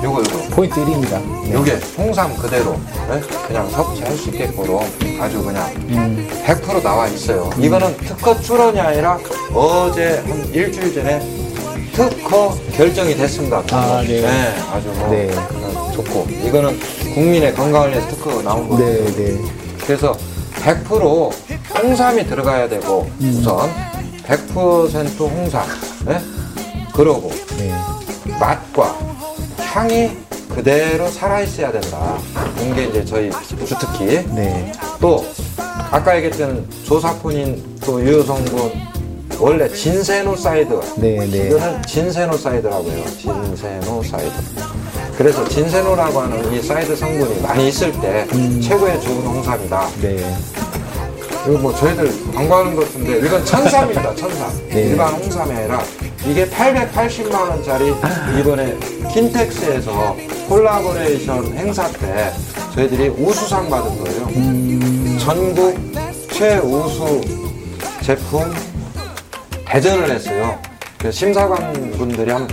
요거 0.03 0.19
요거 0.19 0.39
포인트 0.51 0.75
1입니다. 0.85 1.23
네. 1.45 1.53
요게 1.55 1.79
홍삼 1.97 2.37
그대로 2.37 2.73
네? 3.09 3.21
그냥 3.47 3.71
섭취할 3.71 4.13
수 4.17 4.29
있게끔 4.29 4.65
아주 5.21 5.43
그냥 5.43 5.73
음. 5.89 6.29
100% 6.45 6.83
나와 6.83 7.07
있어요. 7.07 7.49
이거는 7.59 7.97
특허 7.99 8.39
출원이 8.41 8.79
아니라 8.81 9.19
어제 9.55 10.23
한 10.27 10.45
일주일 10.53 10.93
전에 10.93 11.21
특허 11.93 12.55
결정이 12.77 13.15
됐습니다. 13.15 13.63
아, 13.71 14.03
네. 14.07 14.53
아주 14.73 14.89
뭐 14.89 15.09
네. 15.09 15.31
어, 15.35 15.93
좋고 15.95 16.27
이거는 16.45 16.79
국민의 17.15 17.55
건강을 17.55 17.91
위해서 17.93 18.09
특허 18.09 18.43
나온 18.43 18.69
거예요. 18.69 19.05
네, 19.05 19.15
네. 19.15 19.39
그래서 19.87 20.15
100% 20.65 21.31
홍삼이 21.83 22.27
들어가야 22.27 22.69
되고 22.69 23.03
음. 23.21 23.37
우선 23.39 23.71
100% 24.27 25.21
홍삼 25.21 25.63
네? 26.07 26.19
그러고 26.95 27.31
네. 27.59 27.75
맛과 28.41 28.97
향이 29.59 30.11
그대로 30.49 31.09
살아있어야 31.09 31.73
된다. 31.73 32.17
이게 32.63 32.85
이제 32.85 33.05
저희 33.05 33.31
주특기. 33.67 34.25
네. 34.33 34.73
또 35.01 35.27
아까 35.91 36.17
얘기했던 36.17 36.69
조사포닌 36.85 37.81
또 37.85 38.01
유효성분 38.01 38.73
원래 39.39 39.69
진세노사이드 39.69 40.81
네, 40.97 41.27
네. 41.27 41.49
이거는 41.49 41.83
진세노사이드라고 41.83 42.91
해요. 42.91 43.05
진세노사이드. 43.19 44.33
그래서 45.17 45.47
진세노라고 45.49 46.21
하는 46.21 46.53
이 46.53 46.61
사이드 46.63 46.97
성분이 46.97 47.41
많이 47.41 47.69
있을 47.69 47.93
때 48.01 48.27
음. 48.33 48.61
최고의 48.61 49.01
좋은 49.01 49.17
홍삼이다. 49.27 49.89
네. 50.01 50.37
이거 51.47 51.59
뭐 51.59 51.75
저희들 51.75 52.11
광고하는 52.35 52.75
것 52.75 52.87
같은데 52.87 53.19
이건 53.19 53.45
천삼입니다. 53.45 54.15
천삼. 54.15 54.51
네. 54.71 54.81
일반 54.83 55.13
홍삼이 55.13 55.53
아니라 55.53 55.83
이게 56.27 56.47
880만 56.49 57.35
원짜리 57.51 57.93
이번에 58.41 58.77
킨텍스에서 59.13 60.17
콜라보레이션 60.49 61.53
행사 61.55 61.87
때 61.89 62.33
저희들이 62.75 63.09
우수상 63.11 63.69
받은 63.69 64.05
거예요. 64.05 64.23
음. 64.37 65.19
전국 65.21 65.77
최우수 66.33 67.21
제품 68.03 68.53
대전을 69.67 70.11
했어요. 70.11 70.59
그 70.99 71.11
심사관 71.11 71.73
분들이 71.93 72.31
한 72.31 72.49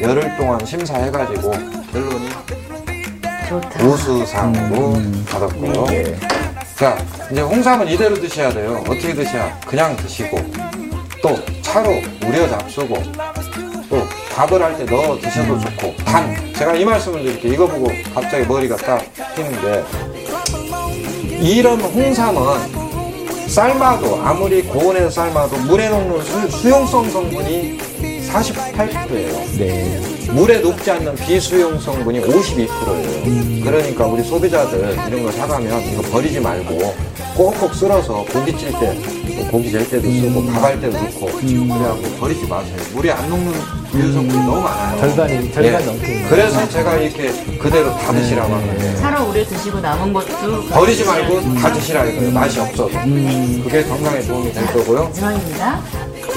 열흘 0.00 0.36
동안 0.36 0.64
심사해가지고 0.64 1.50
결론이 1.92 2.28
좋다. 3.48 3.84
우수상으로 3.84 4.94
받았고요. 5.30 5.86
네. 5.86 6.16
자, 6.76 6.98
이제 7.30 7.40
홍삼은 7.40 7.86
이대로 7.88 8.14
드셔야 8.14 8.52
돼요. 8.52 8.78
어떻게 8.80 9.14
드셔야? 9.14 9.58
그냥 9.66 9.94
드시고, 9.96 10.38
또 11.22 11.38
차로 11.62 11.90
우려 12.26 12.48
잡수고, 12.48 12.96
또 13.88 14.02
밥을 14.34 14.60
할 14.60 14.76
때 14.76 14.84
넣어 14.84 15.16
드셔도 15.20 15.60
좋고, 15.60 15.94
단, 16.04 16.34
제가 16.56 16.74
이 16.74 16.84
말씀을 16.84 17.22
드릴게요. 17.22 17.52
이거 17.52 17.66
보고 17.68 17.88
갑자기 18.12 18.44
머리가 18.46 18.76
딱 18.78 19.04
튀는데, 19.36 19.84
이런 21.40 21.80
홍삼은 21.80 22.81
삶아도, 23.48 24.16
아무리 24.22 24.62
고온에서 24.62 25.10
삶아도 25.10 25.56
물에 25.58 25.88
녹는 25.88 26.22
수, 26.22 26.50
수용성 26.58 27.10
성분이 27.10 27.78
48%예요. 28.28 29.58
네. 29.58 30.00
물에 30.32 30.58
녹지 30.60 30.90
않는 30.90 31.14
비수용 31.16 31.78
성분이 31.78 32.20
52%예요. 32.22 33.64
그러니까 33.64 34.06
우리 34.06 34.22
소비자들 34.22 34.96
이런 35.08 35.22
거 35.22 35.32
사가면 35.32 35.82
이거 35.92 36.02
버리지 36.02 36.40
말고 36.40 36.94
꼭꼭 37.36 37.74
쓸어서 37.74 38.24
고기 38.32 38.56
찔 38.56 38.72
때, 38.78 38.98
또 39.36 39.46
고기 39.48 39.70
젤 39.70 39.88
때도 39.88 40.10
쓰고 40.10 40.46
밥 40.46 40.62
할 40.62 40.80
때도 40.80 40.96
넣고 40.96 41.26
그래갖고 41.26 42.02
버리지 42.20 42.46
마세요. 42.46 42.76
물에 42.94 43.10
안 43.10 43.28
녹는 43.28 43.52
유효 43.94 44.12
성분이 44.12 44.38
너무 44.44 44.60
많아요. 44.60 45.00
절반이- 45.00 45.52
절반 45.52 45.82
예. 45.82 45.86
넘게. 45.86 46.26
그래서 46.28 46.68
제가 46.68 46.96
이렇게 46.96 47.32
그대로 47.58 47.90
다 47.98 48.12
드시라고 48.12 48.54
하는 48.54 48.76
거예요. 48.78 48.96
차로 49.00 49.28
우려 49.30 49.44
드시고 49.44 49.80
남은 49.80 50.12
것도 50.12 50.62
버리지 50.68 51.04
말고 51.04 51.54
다 51.54 51.72
드시라 51.72 52.04
이거예요. 52.04 52.30
맛이 52.32 52.60
없어도. 52.60 52.88
그게 52.90 53.82
건강에 53.84 54.20
도움이 54.22 54.52
될 54.52 54.66
거고요. 54.66 55.04
마지막입니다. 55.04 55.80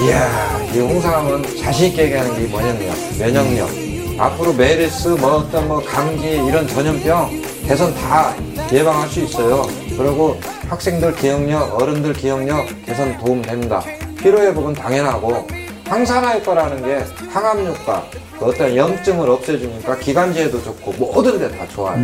이야, 0.02 0.60
이 0.74 0.78
홍삼은 0.78 1.56
자신있게 1.62 2.04
얘기하는 2.04 2.34
게 2.36 2.42
뭐냐면 2.48 2.94
면역력. 3.18 3.70
앞으로 4.18 4.52
메르스, 4.54 5.08
뭐 5.08 5.36
어떤 5.36 5.68
뭐 5.68 5.82
감기, 5.84 6.26
이런 6.26 6.66
전염병, 6.66 7.42
대선 7.66 7.94
다 7.94 8.34
예방할 8.72 9.08
수 9.08 9.20
있어요. 9.20 9.66
그리고 9.96 10.38
학생들 10.68 11.14
기억력, 11.16 11.74
어른들 11.80 12.12
기억력 12.12 12.66
개선 12.84 13.16
도움됩니다. 13.18 13.82
피로회복은 14.18 14.74
당연하고, 14.74 15.46
항산화 15.86 16.32
효과라는 16.38 16.84
게 16.84 17.04
항암 17.30 17.66
효과, 17.66 18.04
그 18.38 18.44
어떤 18.46 18.74
염증을 18.76 19.28
없애주니까 19.30 19.96
기관지에도 19.98 20.62
좋고, 20.62 20.92
모든 20.92 21.38
데 21.38 21.48
다 21.56 21.66
좋아요. 21.68 21.96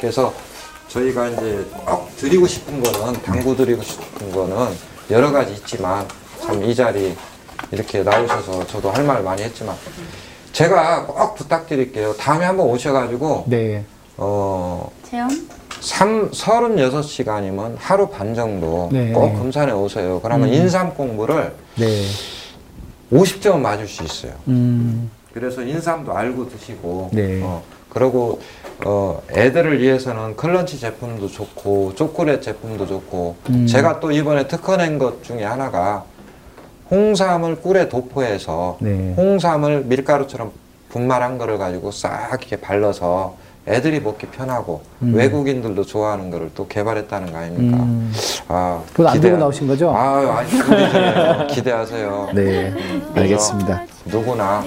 그래서 0.00 0.32
저희가 0.88 1.28
이제 1.28 1.64
꼭 1.84 2.14
드리고 2.16 2.46
싶은 2.46 2.80
거는, 2.82 3.20
당구 3.22 3.56
드리고 3.56 3.82
싶은 3.82 4.30
거는 4.32 4.68
여러 5.10 5.32
가지 5.32 5.54
있지만, 5.54 6.06
참 6.40 6.62
이 6.62 6.74
자리 6.74 7.16
이렇게 7.72 8.02
나오셔서 8.02 8.66
저도 8.66 8.90
할 8.90 9.02
말 9.04 9.22
많이 9.22 9.42
했지만, 9.42 9.74
제가 10.52 11.06
꼭 11.06 11.34
부탁드릴게요. 11.34 12.14
다음에 12.16 12.44
한번 12.44 12.66
오셔가지고, 12.66 13.44
네. 13.48 13.84
어, 14.18 14.88
체험? 15.10 15.28
3, 15.88 16.30
36시간이면 16.30 17.74
하루 17.78 18.08
반 18.08 18.34
정도 18.34 18.88
네. 18.90 19.12
꼭 19.12 19.34
금산에 19.34 19.70
오세요. 19.72 20.18
그러면 20.22 20.48
인삼 20.48 20.94
공부를 20.94 21.52
네. 21.76 22.04
50점 23.12 23.58
맞을 23.58 23.86
수 23.86 24.02
있어요. 24.02 24.32
음. 24.48 25.10
그래서 25.34 25.60
인삼도 25.62 26.16
알고 26.16 26.48
드시고, 26.48 27.10
네. 27.12 27.40
어, 27.42 27.62
그리고 27.90 28.40
어, 28.86 29.20
애들을 29.30 29.80
위해서는 29.82 30.36
클런치 30.36 30.80
제품도 30.80 31.28
좋고, 31.28 31.94
초콜릿 31.96 32.40
제품도 32.40 32.86
좋고, 32.86 33.36
음. 33.50 33.66
제가 33.66 34.00
또 34.00 34.10
이번에 34.10 34.48
특허 34.48 34.76
낸 34.78 34.98
것 34.98 35.22
중에 35.22 35.44
하나가 35.44 36.04
홍삼을 36.90 37.56
꿀에 37.60 37.88
도포해서 37.90 38.78
네. 38.80 39.12
홍삼을 39.16 39.82
밀가루처럼 39.84 40.50
분말한 40.88 41.36
거를 41.38 41.58
가지고 41.58 41.90
싹 41.90 42.28
이렇게 42.30 42.56
발라서 42.56 43.36
애들이 43.66 43.98
먹기 44.00 44.26
편하고 44.26 44.82
음. 45.02 45.14
외국인들도 45.14 45.84
좋아하는 45.84 46.30
거를 46.30 46.50
또 46.54 46.68
개발했다는 46.68 47.32
거 47.32 47.38
아닙니까? 47.38 47.78
음. 47.82 48.12
아, 48.48 48.82
그건 48.90 49.06
안 49.06 49.12
기대- 49.14 49.28
들고 49.28 49.38
나오신 49.40 49.66
거죠? 49.66 49.90
아, 49.90 50.38
아니. 50.38 51.46
기대하세요. 51.48 52.28
네. 52.34 52.74
알겠습니다. 53.14 53.82
누구나 54.04 54.62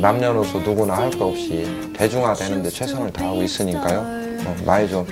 남녀노소 0.00 0.58
누구나 0.60 0.96
할 0.96 1.10
거 1.12 1.26
없이 1.26 1.92
대중화되는데 1.96 2.68
최선을 2.70 3.12
다하고 3.12 3.42
있으니까요. 3.42 4.00
어, 4.44 4.56
많이 4.66 4.88
좀 4.88 5.06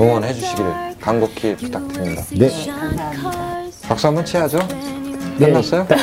응원해 0.00 0.32
주시기를 0.34 0.72
간곡히 1.00 1.54
부탁드립니다. 1.56 2.22
네. 2.32 2.48
감사합니다. 2.48 3.12
박수 3.88 4.06
한번 4.08 4.24
치야죠. 4.24 4.58
네. 5.38 5.46
끝났어요? 5.46 5.86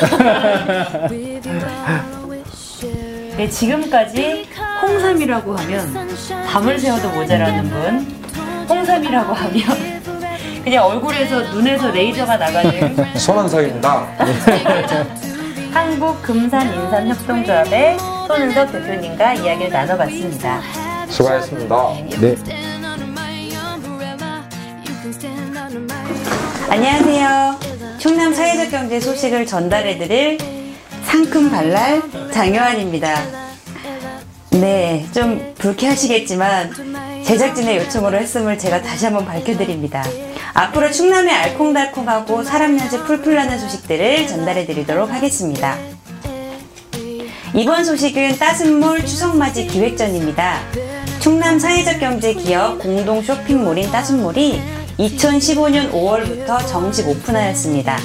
네, 3.38 3.50
지금까지 3.50 4.46
홍삼이라고 4.92 5.56
하면 5.56 6.10
밤을 6.48 6.78
새워도 6.78 7.10
모자라는 7.12 7.70
분, 7.70 8.22
홍삼이라고 8.68 9.34
하면 9.34 10.02
그냥 10.64 10.86
얼굴에서 10.86 11.40
눈에서 11.54 11.90
레이저가 11.92 12.38
나가는 12.38 12.96
손원석입니다. 13.18 14.08
한국 15.74 16.22
금산 16.22 16.68
인삼 16.74 17.08
협동조합의 17.08 17.98
손은석 18.28 18.72
대표님과 18.74 19.34
이야기를 19.36 19.72
나눠봤습니다. 19.72 20.62
수고하셨습니다. 21.08 21.94
네. 22.20 22.36
안녕하세요. 26.70 27.60
충남 27.98 28.34
사회적 28.34 28.72
경제 28.72 29.00
소식을 29.00 29.46
전달해드릴 29.46 30.38
상큼 31.04 31.50
발랄 31.50 32.02
장효환입니다. 32.32 33.41
네, 34.52 35.08
좀 35.14 35.54
불쾌하시겠지만 35.58 37.24
제작진의 37.24 37.78
요청으로 37.78 38.18
했음을 38.18 38.58
제가 38.58 38.82
다시 38.82 39.06
한번 39.06 39.26
밝혀드립니다. 39.26 40.04
앞으로 40.54 40.92
충남의 40.92 41.34
알콩달콩하고 41.34 42.44
사람연세 42.44 43.04
풀풀 43.04 43.34
나는 43.34 43.58
소식들을 43.58 44.28
전달해드리도록 44.28 45.10
하겠습니다. 45.10 45.78
이번 47.56 47.86
소식은 47.86 48.38
따순몰 48.38 49.06
추석맞이 49.06 49.68
기획전입니다. 49.68 50.60
충남 51.20 51.58
사회적 51.58 52.00
경제 52.00 52.34
기업 52.34 52.80
공동 52.80 53.22
쇼핑몰인 53.22 53.90
따순몰이 53.90 54.62
2015년 55.00 55.92
5월부터 55.92 56.68
정식 56.68 57.08
오픈하였습니다. 57.08 57.98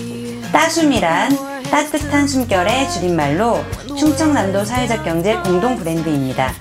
따숨이란 0.52 1.36
따뜻한 1.70 2.28
숨결의 2.28 2.90
줄임말로 2.92 3.64
충청남도 3.98 4.64
사회적 4.64 5.04
경제 5.04 5.34
공동 5.36 5.76
브랜드입니다. 5.76 6.52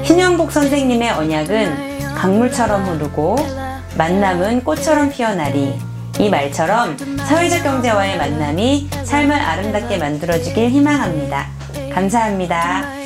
신영복 0.04 0.52
선생님의 0.52 1.10
언약은 1.10 2.14
강물처럼 2.14 2.86
흐르고 2.86 3.38
만남은 3.98 4.64
꽃처럼 4.64 5.10
피어나리 5.10 5.91
이 6.22 6.30
말처럼 6.30 6.96
사회적 7.18 7.64
경제와의 7.64 8.16
만남이 8.16 8.90
삶을 9.04 9.34
아름답게 9.36 9.98
만들어주길 9.98 10.70
희망합니다. 10.70 11.48
감사합니다. 11.96 13.01